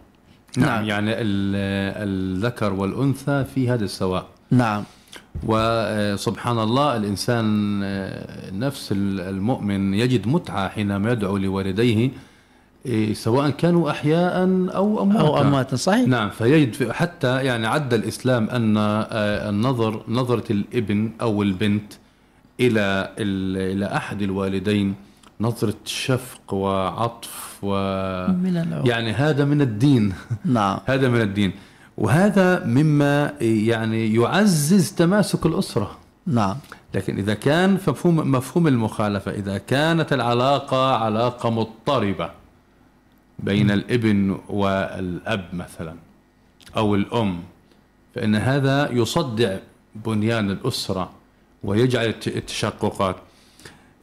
نعم 0.57 0.85
يعني 0.85 1.11
ال- 1.12 1.98
الذكر 2.09 2.72
والأنثى 2.72 3.44
في 3.54 3.70
هذا 3.70 3.85
السواء. 3.85 4.26
نعم. 4.50 4.85
وسبحان 5.46 6.59
الله 6.59 6.96
الإنسان 6.96 7.46
آه، 7.85 8.50
نفس 8.52 8.88
المؤمن 8.92 9.94
يجد 9.94 10.26
متعة 10.28 10.68
حينما 10.68 11.12
يدعو 11.12 11.37
لوالديه 11.37 12.11
إيه، 12.87 13.14
سواء 13.14 13.51
كانوا 13.51 13.91
أحياء 13.91 14.43
أو 14.75 15.03
أمواتا. 15.03 15.21
أو 15.29 15.41
أموات 15.41 15.75
صحيح. 15.75 16.09
نعم 16.09 16.31
فيجد 16.31 16.73
في- 16.73 16.93
حتى 16.93 17.45
يعني 17.45 17.67
عد 17.67 17.95
الإسلام 17.95 18.51
أن 18.51 18.77
آه، 18.77 19.51
النظر 19.51 20.03
نظرة 20.09 20.53
الإبن 20.53 21.11
أو 21.21 21.43
البنت 21.43 21.93
إلى 22.61 23.11
إلى 23.19 23.87
أحد 23.97 24.23
الوالدين 24.23 24.95
نظرة 25.41 25.75
شفق 25.85 26.55
وعطف 26.55 27.59
و 27.62 27.73
من. 28.29 28.83
يعني 28.85 29.12
هذا 29.12 29.45
من 29.45 29.61
الدين. 29.61 30.12
نعم. 30.45 30.79
هذا 30.87 31.09
من 31.09 31.21
الدين. 31.21 31.53
وهذا 31.99 32.64
مما 32.64 33.33
يعني 33.41 34.14
يعزز 34.14 34.93
تماسك 34.93 35.47
الأسرة. 35.47 35.91
نعم. 36.27 36.57
لكن 36.95 37.17
إذا 37.19 37.35
كان 37.35 37.75
مفهوم 37.75 38.17
مفهوم 38.33 38.67
المخالفة 38.67 39.31
إذا 39.31 39.59
كانت 39.59 40.12
العلاقة 40.12 40.95
علاقة 40.95 41.51
مضطربة 41.51 42.31
بين 43.38 43.70
الابن 43.70 44.38
والأب 44.48 45.48
مثلا 45.53 45.94
أو 46.77 46.94
الأم. 46.94 47.40
فإن 48.14 48.35
هذا 48.35 48.90
يصدع 48.92 49.57
بنيان 50.07 50.51
الأسرة 50.51 51.11
ويجعل 51.64 52.07
الت- 52.07 52.29
التشققات. 52.29 53.16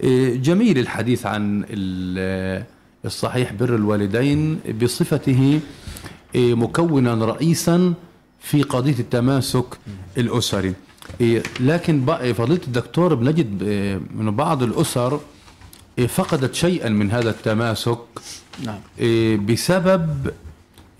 إيه، 0.04 0.36
جميل 0.38 0.78
الحديث 0.78 1.26
عن 1.26 1.65
ال- 1.69 2.63
الصحيح 3.06 3.54
بر 3.54 3.76
الوالدين 3.76 4.60
بصفته 4.82 5.60
إيه، 6.36 6.54
مكونا 6.56 7.13
رئيسا 7.26 7.93
في 8.39 8.63
قضية 8.63 9.00
التماسك 9.00 9.65
الأسري. 10.17 10.74
إيه، 11.21 11.43
لكن 11.60 12.06
فضيلة 12.34 12.62
الدكتور 12.67 13.15
بنجد 13.15 13.63
من 14.15 14.32
بعض 14.36 14.63
الأسر 14.63 15.19
إيه، 16.00 16.08
فقدت 16.08 16.54
شيئا 16.56 16.89
من 16.89 17.12
هذا 17.12 17.30
التماسك 17.30 17.98
نعم. 18.63 18.80
إيه، 19.00 19.38
بسبب 19.38 20.32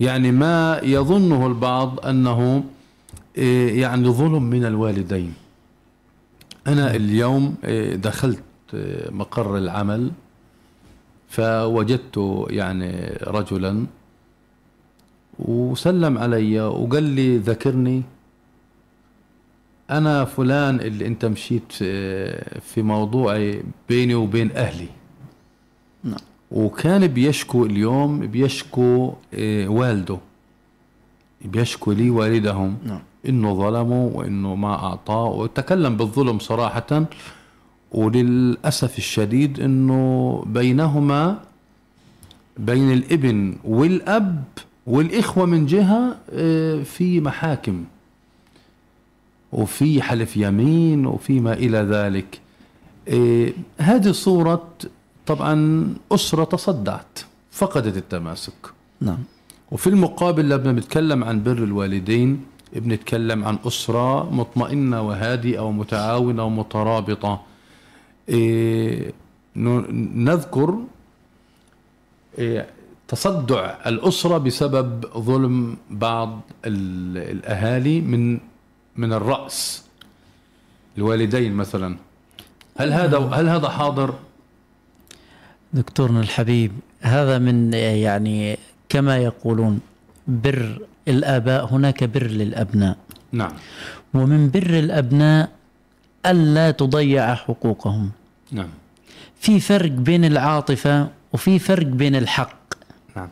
يعني 0.00 0.32
ما 0.32 0.80
يظنه 0.82 1.46
البعض 1.46 2.06
أنه 2.06 2.64
إيه، 3.38 3.80
يعني 3.82 4.08
ظلم 4.08 4.42
من 4.42 4.64
الوالدين. 4.64 5.34
أنا 6.66 6.94
اليوم 6.94 7.54
إيه، 7.64 7.94
دخلت 7.96 8.42
مقر 9.10 9.56
العمل 9.58 10.10
فوجدت 11.28 12.44
يعني 12.50 13.18
رجلا 13.22 13.86
وسلم 15.38 16.18
علي 16.18 16.60
وقال 16.60 17.02
لي 17.02 17.38
ذكرني 17.38 18.02
أنا 19.90 20.24
فلان 20.24 20.80
اللي 20.80 21.06
أنت 21.06 21.24
مشيت 21.24 21.72
في- 21.72 22.60
في 22.60 22.82
موضوعي 22.82 23.62
بيني 23.88 24.14
وبين 24.14 24.50
أهلي. 24.52 24.88
نعم. 26.04 26.18
وكان 26.56 27.06
بيشكو 27.06 27.64
اليوم 27.64 28.20
بيشكو 28.26 29.12
إيه، 29.32 29.68
والده. 29.68 30.18
بيشكو 31.44 31.92
لي 31.92 32.10
والدهم. 32.10 32.76
نعم. 32.84 33.00
إنه 33.28 33.54
ظلموا 33.54 34.10
وإنه 34.14 34.54
ما 34.54 34.74
أعطاه. 34.74 35.24
وتكلم 35.24 35.96
بالظلم 35.96 36.38
صراحة. 36.38 37.04
وللأسف 37.92 38.98
الشديد 38.98 39.60
إنه 39.60 40.42
بينهما 40.46 41.38
بين 42.58 42.92
الإبن 42.92 43.56
والأب 43.64 44.44
والإخوة 44.86 45.46
من 45.46 45.66
جهة 45.66 46.16
آه، 46.30 46.82
في 46.82 47.20
محاكم. 47.20 47.84
وفي 49.52 50.02
حلف 50.02 50.36
يمين 50.36 51.06
وفي 51.06 51.40
ما 51.40 51.52
إلى 51.52 51.78
ذلك. 51.78 52.40
آه، 53.08 53.52
هذه 53.78 54.12
صورة 54.12 54.68
طبعا 55.26 55.54
أسرة 56.12 56.44
تصدعت 56.44 57.18
فقدت 57.50 57.96
التماسك. 57.96 58.52
نعم. 59.00 59.18
وفي 59.70 59.86
المقابل 59.86 60.48
لما 60.48 60.72
بنتكلم 60.72 61.24
عن 61.24 61.42
بر 61.42 61.52
الوالدين 61.52 62.44
بنتكلم 62.72 63.44
عن 63.44 63.58
أسرة 63.66 64.30
مطمئنة 64.30 65.02
وهادئة 65.02 65.60
ومتعاونة 65.60 66.44
ومترابطة. 66.44 67.42
إيه 68.28 69.12
نذكر 69.56 70.78
إيه 72.38 72.66
تصدع 73.08 73.74
الأسرة 73.86 74.38
بسبب 74.38 75.04
ظلم 75.18 75.76
بعض 75.90 76.40
ال- 76.64 77.18
الأهالي 77.38 78.00
من 78.00 78.38
من 78.96 79.12
الرأس. 79.12 79.84
الوالدين 80.98 81.52
مثلا. 81.52 81.96
هل 82.76 82.92
هذا 82.92 83.18
هل 83.18 83.48
هذا 83.48 83.68
حاضر؟ 83.68 84.14
دكتورنا 85.72 86.20
الحبيب 86.20 86.72
هذا 87.00 87.38
من 87.38 87.72
يعني 87.74 88.58
كما 88.88 89.16
يقولون 89.18 89.80
بر 90.28 90.78
الآباء 91.08 91.64
هناك 91.74 92.04
بر 92.04 92.26
للأبناء. 92.26 92.96
نعم. 93.32 93.52
ومن 94.14 94.50
بر 94.50 94.70
الأبناء 94.78 95.48
ألا 96.26 96.70
تضيع 96.70 97.34
حقوقهم. 97.34 98.10
نعم. 98.52 98.68
في 99.40 99.60
فرق 99.60 99.90
بين 99.90 100.24
العاطفة 100.24 101.08
وفي 101.32 101.58
فرق 101.58 101.86
بين 101.86 102.16
الحق. 102.16 102.74
نعم. 103.16 103.28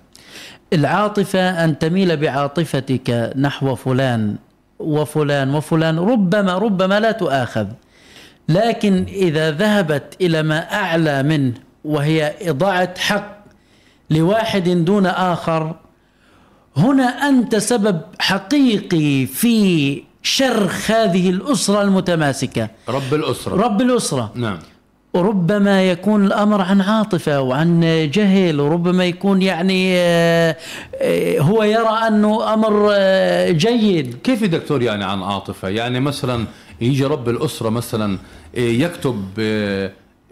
العاطفة 0.73 1.64
أن 1.64 1.79
تميل 1.79 2.16
بعاطفتك 2.16 3.33
نحو 3.37 3.75
فلان 3.75 4.37
وفلان 4.79 5.55
وفلان 5.55 5.99
ربما 5.99 6.59
ربما 6.59 7.01
لا 7.01 7.12
تؤاخذ. 7.12 7.66
لكن 8.49 9.05
إذا 9.09 9.51
ذهبت 9.51 10.16
إلى 10.20 10.42
ما 10.42 10.73
أعلى 10.75 11.23
منه 11.23 11.53
وهي 11.85 12.35
إضاعة 12.42 12.99
حق 12.99 13.44
لواحد 14.11 14.68
دون 14.68 15.07
آخر. 15.07 15.75
هنا 16.77 17.05
أنت 17.05 17.57
سبب 17.57 18.01
حقيقي 18.18 19.27
في 19.27 20.03
شرخ 20.23 20.90
هذه 20.90 21.31
الأسرة 21.31 21.83
المتماسكة. 21.83 22.68
رب 22.88 23.14
الأسرة. 23.14 23.55
رب 23.57 23.81
الأسرة. 23.81 24.33
نعم. 24.35 24.59
وربما 25.14 25.90
يكون 25.90 26.27
الأمر 26.27 26.61
عن 26.62 26.81
عاطفة 26.81 27.40
وعن 27.40 27.81
جهل 28.14 28.61
وربما 28.61 29.05
يكون 29.05 29.42
يعني 29.42 29.94
آه، 29.97 30.57
آه، 30.94 31.40
هو 31.40 31.62
يرى 31.62 31.99
أنه 32.09 32.55
أمر 32.55 32.88
آه، 32.92 33.51
جيد. 33.51 34.14
كيف 34.25 34.42
يا 34.42 34.47
دكتور 34.47 34.83
يعني 34.83 35.05
عن 35.05 35.23
عاطفة؟ 35.23 35.68
يعني 35.68 36.01
مثلا 36.01 36.44
يجي 36.81 37.05
رب 37.05 37.29
الأسرة 37.29 37.68
مثلا 37.70 38.18
إيه، 38.55 38.83
يكتب 38.83 39.25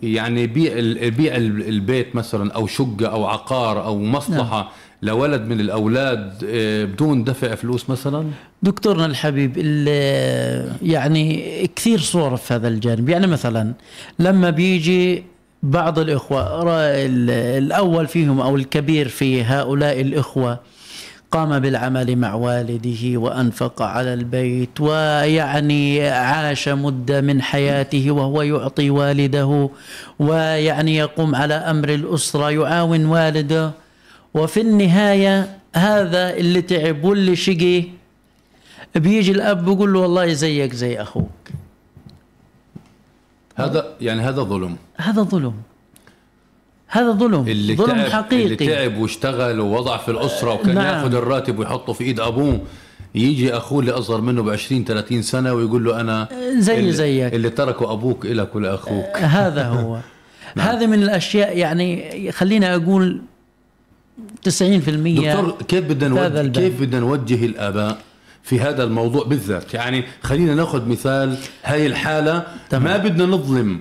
يعني 0.02 0.46
بيع 0.46 0.72
بيع 1.08 1.36
ال- 1.36 1.68
البيت 1.68 2.16
مثلا 2.16 2.52
أو 2.52 2.66
شقة 2.66 3.06
أو 3.06 3.26
عقار 3.26 3.84
أو 3.84 3.98
مصلحة 3.98 4.72
لولد 5.02 5.42
من 5.42 5.60
الأولاد 5.60 6.32
آه، 6.48 6.84
بدون 6.84 7.24
دفع 7.24 7.54
فلوس 7.54 7.90
مثلا؟ 7.90 8.26
دكتورنا 8.62 9.06
الحبيب 9.06 9.52
ال- 9.56 10.72
يعني 10.82 11.42
كثير 11.76 11.98
صور 11.98 12.36
في 12.36 12.54
هذا 12.54 12.68
الجانب. 12.68 13.08
يعني 13.08 13.26
مثلا 13.26 13.72
لما 14.18 14.50
بيجي 14.50 15.22
بعض 15.62 15.98
الإخوة 15.98 16.62
را- 16.62 16.80
ال- 17.06 17.30
الأول 17.64 18.06
فيهم 18.06 18.40
أو 18.40 18.56
الكبير 18.56 19.08
في 19.08 19.42
هؤلاء 19.42 20.00
الإخوة 20.00 20.58
قام 21.32 21.58
بالعمل 21.58 22.16
مع 22.16 22.34
والده 22.34 23.18
وأنفق 23.18 23.82
على 23.82 24.14
البيت 24.14 24.80
ويعني 24.80 26.08
عاش 26.08 26.68
مدة 26.68 27.20
من 27.20 27.42
حياته 27.42 28.10
وهو 28.10 28.42
يعطي 28.42 28.90
والده 28.90 29.68
ويعني 30.18 30.96
يقوم 30.96 31.34
على 31.34 31.54
أمر 31.54 31.88
الأسرة 31.88 32.50
يعاون 32.50 33.04
والده. 33.06 33.70
وفي 34.34 34.60
النهاية 34.60 35.58
هذا 35.76 36.36
اللي 36.36 36.62
تعب 36.62 37.04
واللي 37.04 37.36
شقي. 37.36 37.84
بيجي 38.94 39.32
الأب 39.32 39.64
بيقول 39.64 39.92
له 39.92 40.00
والله 40.00 40.32
زيك 40.32 40.72
زي 40.74 41.02
أخوك. 41.02 41.48
هذا 43.56 43.86
يعني 44.00 44.22
هذا 44.22 44.42
ظلم. 44.42 44.76
هذا 44.96 45.22
ظلم. 45.22 45.54
هذا 46.92 47.12
ظلم 47.12 47.48
اللي 47.48 47.76
ظلم 47.76 47.96
تعب 47.96 48.10
حقيقي 48.10 48.44
اللي 48.44 48.56
تعب 48.56 48.96
واشتغل 48.96 49.60
ووضع 49.60 49.96
في 49.96 50.10
الأسرة 50.10 50.54
وكان 50.54 50.74
نعم. 50.74 50.86
ياخذ 50.86 51.14
الراتب 51.14 51.58
ويحطه 51.58 51.92
في 51.92 52.04
إيد 52.04 52.20
أبوه 52.20 52.60
يجي 53.14 53.56
أخوه 53.56 53.80
اللي 53.80 53.92
أصغر 53.92 54.20
منه 54.20 54.42
ب 54.42 54.48
20 54.48 54.84
30 54.84 55.22
سنة 55.22 55.52
ويقول 55.52 55.84
له 55.84 56.00
أنا 56.00 56.28
زي 56.58 56.78
اللي 56.78 56.92
زيك. 56.92 57.34
اللي 57.34 57.50
تركه 57.50 57.92
أبوك 57.92 58.26
لك 58.26 58.56
ولأخوك 58.56 59.16
هذا 59.16 59.64
هو 59.68 59.98
هذه 60.68 60.86
من 60.86 61.02
الأشياء 61.02 61.58
يعني 61.58 62.32
خلينا 62.32 62.74
أقول 62.76 63.22
90% 64.48 64.50
دكتور 64.50 65.56
كيف 65.68 65.84
بدنا 65.84 66.26
هذا 66.26 66.42
نوجه. 66.42 66.60
كيف 66.60 66.80
بدنا 66.80 67.00
نوجه 67.00 67.46
الآباء 67.46 67.98
في 68.42 68.60
هذا 68.60 68.84
الموضوع 68.84 69.24
بالذات 69.24 69.74
يعني 69.74 70.04
خلينا 70.22 70.54
ناخذ 70.54 70.88
مثال 70.88 71.36
هاي 71.64 71.86
الحالة 71.86 72.46
تمام. 72.70 72.84
ما 72.84 72.96
بدنا 72.96 73.26
نظلم 73.26 73.80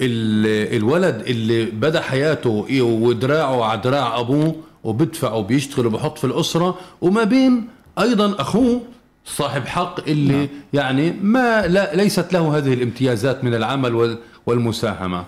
الولد 0.00 1.22
اللي 1.26 1.64
بدأ 1.64 2.00
حياته 2.00 2.66
إيه 2.68 2.82
ودراعه 2.82 3.64
على 3.64 3.80
دراع 3.80 4.20
أبوه 4.20 4.56
وبدفع 4.84 5.32
وبيشتغل 5.32 5.86
وبحط 5.86 6.18
في 6.18 6.24
الأسرة 6.24 6.78
وما 7.00 7.24
بين 7.24 7.68
أيضا 7.98 8.40
أخوه 8.40 8.80
صاحب 9.24 9.66
حق 9.66 10.08
اللي 10.08 10.32
نعم. 10.36 10.48
يعني 10.72 11.10
ما 11.22 11.66
لا 11.66 11.94
ليست 11.94 12.32
له 12.32 12.56
هذه 12.58 12.72
الامتيازات 12.74 13.44
من 13.44 13.54
العمل 13.54 13.94
وال- 13.94 14.18
والمساهمة. 14.46 15.24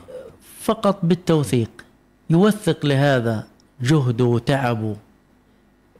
فقط 0.62 0.98
بالتوثيق 1.02 1.70
يوثق 2.30 2.86
لهذا 2.86 3.46
جهده 3.82 4.24
وتعبه. 4.24 4.96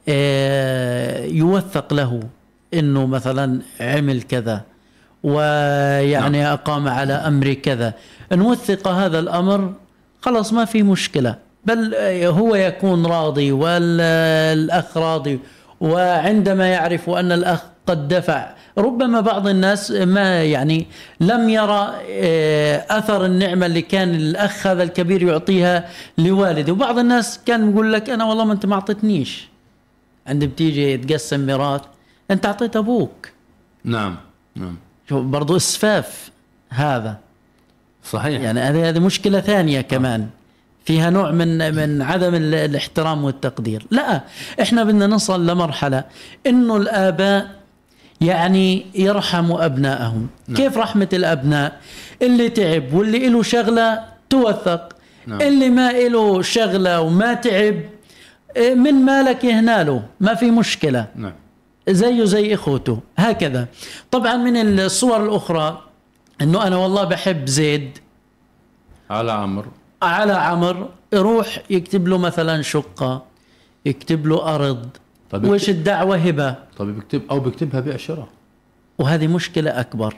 آه، 0.09 1.25
يوثق 1.25 1.93
له 1.93 2.23
إنه 2.73 3.05
مثلا 3.05 3.61
عمل 3.79 4.21
كذا. 4.21 4.61
ويعني 5.23 6.53
أقام 6.53 6.87
على 6.87 7.13
أمر 7.13 7.53
كذا. 7.53 7.93
نوثق 8.31 8.87
هذا 8.87 9.19
الأمر 9.19 9.73
خلاص 10.21 10.53
ما 10.53 10.65
في 10.65 10.83
مشكلة. 10.83 11.35
بل 11.65 11.95
هو 12.25 12.55
يكون 12.55 13.05
راضي 13.05 13.51
والأخ 13.51 14.97
راضي. 14.97 15.39
وعندما 15.81 16.67
يعرف 16.67 17.09
أن 17.09 17.31
الأخ 17.31 17.63
قد 17.87 18.07
دفع 18.07 18.53
ربما 18.77 19.21
بعض 19.21 19.47
الناس 19.47 19.91
ما 19.91 20.43
يعني 20.43 20.87
لم 21.19 21.49
يرى 21.49 21.93
آه، 22.09 22.85
أثر 22.89 23.25
النعمة 23.25 23.65
اللي 23.65 23.81
كان 23.81 24.15
الأخ 24.15 24.67
هذا 24.67 24.83
الكبير 24.83 25.23
يعطيها 25.23 25.89
لوالده. 26.17 26.73
وبعض 26.73 26.99
الناس 26.99 27.39
كان 27.45 27.71
يقول 27.71 27.93
لك 27.93 28.09
أنا 28.09 28.25
والله 28.25 28.45
ما 28.45 28.53
أنت 28.53 28.65
ما 28.65 28.75
أعطيتنيش. 28.75 29.49
عند 30.27 30.43
بتيجي 30.43 30.97
تقسم 30.97 31.39
ميراث 31.39 31.81
أنت 32.31 32.45
أعطيت 32.45 32.75
أبوك. 32.75 33.29
نعم 33.83 34.15
نعم. 34.55 34.77
شوف 35.09 35.21
برضو 35.25 35.55
إسفاف 35.55 36.31
هذا. 36.69 37.17
صحيح. 38.03 38.41
يعني 38.41 38.59
هذه 38.59 38.89
هذه 38.89 38.99
مشكلة 38.99 39.39
ثانية 39.39 39.81
كمان. 39.81 40.27
فيها 40.85 41.09
نوع 41.09 41.31
من 41.31 41.75
من 41.75 42.01
عدم 42.01 42.35
ال- 42.35 42.55
الاحترام 42.55 43.23
والتقدير. 43.23 43.85
لا 43.91 44.21
إحنا 44.61 44.83
بدنا 44.83 45.07
نصل 45.07 45.47
لمرحلة 45.47 46.03
إنه 46.47 46.77
الآباء 46.77 47.51
يعني 48.21 48.85
يرحموا 48.95 49.65
أبنائهم. 49.65 50.27
نعم. 50.47 50.57
كيف 50.57 50.77
رحمة 50.77 51.09
الأبناء؟ 51.13 51.79
اللي 52.21 52.49
تعب 52.49 52.93
واللي 52.93 53.29
له 53.29 53.43
شغلة 53.43 54.03
توثق. 54.29 54.93
نعم. 55.27 55.41
اللي 55.41 55.69
ما 55.69 55.91
له 55.91 56.41
شغلة 56.41 57.01
وما 57.01 57.33
تعب 57.33 57.75
إيه، 58.57 58.73
من 58.75 58.93
مالك 58.93 59.43
يهناله؟ 59.43 60.03
ما 60.19 60.33
في 60.35 60.51
مشكلة. 60.51 61.05
نعم. 61.15 61.33
زيه 61.89 62.23
زي 62.23 62.53
إخوته 62.53 62.99
هكذا. 63.17 63.67
طبعا 64.11 64.35
من 64.35 64.79
الصور 64.79 65.25
الأخرى 65.25 65.81
إنه 66.41 66.67
أنا 66.67 66.77
والله 66.77 67.03
بحب 67.03 67.45
زيد. 67.47 67.97
على 69.09 69.31
عمر 69.31 69.65
على 70.01 70.33
عمر 70.33 70.89
يروح 71.13 71.63
يكتب 71.69 72.07
له 72.07 72.17
مثلا 72.17 72.61
شقة 72.61 73.25
يكتب 73.85 74.27
له 74.27 74.55
أرض. 74.55 74.89
طب 75.31 75.43
وش 75.43 75.69
الدعوة؟ 75.69 76.17
هبة. 76.17 76.55
طب 76.77 76.87
بكتب 76.87 77.21
أو 77.31 77.39
بكتبها 77.39 77.79
بيع 77.79 77.97
شراء 77.97 78.27
وهذه 78.97 79.27
مشكلة 79.27 79.79
أكبر. 79.79 80.15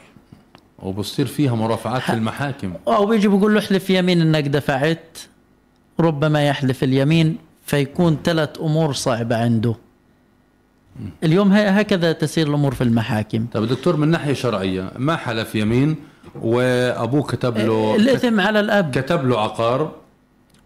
وبصير 0.80 1.26
فيها 1.26 1.56
مرافعات 1.56 2.02
في 2.02 2.14
المحاكم. 2.14 2.74
أو 2.88 3.06
بيجي 3.06 3.28
بيقول 3.28 3.54
له 3.54 3.60
احلف 3.60 3.90
يمين 3.90 4.22
إنك 4.22 4.48
دفعت 4.48 5.18
ربما 6.00 6.48
يحلف 6.48 6.84
اليمين 6.84 7.38
فيكون 7.66 8.18
ثلاث 8.24 8.60
أمور 8.60 8.94
صعبة 8.94 9.38
عنده. 9.38 9.76
اليوم 11.24 11.54
هكذا 11.54 12.12
تسير 12.12 12.48
الأمور 12.48 12.74
في 12.74 12.84
المحاكم. 12.84 13.46
طب 13.54 13.68
دكتور 13.68 13.96
من 13.96 14.08
ناحية 14.08 14.34
شرعية 14.34 14.92
ما 14.98 15.16
حلف 15.16 15.56
يمين 15.56 15.96
وأبوه 16.42 17.24
كتب 17.24 17.58
له 17.58 17.96
الإثم 17.96 18.40
على 18.40 18.60
الأب. 18.60 18.92
كتب 18.92 19.28
له 19.30 19.42
عقار 19.42 19.92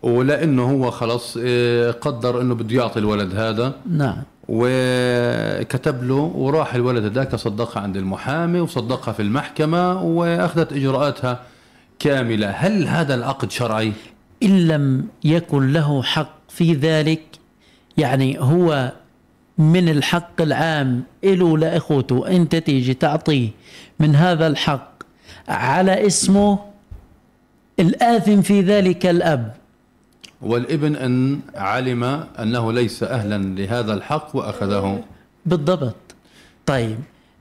ولأنه 0.03 0.71
هو 0.71 0.91
خلص 0.91 1.37
آه، 1.43 1.91
قدر 1.91 2.41
إنه 2.41 2.55
بده 2.55 2.75
يعطي 2.75 2.99
الولد 2.99 3.35
هذا. 3.35 3.73
نعم. 3.91 4.17
وكتب 4.47 6.03
له 6.03 6.31
وراح 6.35 6.75
الولد 6.75 7.03
هذاك 7.03 7.35
صدقها 7.35 7.83
عند 7.83 7.97
المحامي 7.97 8.59
وصدقها 8.59 9.11
في 9.11 9.21
المحكمة 9.21 10.03
وأخذت 10.03 10.73
إجراءاتها 10.73 11.41
كاملة. 11.99 12.49
هل 12.49 12.87
هذا 12.87 13.15
العقد 13.15 13.51
شرعي؟ 13.51 13.93
إن 14.43 14.67
لم 14.67 15.07
يكن 15.23 15.73
له 15.73 16.03
حق 16.03 16.33
في 16.49 16.73
ذلك 16.73 17.21
يعني 17.97 18.39
هو 18.39 18.91
من 19.59 19.89
الحق 19.89 20.41
العام. 20.41 21.03
إله 21.23 21.57
لإخوته 21.57 22.27
أنت 22.27 22.55
تيجي 22.55 22.93
تعطيه 22.93 23.49
من 23.99 24.15
هذا 24.15 24.47
الحق 24.47 25.03
على 25.47 26.07
اسمه 26.07 26.59
الآثم 27.79 28.41
في 28.41 28.61
ذلك 28.61 29.05
الأب. 29.05 29.53
والإبن 30.41 30.95
أن 30.95 31.39
علم 31.55 32.03
أنه 32.39 32.73
ليس 32.73 33.03
أهلا 33.03 33.37
لهذا 33.61 33.93
الحق 33.93 34.35
وأخذه. 34.35 35.03
بالضبط. 35.45 35.95
طيب 36.65 36.97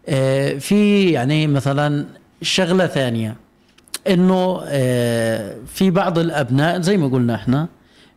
آه، 0.08 0.58
في 0.58 1.10
يعني 1.10 1.46
مثلا 1.46 2.06
شغلة 2.42 2.86
ثانية 2.86 3.36
إنه 4.08 4.60
آه، 4.66 5.56
في 5.66 5.90
بعض 5.90 6.18
الأبناء 6.18 6.80
زي 6.80 6.96
ما 6.96 7.08
قلنا 7.08 7.34
إحنا 7.34 7.68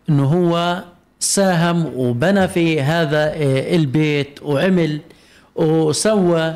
إنه 0.10 0.24
هو 0.26 0.84
ساهم 1.22 1.86
وبنى 1.96 2.48
في 2.48 2.82
هذا 2.82 3.34
آه، 3.34 3.76
البيت 3.76 4.40
وعمل 4.44 5.00
وسوى 5.56 6.56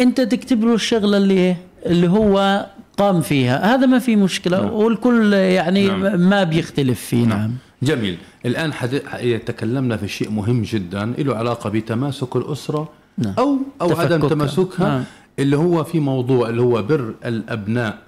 انت 0.00 0.20
تكتب 0.20 0.64
له 0.64 0.74
الشغلة 0.74 1.16
اللي 1.16 1.56
اللي 1.86 2.08
هو 2.08 2.66
قام 2.98 3.20
فيها 3.20 3.74
هذا 3.74 3.86
ما 3.86 3.98
في 3.98 4.16
مشكلة 4.16 4.60
نعم. 4.60 4.72
والكل 4.72 5.32
يعني 5.32 5.88
نعم. 5.88 6.20
ما 6.20 6.44
بيختلف 6.44 7.00
فيه 7.00 7.24
نعم 7.24 7.52
جميل 7.82 8.18
الآن 8.46 8.72
حد... 8.72 9.02
تكلمنا 9.46 9.96
في 9.96 10.08
شيء 10.08 10.30
مهم 10.30 10.62
جدا 10.62 11.04
له 11.18 11.36
علاقة 11.36 11.70
بتماسك 11.70 12.36
الأسرة 12.36 12.88
نعم. 13.18 13.34
أو 13.38 13.58
عدم 13.80 14.18
تفككها. 14.18 14.28
تماسكها 14.28 14.88
نعم. 14.88 15.04
اللي 15.38 15.56
هو 15.56 15.84
في 15.84 16.00
موضوع 16.00 16.48
اللي 16.48 16.62
هو 16.62 16.82
بر 16.82 17.14
الأبناء 17.24 17.98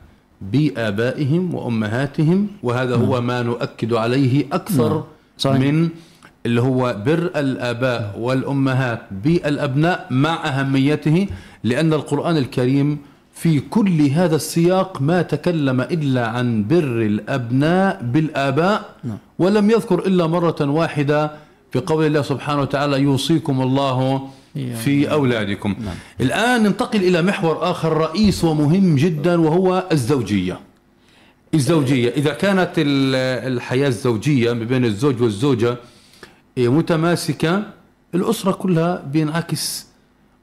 بآبائهم 0.40 1.54
وأمهاتهم 1.54 2.46
وهذا 2.62 2.96
هو 2.96 3.20
ما 3.20 3.42
نؤكد 3.42 3.92
عليه 3.92 4.46
أكثر 4.52 4.88
نعم. 4.88 5.02
صحيح. 5.38 5.60
من 5.60 5.88
اللي 6.46 6.60
هو 6.62 7.02
بر 7.06 7.30
الآباء 7.36 8.14
والأمهات 8.18 9.00
بالأبناء 9.24 10.06
مع 10.10 10.46
أهميته 10.46 11.26
لأن 11.64 11.92
القرآن 11.92 12.36
الكريم 12.36 12.98
في 13.34 13.60
كل 13.60 14.00
هذا 14.00 14.36
السياق 14.36 15.02
ما 15.02 15.22
تكلم 15.22 15.80
إلا 15.80 16.26
عن 16.26 16.64
بر 16.68 17.02
الأبناء 17.02 18.00
بالآباء 18.02 18.94
ولم 19.38 19.70
يذكر 19.70 19.98
إلا 19.98 20.26
مرة 20.26 20.60
واحدة 20.60 21.30
في 21.72 21.78
قول 21.80 22.06
الله 22.06 22.22
سبحانه 22.22 22.60
وتعالى 22.60 23.00
يوصيكم 23.00 23.62
الله 23.62 24.28
في 24.54 25.10
أولادكم. 25.12 25.74
الآن 26.20 26.62
ننتقل 26.62 27.02
إلى 27.02 27.22
محور 27.22 27.70
آخر 27.70 27.96
رئيس 27.96 28.44
ومهم 28.44 28.94
جدا 28.94 29.40
وهو 29.40 29.84
الزوجية. 29.92 30.60
الزوجية. 31.54 32.10
إذا 32.10 32.32
كانت 32.32 32.70
ال- 32.78 33.52
الحياة 33.52 33.88
الزوجية 33.88 34.52
ما 34.52 34.64
بين 34.64 34.84
الزوج 34.84 35.22
والزوجة 35.22 35.76
متماسكة 36.58 37.62
الأسرة 38.14 38.52
كلها 38.52 39.02
بينعكس. 39.12 39.86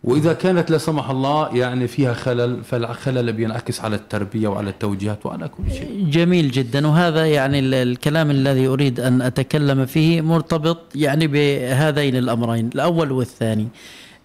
وإذا 0.03 0.33
كانت 0.33 0.71
لا 0.71 0.77
سمح 0.77 1.09
الله 1.09 1.55
يعني 1.57 1.87
فيها 1.87 2.13
خلل 2.13 2.63
فالخلل 2.63 3.33
بينعكس 3.33 3.81
على 3.81 3.95
التربية 3.95 4.47
وعلى 4.47 4.69
التوجيهات 4.69 5.25
وعلى 5.25 5.47
كل 5.47 5.71
شيء. 5.71 6.05
جميل 6.09 6.51
جدا. 6.51 6.87
وهذا 6.87 7.25
يعني 7.25 7.59
ال- 7.59 7.73
الكلام 7.73 8.31
الذي 8.31 8.67
أريد 8.67 8.99
أن 8.99 9.21
أتكلم 9.21 9.85
فيه 9.85 10.21
مرتبط 10.21 10.95
يعني 10.95 11.27
بهذين 11.27 12.15
الأمرين 12.15 12.69
الأول 12.75 13.11
والثاني. 13.11 13.67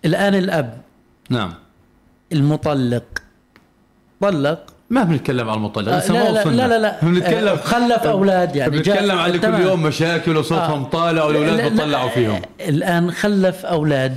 الآن 0.04 0.34
الأب 0.34 0.80
نعم. 1.30 1.52
المطلق. 2.32 3.04
طلق 4.20 4.66
ما 4.90 5.02
بنتكلم 5.04 5.50
عن 5.50 5.56
المطلق 5.56 5.92
آه، 5.92 6.08
لا 6.12 6.30
لا 6.32 6.40
وصلنا 6.40 6.56
لا 6.62 6.68
لا 6.68 6.78
لا. 6.78 6.96
بنتكلم 7.02 7.48
آه، 7.48 7.56
خلف 7.56 8.02
أولاد 8.06 8.56
يعني 8.56 8.70
بنتكلم 8.70 9.18
عن 9.18 9.36
كل. 9.38 9.54
يوم 9.54 9.82
مشاكل 9.82 10.36
وصوتهم 10.36 10.82
آه. 10.84 10.88
طالع 10.88 11.24
والأولاد 11.24 11.56
لا- 11.56 11.62
لا- 11.62 11.68
بتطلعوا 11.68 12.08
فيهم. 12.08 12.42
الآن 12.68 13.10
خلف 13.10 13.66
أولاد 13.66 14.16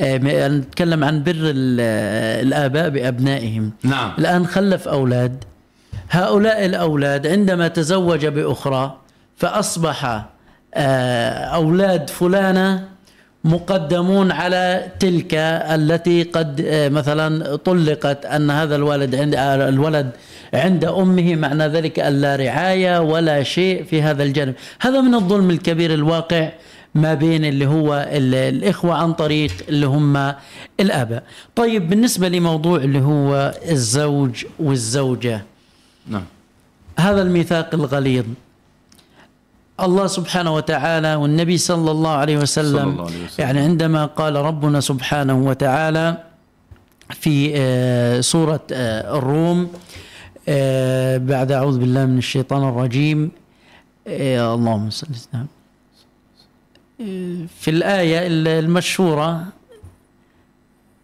آه، 0.00 0.16
نتكلم 0.48 1.04
عن 1.04 1.22
بر 1.22 1.32
ال- 1.36 1.78
آه، 1.80 2.40
الآباء 2.42 2.88
بأبنائهم. 2.88 3.72
نعم. 3.84 4.12
الآن 4.18 4.46
خلف 4.46 4.88
أولاد 4.88 5.44
هؤلاء 6.10 6.64
الأولاد 6.64 7.26
عندما 7.26 7.68
تزوج 7.68 8.26
بأخرى 8.26 8.96
فأصبح 9.36 10.24
آه، 10.74 11.32
أولاد 11.44 12.10
فلانة 12.10 12.88
مقدمون 13.48 14.32
على 14.32 14.86
تلك 15.00 15.34
التي 15.74 16.22
قد 16.22 16.60
آه، 16.66 16.88
مثلا 16.88 17.56
طلقت 17.56 18.26
أن 18.26 18.50
هذا 18.50 18.76
الولد 18.76 19.14
عند 19.14 19.34
آه، 19.34 19.68
الولد 19.68 20.10
عند 20.54 20.84
أمه 20.84 21.34
معنى 21.36 21.66
ذلك 21.68 21.98
أن 22.00 22.20
لا 22.20 22.36
رعاية 22.36 23.00
ولا 23.00 23.42
شيء 23.42 23.84
في 23.84 24.02
هذا 24.02 24.22
الجانب. 24.22 24.54
هذا 24.80 25.00
من 25.00 25.14
الظلم 25.14 25.50
الكبير 25.50 25.94
الواقع 25.94 26.48
ما 26.94 27.14
بين 27.14 27.44
اللي 27.44 27.66
هو 27.66 28.08
ال- 28.12 28.34
الإخوة 28.34 28.94
عن 28.94 29.12
طريق 29.12 29.50
اللي 29.68 29.86
هم 29.86 30.34
الآباء. 30.80 31.22
طيب 31.56 31.88
بالنسبة 31.90 32.28
لموضوع 32.28 32.76
اللي 32.78 33.00
هو 33.00 33.54
الزوج 33.70 34.44
والزوجة. 34.58 35.42
نعم. 36.08 36.24
هذا 36.98 37.22
الميثاق 37.22 37.74
الغليظ. 37.74 38.24
الله 39.80 40.06
سبحانه 40.06 40.54
وتعالى 40.54 41.14
والنبي 41.14 41.58
صلى 41.58 41.90
الله 41.90 42.10
عليه 42.10 42.36
وسلم, 42.36 42.78
صلى 42.78 42.82
الله 42.82 43.06
عليه 43.06 43.24
وسلم. 43.24 43.46
يعني 43.46 43.60
عندما 43.60 44.06
قال 44.06 44.36
ربنا 44.36 44.80
سبحانه 44.80 45.38
وتعالى 45.38 46.16
في 47.10 47.52
آه، 47.56 48.20
سورة 48.20 48.60
آه، 48.72 49.18
الروم 49.18 49.70
آه، 50.48 51.16
بعد 51.18 51.52
أعوذ 51.52 51.78
بالله 51.78 52.06
من 52.06 52.18
الشيطان 52.18 52.68
الرجيم 52.68 53.30
اللهم 54.06 54.90
صل 54.90 55.06
وسلم 55.10 55.46
في 57.60 57.68
الآية 57.70 58.26
المشهورة 58.58 59.44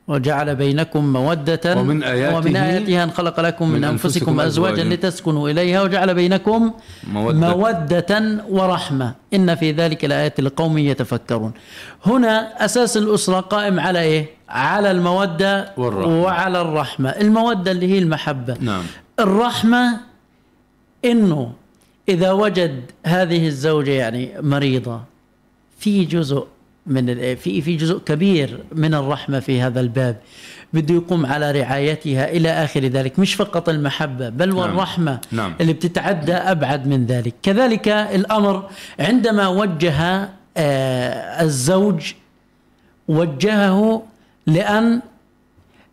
وجعل 0.09 0.57
بينكم 0.57 1.13
مودة 1.13 1.61
ومن 1.77 2.03
آياته 2.03 2.37
ومن 2.37 2.57
آياتها 2.57 3.05
أن 3.05 3.11
خلق 3.11 3.41
لكم 3.41 3.69
من, 3.69 3.79
من 3.79 3.85
أنفسكم, 3.85 4.09
أنفسكم 4.09 4.41
أزواجا 4.41 4.75
أزواجا 4.75 4.95
لتسكنوا 4.95 5.51
إليها 5.51 5.83
وجعل 5.83 6.15
بينكم 6.15 6.73
مودة. 7.13 7.39
مودة 7.57 8.43
ورحمة 8.49 9.15
إن 9.35 9.55
في 9.55 9.73
ذلك 9.73 10.05
لآيات 10.05 10.41
لقوم 10.41 10.79
يتفكرون 10.79 11.53
هنا 12.07 12.65
أساس 12.65 12.97
الأسرة 12.97 13.41
قائم 13.41 13.81
على 13.81 14.01
إيه؟ 14.01 14.27
على 14.49 14.91
المودة 14.91 15.73
والرحمة. 15.77 16.23
وعلى 16.23 16.61
الرحمة 16.61 17.09
المودة 17.11 17.71
اللي 17.71 17.93
هي 17.93 17.99
المحبة 17.99 18.57
نعم 18.61 18.83
الرحمة 19.21 20.01
إنه 21.05 21.53
إذا 22.09 22.33
وجد 22.33 22.91
هذه 23.07 23.47
الزوجة 23.47 23.91
يعني 23.91 24.33
مريضة 24.41 25.01
في 25.79 26.05
جزء 26.05 26.47
من 26.87 27.35
في 27.35 27.63
في 27.63 27.77
جزء 27.77 27.99
كبير 27.99 28.61
من 28.73 28.95
الرحمة 28.95 29.41
في 29.41 29.61
هذا 29.61 29.81
الباب. 29.81 30.17
بده 30.73 30.95
يقوم 30.95 31.27
على 31.27 31.51
رعايتها 31.51 32.29
إلى 32.29 32.49
آخر 32.51 32.81
ذلك. 32.81 33.19
مش 33.19 33.35
فقط 33.35 33.69
المحبة 33.69 34.29
بل 34.29 34.53
والرحمة 34.53 35.21
نعم. 35.33 35.55
اللي 35.61 35.73
بتتعدى 35.73 36.33
أبعد 36.33 36.87
من 36.87 37.07
ذلك. 37.07 37.35
كذلك 37.43 37.89
الأمر 37.89 38.69
عندما 39.01 39.49
وجه 39.49 40.29
آه، 40.57 41.43
الزوج 41.43 42.13
وجهه 43.09 44.03
لأن 44.47 45.01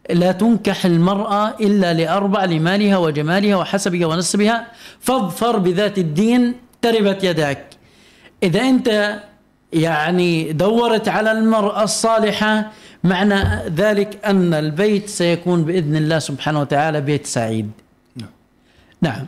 لا 0.09 0.31
تنكح 0.31 0.85
المرأة 0.85 1.49
إلا 1.59 1.93
لأربع 1.93 2.45
لمالها 2.45 2.97
وجمالها 2.97 3.55
وحسبها 3.55 4.07
ونسبها 4.07 4.67
فاظفر 4.99 5.57
بذات 5.57 5.97
الدين 5.97 6.53
تربت 6.81 7.23
يداك. 7.23 7.65
إذا 8.43 8.61
أنت 8.61 9.19
يعني 9.73 10.53
دورت 10.53 11.07
على 11.07 11.31
المرأة 11.31 11.83
الصالحة 11.83 12.71
معنى 13.03 13.69
ذلك 13.69 14.25
أن 14.25 14.53
البيت 14.53 15.09
سيكون 15.09 15.63
بإذن 15.63 15.95
الله 15.95 16.19
سبحانه 16.19 16.61
وتعالى 16.61 17.01
بيت 17.01 17.25
سعيد. 17.25 17.71
نعم. 19.01 19.25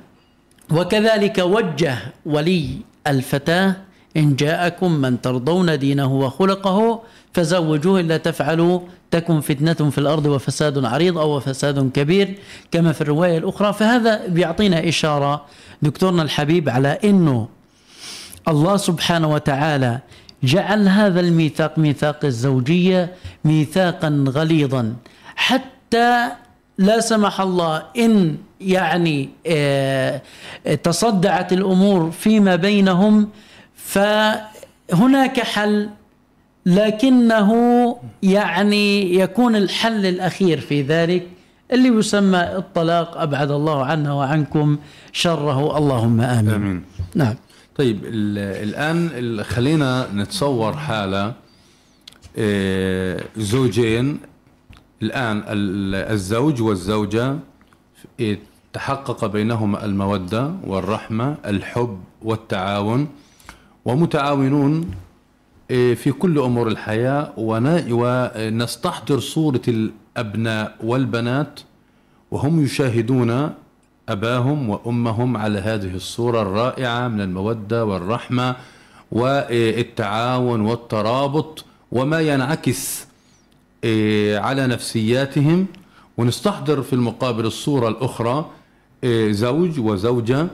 وكذلك 0.71 1.37
وجه 1.37 1.97
ولي 2.25 2.69
الفتاة 3.07 3.75
إن 4.17 4.35
جاءكم 4.35 4.91
من 4.91 5.21
ترضون 5.21 5.79
دينه 5.79 6.13
وخلقه 6.13 7.01
فزوجوه 7.33 7.99
إلا 7.99 8.17
تفعلوا 8.17 8.79
تكن 9.11 9.41
فتنة 9.41 9.89
في 9.89 9.97
الأرض 9.97 10.25
وفساد 10.25 10.85
عريض 10.85 11.17
أو 11.17 11.39
فساد 11.39 11.91
كبير 11.91 12.37
كما 12.71 12.91
في 12.91 13.01
الرواية 13.01 13.37
الأخرى. 13.37 13.73
فهذا 13.73 14.27
بيعطينا 14.27 14.89
إشارة 14.89 15.45
دكتورنا 15.81 16.21
الحبيب 16.23 16.69
على 16.69 16.99
أنه 17.03 17.47
الله 18.47 18.77
سبحانه 18.77 19.29
وتعالى 19.29 19.99
جعل 20.43 20.87
هذا 20.87 21.19
الميثاق 21.19 21.79
ميثاق 21.79 22.25
الزوجية 22.25 23.13
ميثاقا 23.45 24.25
غليظا. 24.27 24.93
حتى 25.35 26.29
لا 26.77 26.99
سمح 26.99 27.41
الله 27.41 27.83
إن 27.97 28.37
يعني 28.61 29.29
آه، 29.47 30.21
تصدعت 30.83 31.53
الأمور 31.53 32.11
فيما 32.11 32.55
بينهم 32.55 33.29
فهناك 33.75 35.39
حل 35.39 35.89
لكنه 36.65 37.51
يعني 38.23 39.15
يكون 39.15 39.55
الحل 39.55 40.05
الأخير 40.05 40.59
في 40.59 40.81
ذلك 40.81 41.27
اللي 41.71 41.89
يسمى 41.89 42.39
الطلاق 42.39 43.17
أبعد 43.17 43.51
الله 43.51 43.85
عنا 43.85 44.13
وعنكم 44.13 44.77
شره 45.11 45.77
اللهم 45.77 46.21
آمين, 46.21 46.53
آمين. 46.53 46.83
نعم. 47.15 47.35
طيب 47.75 48.05
ال- 48.05 48.37
الآن 48.69 49.09
ال- 49.13 49.45
خلينا 49.45 50.07
نتصور 50.13 50.73
حالة 50.77 51.33
آه، 52.37 53.23
زوجين. 53.37 54.19
الآن 55.01 55.37
ال- 55.47 56.11
الزوج 56.11 56.61
والزوجة 56.61 57.37
آه، 58.21 58.37
تحقق 58.73 59.25
بينهما 59.25 59.85
المودة 59.85 60.51
والرحمة 60.67 61.37
الحب 61.45 61.99
والتعاون 62.21 63.07
ومتعاونون 63.85 64.91
آه، 65.71 65.93
في 65.93 66.11
كل 66.11 66.39
أمور 66.39 66.67
الحياة. 66.67 67.33
ونستحضر 67.37 69.19
صورة 69.19 69.61
الأبناء 69.67 70.75
والبنات 70.83 71.59
وهم 72.31 72.63
يشاهدون 72.63 73.53
أباهم 74.09 74.69
وأمهم 74.69 75.37
على 75.37 75.59
هذه 75.59 75.95
الصورة 75.95 76.41
الرائعة 76.41 77.07
من 77.07 77.21
المودة 77.21 77.85
والرحمة 77.85 78.55
والتعاون 79.11 80.61
والترابط 80.61 81.65
وما 81.91 82.21
ينعكس 82.21 83.07
إيه، 83.83 84.39
على 84.39 84.67
نفسياتهم. 84.67 85.65
ونستحضر 86.17 86.81
في 86.81 86.93
المقابل 86.93 87.45
الصورة 87.45 87.87
الأخرى 87.87 88.49
إيه، 89.03 89.31
زوج 89.31 89.79
وزوجة 89.79 90.47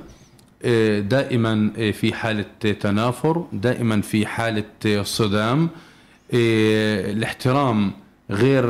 إيه، 0.63 0.99
دائما 0.99 1.71
في 1.91 2.13
حالة 2.13 2.45
تنافر 2.79 3.45
دائما 3.53 4.01
في 4.01 4.25
حالة 4.25 5.03
صدام. 5.03 5.69
الاحترام 6.33 7.91
غير 8.31 8.65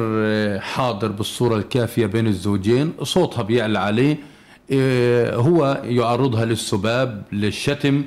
حاضر 0.60 1.08
بالصورة 1.08 1.56
الكافية 1.56 2.06
بين 2.06 2.28
الزوجين. 2.28 2.94
صوتها 3.04 3.42
بيعلى 3.42 3.80
عليه. 3.80 4.18
هو 5.34 5.82
يعرضها 5.84 6.46
للسباب 6.46 7.24
للشتم 7.32 8.04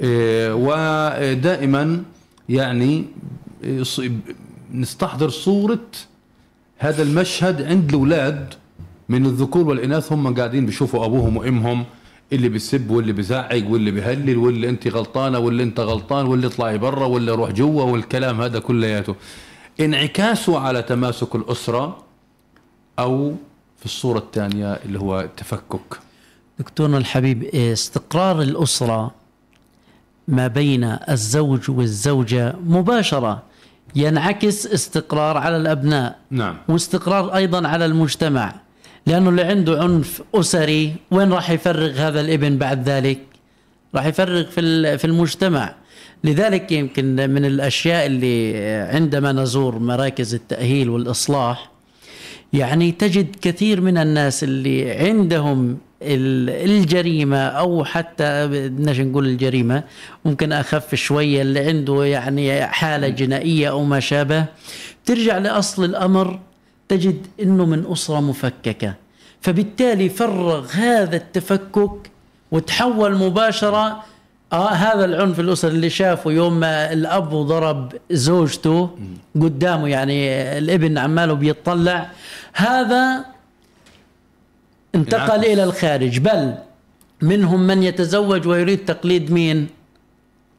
إيه، 0.00 0.54
ودائما 0.54 2.02
يعني 2.48 3.04
نستحضر 4.74 5.28
صورة 5.28 5.86
هذا 6.78 7.02
المشهد 7.02 7.62
عند 7.62 7.88
الأولاد 7.88 8.54
من 9.08 9.26
الذكور 9.26 9.68
والإناث. 9.68 10.12
هم 10.12 10.34
قاعدين 10.34 10.66
بيشوفوا 10.66 11.04
أبوهم 11.04 11.36
وأمهم 11.36 11.84
اللي 12.32 12.48
بيسب 12.48 12.90
واللي 12.90 13.12
بيزعق 13.12 13.64
واللي 13.68 13.90
بيهلل 13.90 14.36
واللي 14.38 14.68
أنت 14.68 14.88
غلطانة 14.88 15.38
واللي 15.38 15.62
أنت 15.62 15.80
غلطان 15.80 16.26
واللي 16.26 16.46
اطلعي 16.46 16.78
برا 16.78 17.06
واللي 17.06 17.32
روح 17.32 17.50
جوا 17.50 17.82
والكلام 17.82 18.40
هذا 18.40 18.58
كلياته. 18.58 19.14
انعكاسه 19.80 20.58
على 20.58 20.82
تماسك 20.82 21.34
الأسرة 21.34 22.04
أو 22.98 23.34
في 23.80 23.86
الصورة 23.86 24.18
الثانية 24.18 24.72
اللي 24.84 24.98
هو 25.00 25.20
التفكك 25.20 25.98
دكتورنا 26.58 26.98
الحبيب 26.98 27.44
استقرار 27.44 28.42
الأسرة 28.42 29.10
ما 30.28 30.46
بين 30.46 30.84
الزوج 30.84 31.70
والزوجة 31.70 32.54
مباشرة 32.66 33.42
ينعكس 33.94 34.66
استقرار 34.66 35.36
على 35.36 35.56
الأبناء 35.56 36.18
نعم. 36.30 36.56
واستقرار 36.68 37.34
أيضا 37.36 37.68
على 37.68 37.84
المجتمع 37.84 38.54
لأنه 39.06 39.30
اللي 39.30 39.42
عنده 39.42 39.82
عنف 39.82 40.22
أسري 40.34 40.94
وين 41.10 41.32
راح 41.32 41.50
يفرغ 41.50 41.90
هذا 41.90 42.20
الابن 42.20 42.58
بعد 42.58 42.88
ذلك؟ 42.88 43.18
راح 43.94 44.06
يفرغ 44.06 44.44
في 44.44 44.98
في 44.98 45.04
المجتمع. 45.04 45.74
لذلك 46.24 46.72
يمكن 46.72 47.16
من 47.30 47.44
الأشياء 47.44 48.06
اللي 48.06 48.56
عندما 48.92 49.32
نزور 49.32 49.78
مراكز 49.78 50.34
التأهيل 50.34 50.88
والإصلاح 50.88 51.70
يعني 52.52 52.92
تجد 52.92 53.36
كثير 53.42 53.80
من 53.80 53.98
الناس 53.98 54.44
اللي 54.44 54.90
عندهم 54.90 55.78
ال- 56.02 56.70
الجريمة 56.70 57.38
أو 57.38 57.84
حتى 57.84 58.46
بدناش 58.48 59.00
نقول 59.00 59.26
الجريمة 59.26 59.82
ممكن 60.24 60.52
أخف 60.52 60.94
شوية 60.94 61.42
اللي 61.42 61.60
عنده 61.60 62.04
يعني 62.04 62.66
حالة 62.66 63.08
جنائية 63.08 63.70
أو 63.70 63.84
ما 63.84 64.00
شابه 64.00 64.44
ترجع 65.06 65.38
لأصل 65.38 65.84
الأمر 65.84 66.38
تجد 66.88 67.26
أنه 67.42 67.66
من 67.66 67.84
أسرة 67.92 68.20
مفككة. 68.20 68.94
فبالتالي 69.40 70.08
فرغ 70.08 70.66
هذا 70.72 71.16
التفكك 71.16 72.10
وتحول 72.52 73.16
مباشرة 73.16 74.04
آه 74.52 74.70
هذا 74.70 75.04
العنف 75.04 75.40
الأسري 75.40 75.70
اللي 75.70 75.90
شافه 75.90 76.30
يوم 76.30 76.60
ما 76.60 76.92
الأب 76.92 77.30
ضرب 77.30 77.92
زوجته 78.10 78.90
قدامه 79.34 79.88
يعني 79.88 80.32
الابن 80.58 80.98
عماله 80.98 81.34
بيطلع 81.34 82.10
هذا 82.52 83.24
انتقل. 84.94 85.44
إلى 85.44 85.64
الخارج. 85.64 86.18
بل 86.18 86.54
منهم 87.22 87.60
من 87.66 87.82
يتزوج 87.82 88.46
ويريد 88.46 88.84
تقليد 88.84 89.32
مين؟ 89.32 89.68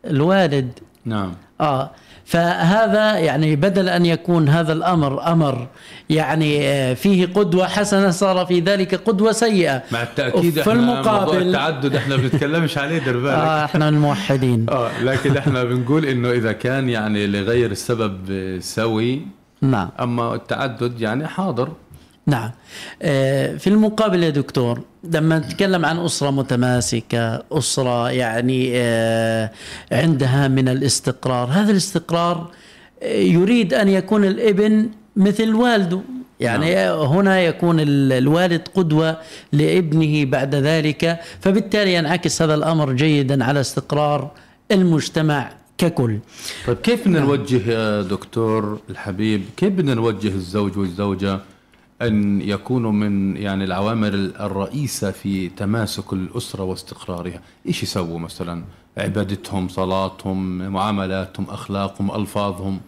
الوالد. 0.06 0.80
نعم. 1.06 1.34
آه 1.62 1.92
فهذا 2.26 3.18
يعني 3.18 3.56
بدل 3.56 3.90
أن 3.90 4.06
يكون 4.06 4.50
هذا 4.50 4.74
الأمر 4.74 5.32
أمر 5.32 5.68
يعني 6.10 6.68
آه، 6.68 6.94
فيه 6.94 7.26
قدوة 7.26 7.68
حسنة 7.68 8.10
صار 8.12 8.46
في 8.46 8.60
ذلك 8.60 8.96
قدوة 8.96 9.32
سيئة. 9.32 9.84
مع 9.92 10.04
التأكيد 10.04 10.54
في 10.54 10.62
إحنا 10.62 10.74
موضوع 10.74 10.94
المقابل 11.00 11.48
التعدد 11.48 11.96
إحنا 11.96 12.16
بنتكلمش 12.16 12.78
عليه 12.78 12.98
دير 12.98 13.20
بالك. 13.20 13.34
آه 13.34 13.66
إحنا 13.66 13.90
الموحدين. 13.90 14.66
آه 14.70 15.04
لكن 15.04 15.38
إحنا 15.38 15.64
بنقول 15.64 16.06
إنه 16.06 16.32
إذا 16.32 16.52
كان 16.52 16.90
يعني 16.90 17.28
لغير 17.28 17.72
السبب 17.72 18.18
سوي 18.62 19.22
نعم. 19.62 19.90
أما 20.00 20.36
التعدد 20.36 21.02
يعني 21.02 21.28
حاضر. 21.28 21.70
نعم. 22.28 22.52
آه، 23.02 23.56
في 23.58 23.68
المقابل 23.68 24.24
يا 24.24 24.30
دكتور 24.30 24.80
لما 25.04 25.40
نتكلم 25.40 25.86
عن 25.86 26.00
أسرة 26.00 26.30
متماسكة 26.32 27.44
أسرة 27.52 28.12
يعني 28.12 28.72
آه، 28.76 29.52
عندها 29.92 30.48
من 30.48 30.70
الاستقرار 30.70 31.48
هذا 31.52 31.72
الاستقرار 31.72 32.52
آه، 33.04 33.08
يريد 33.22 33.74
أن 33.74 33.88
يكون 33.90 34.26
الإبن 34.26 34.90
مثل 35.16 35.54
والده. 35.56 36.02
يعني 36.40 36.76
هنا 36.90 37.42
يكون 37.42 37.80
ال- 37.80 38.14
الوالد 38.14 38.68
قدوة 38.76 39.18
لابنه 39.54 40.26
بعد 40.26 40.56
ذلك 40.56 41.20
فبالتالي 41.42 41.94
ينعكس 41.94 42.42
هذا 42.42 42.54
الأمر 42.54 42.94
جيدا 42.94 43.44
على 43.44 43.60
استقرار 43.62 44.32
المجتمع 44.72 45.50
ككل. 45.78 46.20
طيب 46.68 46.78
كيف 46.78 47.02
بدنا 47.08 47.20
نوجه 47.20 47.72
يا 47.72 48.02
دكتور 48.02 48.80
الحبيب 48.90 49.42
كيف 49.58 49.70
بدنا 49.74 49.94
نوجه 49.94 50.28
الزوج 50.28 50.78
والزوجة 50.78 51.40
أن 52.02 52.42
يكونوا 52.42 52.92
من 52.92 53.38
يعني 53.38 53.64
العوامل 53.64 54.36
الرئيسة 54.40 55.12
في 55.12 55.50
تماسك 55.50 56.14
الأسرة 56.14 56.64
واستقرارها. 56.64 57.42
إيش 57.68 57.84
يسووا 57.84 58.20
مثلا؟ 58.20 58.64
عبادتهم 58.98 59.68
صلاتهم 59.68 60.58
معاملاتهم 60.58 61.46
أخلاقهم 61.50 62.16
ألفاظهم. 62.22 62.80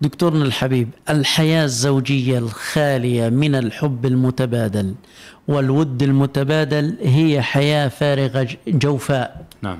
دكتورنا 0.00 0.44
الحبيب 0.44 0.88
الحياة 1.10 1.64
الزوجية 1.64 2.38
الخالية 2.38 3.28
من 3.28 3.54
الحب 3.54 4.06
المتبادل 4.06 4.94
والود 5.48 6.02
المتبادل 6.02 6.96
هي 7.02 7.42
حياة 7.42 7.88
فارغة 7.88 8.48
جوفاء. 8.68 9.44
نعم. 9.62 9.78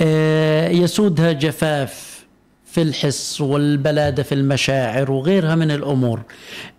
آه، 0.00 0.68
يسودها 0.68 1.32
جفاف. 1.32 2.09
في 2.72 2.82
الحس 2.82 3.40
والبلادة 3.40 4.22
في 4.22 4.34
المشاعر 4.34 5.10
وغيرها 5.10 5.54
من 5.54 5.70
الأمور 5.70 6.22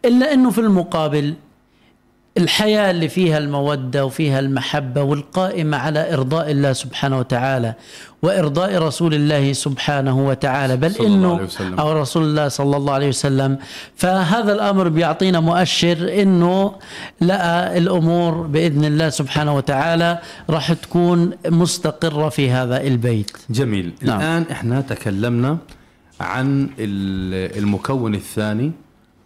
إلا 0.05 0.33
أنه 0.33 0.51
في 0.51 0.61
المقابل 0.61 1.33
الحياة 2.37 2.91
اللي 2.91 3.09
فيها 3.09 3.37
المودة 3.37 4.05
وفيها 4.05 4.39
المحبة 4.39 5.03
والقائمة 5.03 5.77
على 5.77 6.13
إرضاء 6.13 6.51
الله 6.51 6.73
سبحانه 6.73 7.19
وتعالى 7.19 7.73
وإرضاء 8.21 8.77
رسول 8.77 9.13
الله 9.13 9.53
سبحانه 9.53 10.27
وتعالى 10.27 10.77
بل 10.77 10.93
وسلم. 10.99 11.79
أو 11.79 11.91
رسول 11.91 12.23
الله 12.23 12.47
صلى 12.47 12.77
الله 12.77 12.93
عليه 12.93 13.07
وسلم 13.07 13.57
فهذا 13.95 14.53
الأمر 14.53 14.89
بيعطينا 14.89 15.39
مؤشر 15.39 16.21
إنه 16.21 16.75
لا 17.21 17.77
الأمور 17.77 18.33
بإذن 18.33 18.85
الله 18.85 19.09
سبحانه 19.09 19.55
وتعالى 19.55 20.19
راح 20.49 20.73
تكون 20.73 21.31
مستقرة 21.45 22.29
في 22.29 22.51
هذا 22.51 22.81
البيت 22.81 23.37
جميل 23.49 23.93
نعم. 24.01 24.19
الآن 24.19 24.45
إحنا 24.51 24.81
تكلمنا 24.81 25.57
عن 26.21 26.63
ال- 26.79 27.57
المكون 27.57 28.15
الثاني 28.15 28.71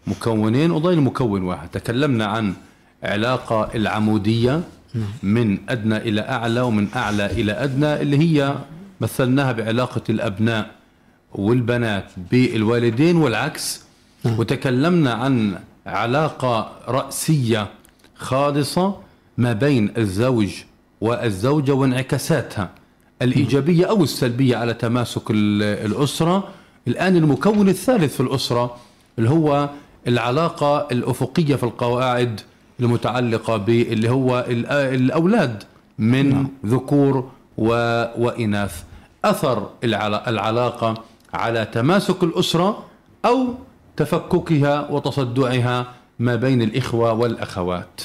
مكونين 0.07 0.71
وضيل 0.71 1.01
مكون 1.01 1.43
واحد. 1.43 1.69
تكلمنا 1.69 2.25
عن 2.25 2.53
علاقة 3.03 3.69
العمودية 3.75 4.61
من 5.23 5.57
أدنى 5.69 5.97
إلى 5.97 6.21
أعلى 6.21 6.61
ومن 6.61 6.87
أعلى 6.95 7.25
إلى 7.25 7.51
أدنى 7.51 8.01
اللي 8.01 8.17
هي 8.17 8.55
مثلناها 9.01 9.51
بعلاقة 9.51 10.01
الأبناء 10.09 10.71
والبنات 11.33 12.05
بالوالدين 12.31 13.15
والعكس. 13.15 13.81
وتكلمنا 14.25 15.13
عن 15.13 15.59
علاقة 15.87 16.71
رأسية 16.87 17.67
خالصة 18.15 18.95
ما 19.37 19.53
بين 19.53 19.93
الزوج 19.97 20.49
والزوجة 21.01 21.71
وانعكاساتها 21.71 22.69
الإيجابية 23.21 23.85
أو 23.85 24.03
السلبية 24.03 24.57
على 24.57 24.73
تماسك 24.73 25.31
ال- 25.31 25.63
الأسرة 25.91 26.47
الآن 26.87 27.15
المكون 27.15 27.69
الثالث 27.69 28.13
في 28.13 28.19
الأسرة 28.19 28.75
اللي 29.19 29.29
هو 29.29 29.69
العلاقة 30.07 30.87
الأفقية 30.91 31.55
في 31.55 31.63
القواعد 31.63 32.41
المتعلقة 32.79 33.57
باللي 33.57 34.09
هو 34.09 34.43
الأ- 34.47 34.71
الأولاد 34.71 35.63
من 35.99 36.29
نعم. 36.29 36.47
ذكور 36.65 37.29
و... 37.57 37.67
وإناث 38.17 38.83
أثر 39.25 39.69
العلا... 39.83 40.29
العلاقة 40.29 41.03
على 41.33 41.65
تماسك 41.73 42.23
الأسرة 42.23 42.85
أو 43.25 43.47
تفككها 43.97 44.91
وتصدعها 44.91 45.93
ما 46.19 46.35
بين 46.35 46.61
الإخوة 46.61 47.13
والأخوات 47.13 48.01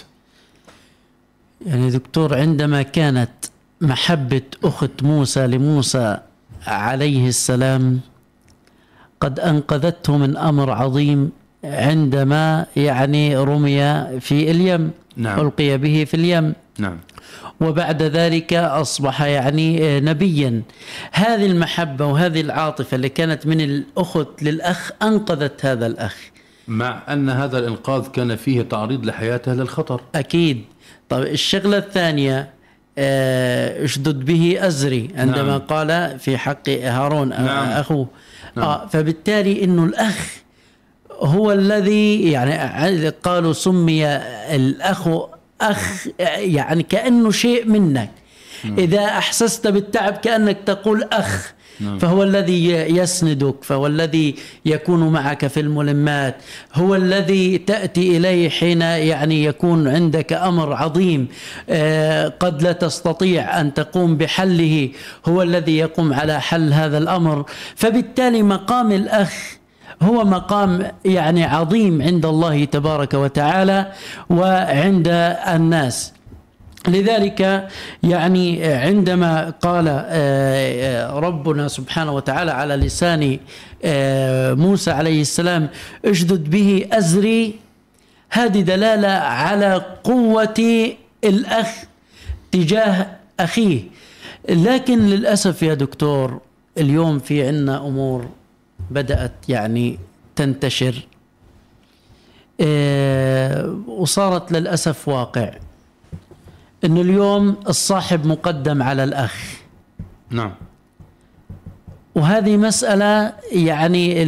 يعني 1.66 1.91
دكتور 1.91 2.35
عندما 2.39 2.83
كانت 2.83 3.31
محبة 3.81 4.43
أخت 4.64 5.03
موسى 5.03 5.47
لموسى 5.47 6.18
عليه 6.66 7.28
السلام 7.28 8.01
قد 9.21 9.41
أنقذته 9.41 10.16
من 10.16 10.37
أمر 10.37 10.71
عظيم 10.71 11.31
عندما 11.64 12.66
يعني 12.77 13.37
رمي 13.37 13.81
في 14.21 14.51
اليم 14.51 14.91
نعم. 15.16 15.41
ألقي 15.41 15.79
به 15.79 16.05
في 16.05 16.14
اليم 16.14 16.55
نعم 16.79 16.99
وبعد 17.61 18.03
ذلك 18.03 18.55
أصبح 18.55 19.23
يعني 19.23 20.01
نبيا 20.01 20.62
هذه 21.12 21.47
المحبة 21.47 22.07
وهذه 22.07 22.41
العاطفة 22.41 22.95
اللي 22.95 23.09
كانت 23.09 23.47
من 23.47 23.61
الأخت 23.61 24.43
للأخ 24.43 24.91
أنقذت 25.03 25.66
هذا 25.66 25.87
الأخ 25.87 26.16
مع 26.68 27.03
أن 27.09 27.31
هذا 27.31 27.59
الإنقاذ 27.59 28.07
كان 28.07 28.37
فيه 28.37 28.62
تعريض 28.62 29.07
لحياته 29.07 29.55
للخطر 29.55 30.01
أكيد 30.14 30.64
طيب 31.09 31.27
الشغلة 31.27 31.79
الثانية 31.79 32.51
آه، 32.99 33.85
أشدد 33.85 34.25
به 34.25 34.59
أزري 34.61 35.11
عندما 35.16 35.37
نعم. 35.37 35.49
نعم. 35.49 35.59
قال 35.59 36.18
في 36.18 36.39
حق 36.39 36.68
هارون 36.68 37.33
آه، 37.33 37.43
نعم. 37.43 37.68
أخوه 37.68 38.07
نعم. 38.57 38.66
آه 38.66 38.86
فبالتالي 38.86 39.64
أنه 39.64 39.84
الأخ 39.84 40.36
هو 41.20 41.53
الذي 41.53 42.30
يعني 42.30 43.09
قالوا 43.09 43.53
سمي 43.53 44.07
الأخ 44.07 45.09
أخ 45.61 46.07
يعني 46.38 46.82
كأنه 46.82 47.30
شيء 47.30 47.66
منك. 47.68 48.11
إذا 48.64 49.05
أحسست 49.05 49.66
بالتعب 49.66 50.12
كأنك 50.12 50.59
تقول 50.66 51.09
أخ 51.83 51.99
فهو 52.01 52.22
الذي 52.22 52.70
يسندك 52.70 53.55
فهو 53.62 53.87
الذي 53.87 54.35
يكون 54.66 55.09
معك 55.09 55.47
في 55.47 55.61
الملمات 55.61 56.37
هو 56.74 56.95
الذي 56.95 57.59
تأتي 57.59 58.16
إليه 58.16 58.49
حين 58.49 58.83
يعني 58.83 59.45
يكون 59.45 59.89
عندك 59.89 60.33
أمر 60.33 60.72
عظيم 60.72 61.28
آه، 61.70 62.28
قد 62.28 62.62
لا 62.62 62.72
تستطيع 62.72 63.61
أن 63.61 63.74
تقوم 63.74 64.16
بحله 64.16 64.89
هو 65.28 65.43
الذي 65.43 65.78
يقوم 65.78 66.14
على 66.14 66.41
حل 66.41 66.72
هذا 66.72 66.99
الأمر. 66.99 67.45
فبالتالي 67.76 68.43
مقام 68.43 68.93
الأخ 68.93 69.33
هو 70.03 70.24
مقام 70.24 70.91
يعني 71.05 71.45
عظيم 71.45 72.03
عند 72.03 72.26
الله 72.26 72.64
تبارك 72.64 73.14
وتعالى 73.14 73.93
وعند 74.31 75.09
الناس. 75.49 76.12
لذلك 76.89 77.68
يعني 78.03 78.64
عندما 78.64 79.51
قال 79.51 79.85
آه، 79.89 81.18
ربنا 81.18 81.68
سبحانه 81.68 82.12
وتعالى 82.12 82.51
على 82.51 82.76
لسان 82.76 83.39
آه، 83.85 84.55
موسى 84.55 84.91
عليه 84.91 85.20
السلام 85.20 85.68
اشدد 86.05 86.51
به 86.51 86.87
أزري 86.93 87.55
هذه 88.31 88.61
دلالة 88.61 89.09
على 89.09 89.85
قوة 90.05 90.89
الأخ 91.24 91.66
تجاه 92.53 93.07
أخيه. 93.41 93.83
لكن 94.49 94.99
للأسف 94.99 95.62
يا 95.62 95.74
دكتور 95.74 96.41
اليوم 96.78 97.18
في 97.18 97.49
عنا 97.49 97.87
أمور 97.87 98.28
بدأت 98.91 99.33
يعني 99.49 99.99
تنتشر 100.37 101.07
آه، 102.61 103.76
وصارت 103.87 104.53
للأسف 104.53 105.09
واقع. 105.09 105.51
انه 106.85 107.01
اليوم 107.01 107.57
الصاحب 107.68 108.26
مقدم 108.26 108.83
على 108.83 109.05
الأخ. 109.05 109.35
نعم. 110.31 110.53
وهذه 112.14 112.57
مسألة 112.57 113.33
يعني 113.53 114.24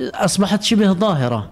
أصبحت 0.00 0.62
شبه 0.62 0.92
ظاهرة. 0.92 1.50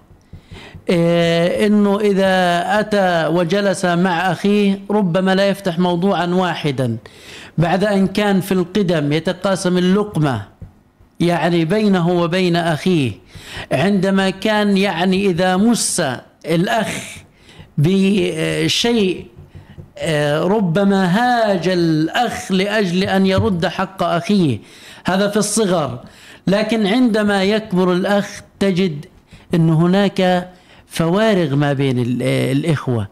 إيه، 0.89 1.67
إنه 1.67 2.01
إذا 2.01 2.63
أتى 2.81 3.27
وجلس 3.27 3.85
مع 3.85 4.33
أخيه 4.33 4.81
ربما 4.91 5.35
لا 5.35 5.49
يفتح 5.49 5.79
موضوعا 5.79 6.27
واحدا. 6.27 6.97
بعد 7.59 7.85
أن 7.85 8.07
كان 8.07 8.41
في 8.41 8.53
القدم 8.53 9.13
يتقاسم 9.13 9.79
اللقمة 9.79 10.43
يعني 11.21 11.65
بينه 11.65 12.09
وبين 12.09 12.57
أخيه 12.57 13.13
عندما 13.73 14.31
كان 14.31 14.77
يعني 14.77 15.27
إذا 15.27 15.57
مس 15.57 16.03
الأخ 16.47 17.17
بشيء 17.79 19.27
ربما 20.43 21.07
هاج 21.07 21.69
الأخ 21.69 22.53
لأجل 22.53 23.05
أن 23.05 23.27
يرد 23.27 23.67
حق 23.67 24.03
أخيه. 24.03 24.59
هذا 25.07 25.29
في 25.29 25.37
الصغر. 25.37 26.05
لكن 26.47 26.87
عندما 26.87 27.45
يكبر 27.45 27.93
الأخ 27.93 28.43
تجد 28.61 29.07
أن 29.55 29.71
هناك 29.71 30.51
فوارغ 30.87 31.57
ما 31.57 31.73
بين 31.73 31.99
الإخوة. 32.23 33.09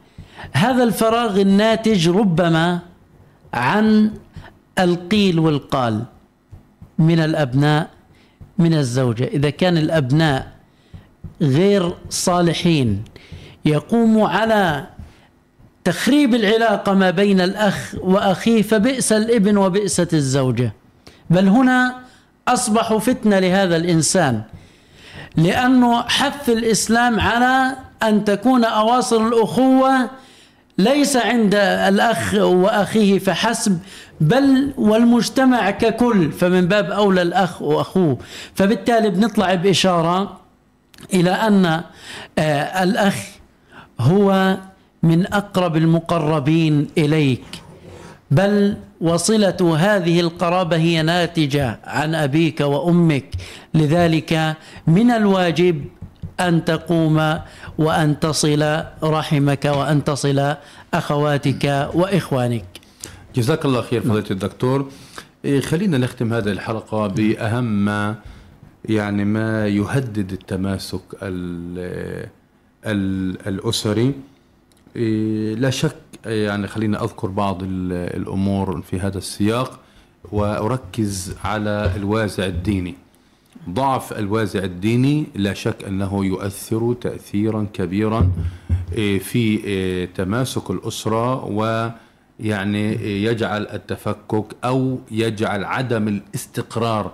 هذا 0.52 0.84
الفراغ 0.84 1.40
الناتج 1.40 2.08
ربما 2.08 2.78
عن 3.54 4.10
القيل 4.78 5.38
والقال 5.38 6.02
من 6.98 7.20
الأبناء 7.20 7.90
من 8.58 8.74
الزوجة. 8.74 9.24
إذا 9.24 9.50
كان 9.50 9.76
الأبناء 9.76 10.52
غير 11.42 11.94
صالحين 12.10 13.04
يقوم 13.66 14.22
على 14.22 14.86
تخريب 15.84 16.34
العلاقة 16.34 16.94
ما 16.94 17.10
بين 17.10 17.40
الأخ 17.40 17.94
وأخيه 18.00 18.62
فبئس 18.62 19.12
الإبن 19.12 19.56
وبئست 19.56 20.14
الزوجة. 20.14 20.72
بل 21.30 21.48
هنا 21.48 21.94
أصبحوا 22.48 22.98
فتنة 22.98 23.38
لهذا 23.38 23.76
الإنسان 23.76 24.42
لأنه 25.36 26.02
حث 26.02 26.48
الإسلام 26.48 27.20
على 27.20 27.76
أن 28.02 28.24
تكون 28.24 28.64
أواصر 28.64 29.26
الأخوة 29.26 30.10
ليس 30.78 31.16
عند 31.16 31.54
الأخ 31.54 32.34
وأخيه 32.34 33.18
فحسب 33.18 33.78
بل 34.20 34.72
والمجتمع 34.76 35.70
ككل 35.70 36.32
فمن 36.32 36.68
باب 36.68 36.90
أولى 36.90 37.22
الأخ 37.22 37.62
وأخوه. 37.62 38.18
فبالتالي 38.54 39.10
بنطلع 39.10 39.54
بإشارة 39.54 40.40
إلى 41.14 41.30
أن 41.30 41.82
آه، 42.38 42.82
الأخ 42.82 43.35
هو 44.00 44.56
من 45.02 45.26
أقرب 45.32 45.76
المقربين 45.76 46.88
إليك 46.98 47.44
بل 48.30 48.76
وصلة 49.00 49.76
هذه 49.78 50.20
القرابة 50.20 50.76
هي 50.76 51.02
ناتجة 51.02 51.78
عن 51.84 52.14
أبيك 52.14 52.60
وأمك 52.60 53.24
لذلك 53.74 54.56
من 54.86 55.10
الواجب 55.10 55.84
أن 56.40 56.64
تقوم 56.64 57.38
وأن 57.78 58.20
تصل 58.20 58.82
رحمك 59.02 59.64
وأن 59.64 60.04
تصل 60.04 60.54
أخواتك 60.94 61.90
وإخوانك. 61.94 62.64
جزاك 63.36 63.64
الله 63.64 63.82
خير 63.82 64.00
فضيلة 64.00 64.30
الدكتور. 64.30 64.90
إيه، 65.44 65.60
خلينا 65.60 65.98
نختم 65.98 66.32
هذه 66.32 66.48
الحلقة 66.48 67.06
بأهم 67.06 67.64
ما 67.64 68.14
يعني 68.84 69.24
ما 69.24 69.68
يهدد 69.68 70.32
التماسك 70.32 71.00
الأسري. 72.86 74.14
إيه، 74.96 75.54
لا 75.54 75.70
شك 75.70 75.96
يعني 76.26 76.66
خلينا 76.66 77.04
أذكر 77.04 77.28
بعض 77.28 77.58
الأمور 77.62 78.82
في 78.82 79.00
هذا 79.00 79.18
السياق 79.18 79.80
وأركز 80.32 81.34
على 81.44 81.92
الوازع 81.96 82.46
الديني. 82.46 82.94
ضعف 83.70 84.12
الوازع 84.12 84.64
الديني 84.64 85.26
لا 85.34 85.54
شك 85.54 85.84
أنه 85.84 86.24
يؤثر 86.24 86.94
تاثيرا 87.00 87.66
كبيرا 87.72 88.30
إيه، 88.92 89.18
في 89.18 89.64
إيه، 89.64 90.08
تماسك 90.14 90.70
الأسرة 90.70 91.44
ويعني 91.44 92.92
يجعل 93.24 93.66
التفكك 93.66 94.44
أو 94.64 94.98
يجعل 95.10 95.64
عدم 95.64 96.08
الاستقرار 96.08 97.12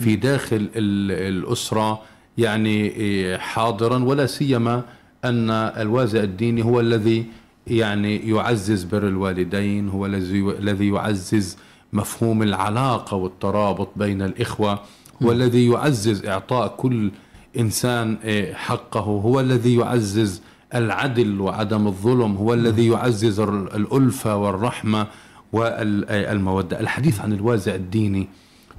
في 0.00 0.16
داخل 0.16 0.68
الأسرة 0.76 2.02
يعني 2.38 2.92
حاضرا 3.38 4.04
ولا 4.04 4.26
سيما 4.26 4.82
أن 5.24 5.50
الوازع 5.50 6.22
الديني 6.22 6.64
هو 6.64 6.80
الذي 6.80 7.26
يعني 7.66 8.28
يعزز 8.28 8.84
بر 8.84 9.08
الوالدين 9.08 9.88
هو 9.88 10.06
الذي 10.06 10.40
الذي 10.40 10.88
يعزز 10.88 11.56
مفهوم 11.92 12.42
العلاقة 12.42 13.16
والترابط 13.16 13.88
بين 13.96 14.22
الإخوة 14.22 14.80
هو 15.22 15.32
الذي 15.32 15.66
يعزز 15.66 16.26
إعطاء 16.26 16.74
كل 16.76 17.10
إنسان 17.58 18.16
آه، 18.24 18.52
حقه 18.52 19.00
هو 19.00 19.40
الذي 19.40 19.74
يعزز 19.76 20.42
العدل 20.74 21.40
وعدم 21.40 21.86
الظلم 21.86 22.36
هو 22.36 22.54
الذي 22.54 22.86
يعزز 22.86 23.40
الألفة 23.40 24.36
والرحمة 24.36 25.06
والمودة 25.52 26.80
الحديث 26.80 27.20
عن 27.20 27.32
الوازع 27.32 27.74
الديني 27.74 28.28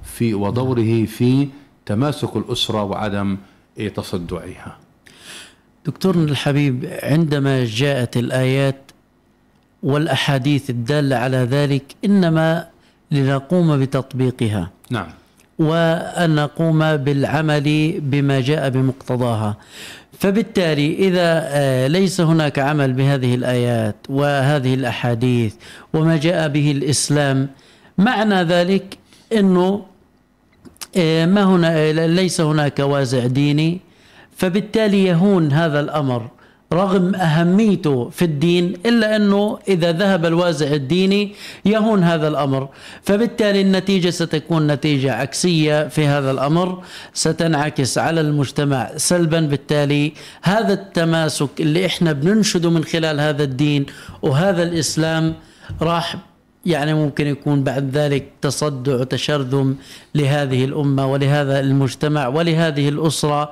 في 0.02 0.34
ودوره 0.34 1.04
في 1.04 1.48
تماسك 1.86 2.36
الأسرة 2.36 2.82
وعدم 2.82 3.36
آه، 3.78 3.88
تصدعها. 3.88 4.85
دكتورنا 5.86 6.24
الحبيب 6.24 6.88
عندما 7.02 7.64
جاءت 7.64 8.16
الآيات 8.16 8.76
والأحاديث 9.82 10.70
الدالة 10.70 11.16
على 11.16 11.36
ذلك 11.36 11.82
إنما 12.04 12.66
لنقوم 13.10 13.80
بتطبيقها. 13.80 14.70
نعم. 14.90 15.08
وأن 15.58 16.34
نقوم 16.34 16.96
بالعمل 16.96 17.94
بما 18.00 18.40
جاء 18.40 18.68
بمقتضاها. 18.70 19.56
فبالتالي 20.18 20.94
إذا 21.08 21.42
آه، 21.44 21.86
ليس 21.86 22.20
هناك 22.20 22.58
عمل 22.58 22.92
بهذه 22.92 23.34
الآيات 23.34 23.96
وهذه 24.08 24.74
الأحاديث 24.74 25.54
وما 25.94 26.16
جاء 26.16 26.48
به 26.48 26.70
الإسلام 26.70 27.48
معنى 27.98 28.42
ذلك 28.42 28.98
أنه 29.32 29.84
آه، 30.96 31.26
ما 31.26 31.44
هنا 31.44 32.06
ليس 32.06 32.40
هناك 32.40 32.78
وازع 32.78 33.26
ديني 33.26 33.85
فبالتالي 34.36 35.04
يهون 35.04 35.52
هذا 35.52 35.80
الأمر 35.80 36.30
رغم 36.72 37.14
أهميته 37.14 38.08
في 38.08 38.24
الدين 38.24 38.74
إلا 38.86 39.16
أنه 39.16 39.58
إذا 39.68 39.92
ذهب 39.92 40.26
الوازع 40.26 40.66
الديني 40.66 41.34
يهون 41.64 42.02
هذا 42.02 42.28
الأمر، 42.28 42.68
فبالتالي 43.02 43.60
النتيجة 43.60 44.10
ستكون 44.10 44.66
نتيجة 44.66 45.12
عكسية 45.12 45.88
في 45.88 46.06
هذا 46.06 46.30
الأمر، 46.30 46.82
ستنعكس 47.14 47.98
على 47.98 48.20
المجتمع 48.20 48.90
سلبا، 48.96 49.40
بالتالي 49.40 50.12
هذا 50.42 50.72
التماسك 50.72 51.60
اللي 51.60 51.86
إحنا 51.86 52.12
بننشده 52.12 52.70
من 52.70 52.84
خلال 52.84 53.20
هذا 53.20 53.44
الدين 53.44 53.86
وهذا 54.22 54.62
الإسلام 54.62 55.34
راح 55.82 56.16
يعني 56.66 56.94
ممكن 56.94 57.26
يكون 57.26 57.64
بعد 57.64 57.90
ذلك 57.96 58.24
تصدع 58.42 58.94
وتشرذم 58.94 59.76
لهذه 60.14 60.64
الأمة 60.64 61.06
ولهذا 61.06 61.60
المجتمع 61.60 62.28
ولهذه 62.28 62.88
الأسرة. 62.88 63.50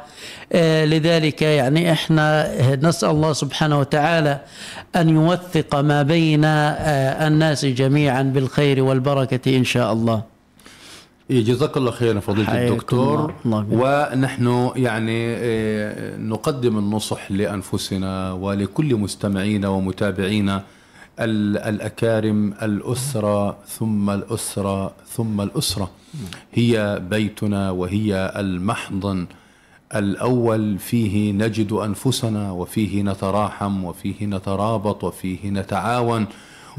آه، 0.52 0.84
لذلك 0.84 1.42
يعني 1.42 1.92
إحنا 1.92 2.50
نسأل 2.82 3.10
الله 3.10 3.32
سبحانه 3.32 3.78
وتعالى 3.78 4.40
أن 4.96 5.08
يوثق 5.08 5.74
ما 5.74 6.02
بين 6.02 6.44
آه، 6.44 7.28
الناس 7.28 7.64
جميعا 7.64 8.22
بالخير 8.22 8.82
والبركة 8.82 9.56
إن 9.56 9.64
شاء 9.64 9.92
الله. 9.92 10.22
إيه، 11.30 11.44
جزاك 11.44 11.76
الله 11.76 11.90
خيرا 11.90 12.20
فضيلة 12.20 12.68
الدكتور. 12.68 13.34
الله. 13.44 13.60
الله 13.60 14.10
ونحن 14.12 14.70
يعني 14.76 15.34
آه، 15.36 16.16
نقدم 16.16 16.78
النصح 16.78 17.30
لأنفسنا 17.30 18.32
ولكل 18.32 18.94
مستمعينا 18.94 19.68
ومتابعينا 19.68 20.62
الأكارم 21.18 22.54
الأسرة 22.62 23.56
ثم 23.68 24.10
الأسرة 24.10 24.92
ثم 25.08 25.40
الأسرة. 25.40 25.90
هي 26.52 27.02
بيتنا 27.10 27.70
وهي 27.70 28.32
المحضن. 28.36 29.26
الأول 29.94 30.78
فيه 30.78 31.32
نجد 31.32 31.72
أنفسنا 31.72 32.52
وفيه 32.52 33.02
نتراحم 33.02 33.84
وفيه 33.84 34.26
نترابط 34.26 35.04
وفيه 35.04 35.50
نتعاون 35.50 36.26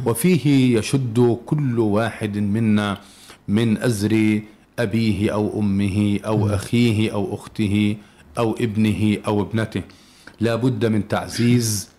وفيه 0.05 0.77
يشد 0.77 1.37
كل 1.45 1.79
واحد 1.79 2.37
منا 2.37 2.97
من 3.47 3.77
أزر 3.77 4.41
أبيه 4.79 5.33
أو 5.33 5.59
أمه 5.59 6.19
أو 6.25 6.47
أخيه 6.49 7.13
أو 7.13 7.35
أخته 7.35 7.97
أو 8.37 8.53
ابنه 8.53 9.17
أو 9.27 9.41
ابنته. 9.41 9.81
لا 10.39 10.55
بد 10.55 10.85
من 10.85 11.07
تعزيز 11.07 11.89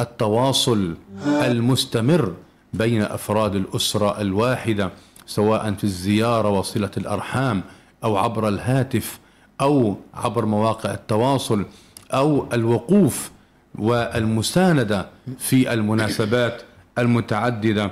التواصل 0.00 0.94
المستمر 1.26 2.34
بين 2.74 3.02
أفراد 3.02 3.54
الأسرة 3.54 4.20
الواحدة 4.20 4.90
سواء 5.26 5.72
في 5.72 5.84
الزيارة 5.84 6.48
وصلة 6.50 6.90
الأرحام 6.96 7.62
أو 8.04 8.16
عبر 8.16 8.48
الهاتف 8.48 9.18
أو 9.60 9.96
عبر 10.14 10.46
مواقع 10.46 10.94
التواصل 10.94 11.66
أو 12.12 12.46
الوقوف 12.52 13.30
والمساندة 13.74 15.08
في 15.38 15.72
المناسبات 15.72 16.62
المتعددة. 16.98 17.90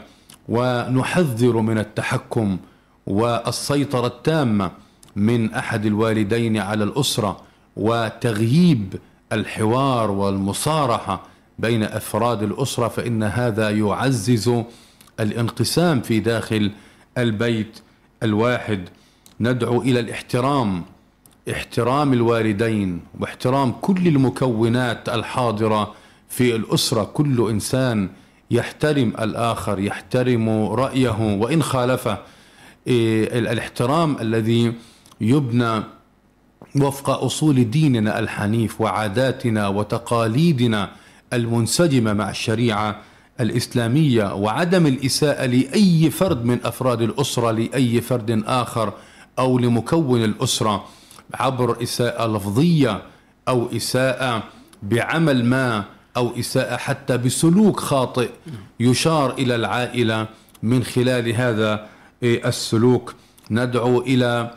ونحذر 0.49 1.57
من 1.57 1.79
التحكم 1.79 2.57
والسيطرة 3.07 4.07
التامة 4.07 4.71
من 5.17 5.55
أحد 5.55 5.87
الوالدين 5.87 6.57
على 6.57 6.85
الأسرة 6.85 7.37
وتغييب 7.77 8.95
الحوار 9.33 10.11
والمصارحة 10.11 11.23
بين 11.59 11.83
أفراد 11.83 12.43
الأسرة 12.43 12.89
فإن 12.89 13.23
هذا 13.23 13.71
يعزز 13.71 14.51
الانقسام 15.21 16.01
في 16.01 16.21
داخل 16.21 16.71
البيت 17.19 17.79
الواحد. 18.23 18.89
ندعو 19.41 19.83
إلى 19.83 20.01
الاحترام 20.01 20.83
احترام 21.51 22.13
الوالدين 22.13 23.01
واحترام 23.21 23.73
كل 23.81 24.09
المكونات 24.09 25.09
الحاضرة 25.09 25.95
في 26.29 26.57
الأسرة. 26.57 27.05
كل 27.05 27.51
إنسان 27.51 28.09
يحترم 28.51 29.13
الآخر 29.21 29.79
يحترم 29.79 30.49
رأيه. 30.69 31.37
وإن 31.41 31.63
خالفه 31.63 32.19
إيه 32.87 33.39
الاحترام 33.39 34.17
الذي 34.21 34.73
يبنى 35.21 35.83
وفق 36.81 37.11
أصول 37.11 37.71
ديننا 37.71 38.19
الحنيف 38.19 38.81
وعاداتنا 38.81 39.69
وتقاليدنا 39.69 40.91
المنسجمة 41.33 42.13
مع 42.13 42.31
الشريعة 42.31 43.01
الإسلامية 43.41 44.35
وعدم 44.35 44.87
الإساءة 44.87 45.47
لأي 45.47 46.11
فرد 46.11 46.45
من 46.45 46.59
أفراد 46.65 47.03
الأسرة 47.03 47.51
لأي 47.51 48.01
فرد 48.01 48.43
آخر 48.47 48.93
أو 49.39 49.59
لمكون 49.59 50.25
الأسرة 50.25 50.85
عبر 51.35 51.83
إساءة 51.83 52.27
لفظية 52.27 53.03
أو 53.49 53.69
إساءة 53.77 54.43
بعمل 54.83 55.45
ما 55.45 55.85
أو 56.17 56.39
إساءة 56.39 56.77
حتى 56.77 57.17
بسلوك 57.17 57.81
خاطئ 57.81 58.31
يشار 58.81 59.33
إلى 59.33 59.55
العائلة 59.55 60.27
من 60.63 60.85
خلال 60.85 61.35
هذا 61.35 61.87
السلوك. 62.23 63.15
ندعو 63.51 64.01
إلى 64.01 64.51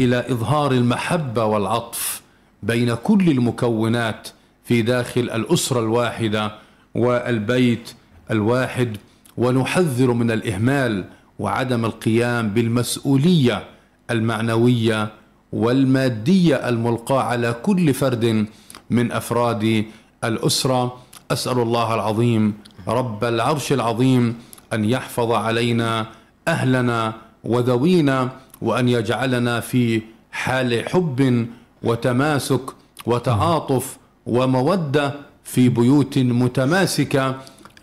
إلى 0.00 0.24
إظهار 0.30 0.72
المحبة 0.72 1.44
والعطف 1.44 2.22
بين 2.62 2.94
كل 2.94 3.30
المكونات 3.30 4.28
في 4.72 4.82
داخل 4.82 5.20
الأسرة 5.20 5.80
الواحدة 5.80 6.52
والبيت 6.94 7.92
الواحد 8.30 8.96
ونحذر 9.36 10.12
من 10.12 10.30
الإهمال 10.30 11.04
وعدم 11.38 11.84
القيام 11.84 12.48
بالمسؤولية 12.48 13.64
المعنوية 14.10 15.08
والمادية 15.52 16.68
الملقاة 16.68 17.22
على 17.22 17.52
كل 17.62 17.94
فرد 17.94 18.46
من 18.90 19.12
أفراد 19.12 19.84
الأسرة. 20.24 20.96
أسأل 21.30 21.58
الله 21.58 21.94
العظيم 21.94 22.54
رب 22.88 23.24
العرش 23.24 23.72
العظيم 23.72 24.38
أن 24.72 24.84
يحفظ 24.84 25.32
علينا 25.32 26.06
أهلنا 26.48 27.12
وذوينا 27.44 28.28
وأن 28.62 28.88
يجعلنا 28.88 29.60
في 29.60 30.02
حال 30.30 30.88
حب 30.88 31.46
وتماسك 31.82 32.62
وتعاطف 33.06 34.01
ومودة 34.26 35.14
في 35.44 35.68
بيوت 35.68 36.18
متماسكة 36.18 37.36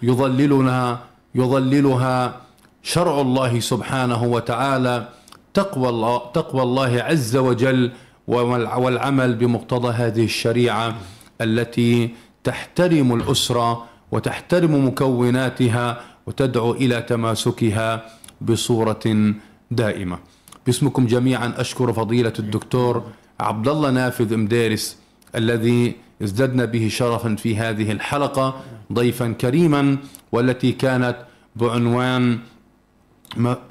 يظللنا 0.04 1.00
يظللها 1.36 2.42
شرع 2.84 3.22
الله 3.22 3.60
سبحانه 3.60 4.24
وتعالى 4.24 5.08
تقوى 5.54 5.90
الله 5.90 6.18
تقوى 6.34 6.64
الله 6.64 7.02
عز 7.04 7.36
وجل 7.38 7.92
والعمل 8.28 9.36
بمقتضى 9.36 9.92
هذه 9.94 10.24
الشريعة 10.24 10.96
التي 11.42 12.10
تحترم 12.44 13.14
الأسرة 13.14 13.86
وتحترم 14.12 14.88
مكوناتها 14.88 16.02
وتدعو 16.28 16.72
إلى 16.72 17.02
تماسكها 17.02 18.06
بصورة 18.42 19.34
دائمة. 19.72 20.18
باسمكم 20.66 21.08
جميعا 21.08 21.54
أشكر 21.58 21.94
فضيلة 21.94 22.34
الدكتور 22.40 23.04
عبد 23.40 23.68
الله 23.68 23.92
نافذ 23.92 24.38
مدارس 24.38 24.98
الذي 25.36 25.96
ازددنا 26.24 26.66
به 26.66 26.88
شرفا 26.88 27.36
في 27.36 27.58
هذه 27.58 27.92
الحلقة 27.92 28.62
ضيفا 28.94 29.32
كريما 29.32 29.98
والتي 30.32 30.72
كانت 30.72 31.18
بعنوان 31.56 32.40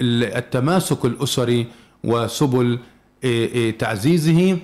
التماسك 0.01 1.05
الأسري 1.05 1.67
وسبل 2.03 2.79
تعزيزه. 3.79 4.57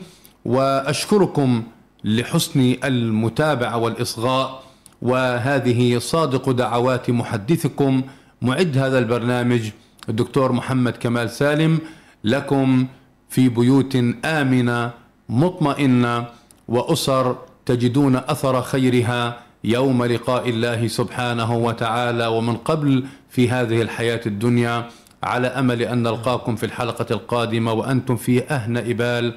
وأشكركم 0.46 1.64
لحسن 2.04 2.76
المتابعة 2.84 3.78
والإصغاء. 3.78 4.64
وهذه 5.02 5.98
صادق 5.98 6.52
دعوات 6.52 7.10
محدثكم. 7.10 8.02
معد 8.42 8.78
هذا 8.78 9.00
البرنامج 9.00 9.70
الدكتور 10.10 10.52
محمد 10.52 10.98
كمال 10.98 11.30
سالم. 11.30 11.80
لكم 12.24 12.88
في 13.30 13.50
بيوت 13.50 13.96
آمنة 14.26 14.92
مطمئنة 15.30 16.26
وأسر 16.68 17.36
تجدون 17.66 18.16
أثر 18.16 18.62
خيرها 18.62 19.38
يوم 19.64 20.06
لقاء 20.06 20.50
الله 20.50 20.88
سبحانه 20.88 21.56
وتعالى. 21.56 22.28
ومن 22.28 22.56
قبل 22.58 23.06
في 23.30 23.50
هذه 23.50 23.82
الحياة 23.82 24.22
الدنيا 24.26 24.90
على 25.24 25.48
أمل 25.48 25.82
أن 25.82 26.04
نلقاكم 26.04 26.56
في 26.56 26.66
الحلقة 26.66 27.06
القادمة 27.12 27.74
وأنتم 27.74 28.16
في 28.16 28.44
اهنأ 28.44 28.82
بال 28.82 29.34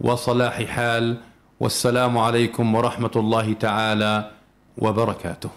وصلاح 0.00 0.62
حال. 0.62 1.16
والسلام 1.60 2.18
عليكم 2.18 2.74
ورحمة 2.74 3.10
الله 3.16 3.52
تعالى 3.52 4.30
وبركاته. 4.78 5.50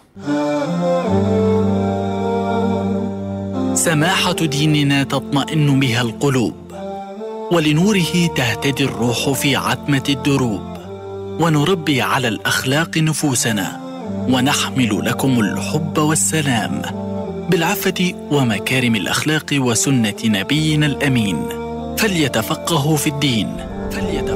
سماحة 3.74 4.32
ديننا 4.32 5.02
تطمئن 5.02 5.80
بها 5.80 6.02
القلوب 6.02 6.54
ولنوره 7.52 8.26
تهتدي 8.36 8.84
الروح 8.84 9.30
في 9.30 9.56
عتمة 9.56 10.02
الدروب. 10.08 10.75
ونربي 11.40 12.02
على 12.02 12.28
الأخلاق 12.28 12.98
نفوسنا 12.98 13.80
ونحمل 14.28 15.06
لكم 15.06 15.40
الحب 15.40 15.98
والسلام 15.98 16.82
بالعفة 17.50 18.14
ومكارم 18.30 18.94
الأخلاق 18.96 19.46
وسنة 19.52 20.14
نبينا 20.24 20.86
الأمين. 20.86 21.36
فليتفقهوا 21.98 22.96
في 22.96 23.06
الدين. 23.06 23.56
فليتفقهوا 23.90 24.35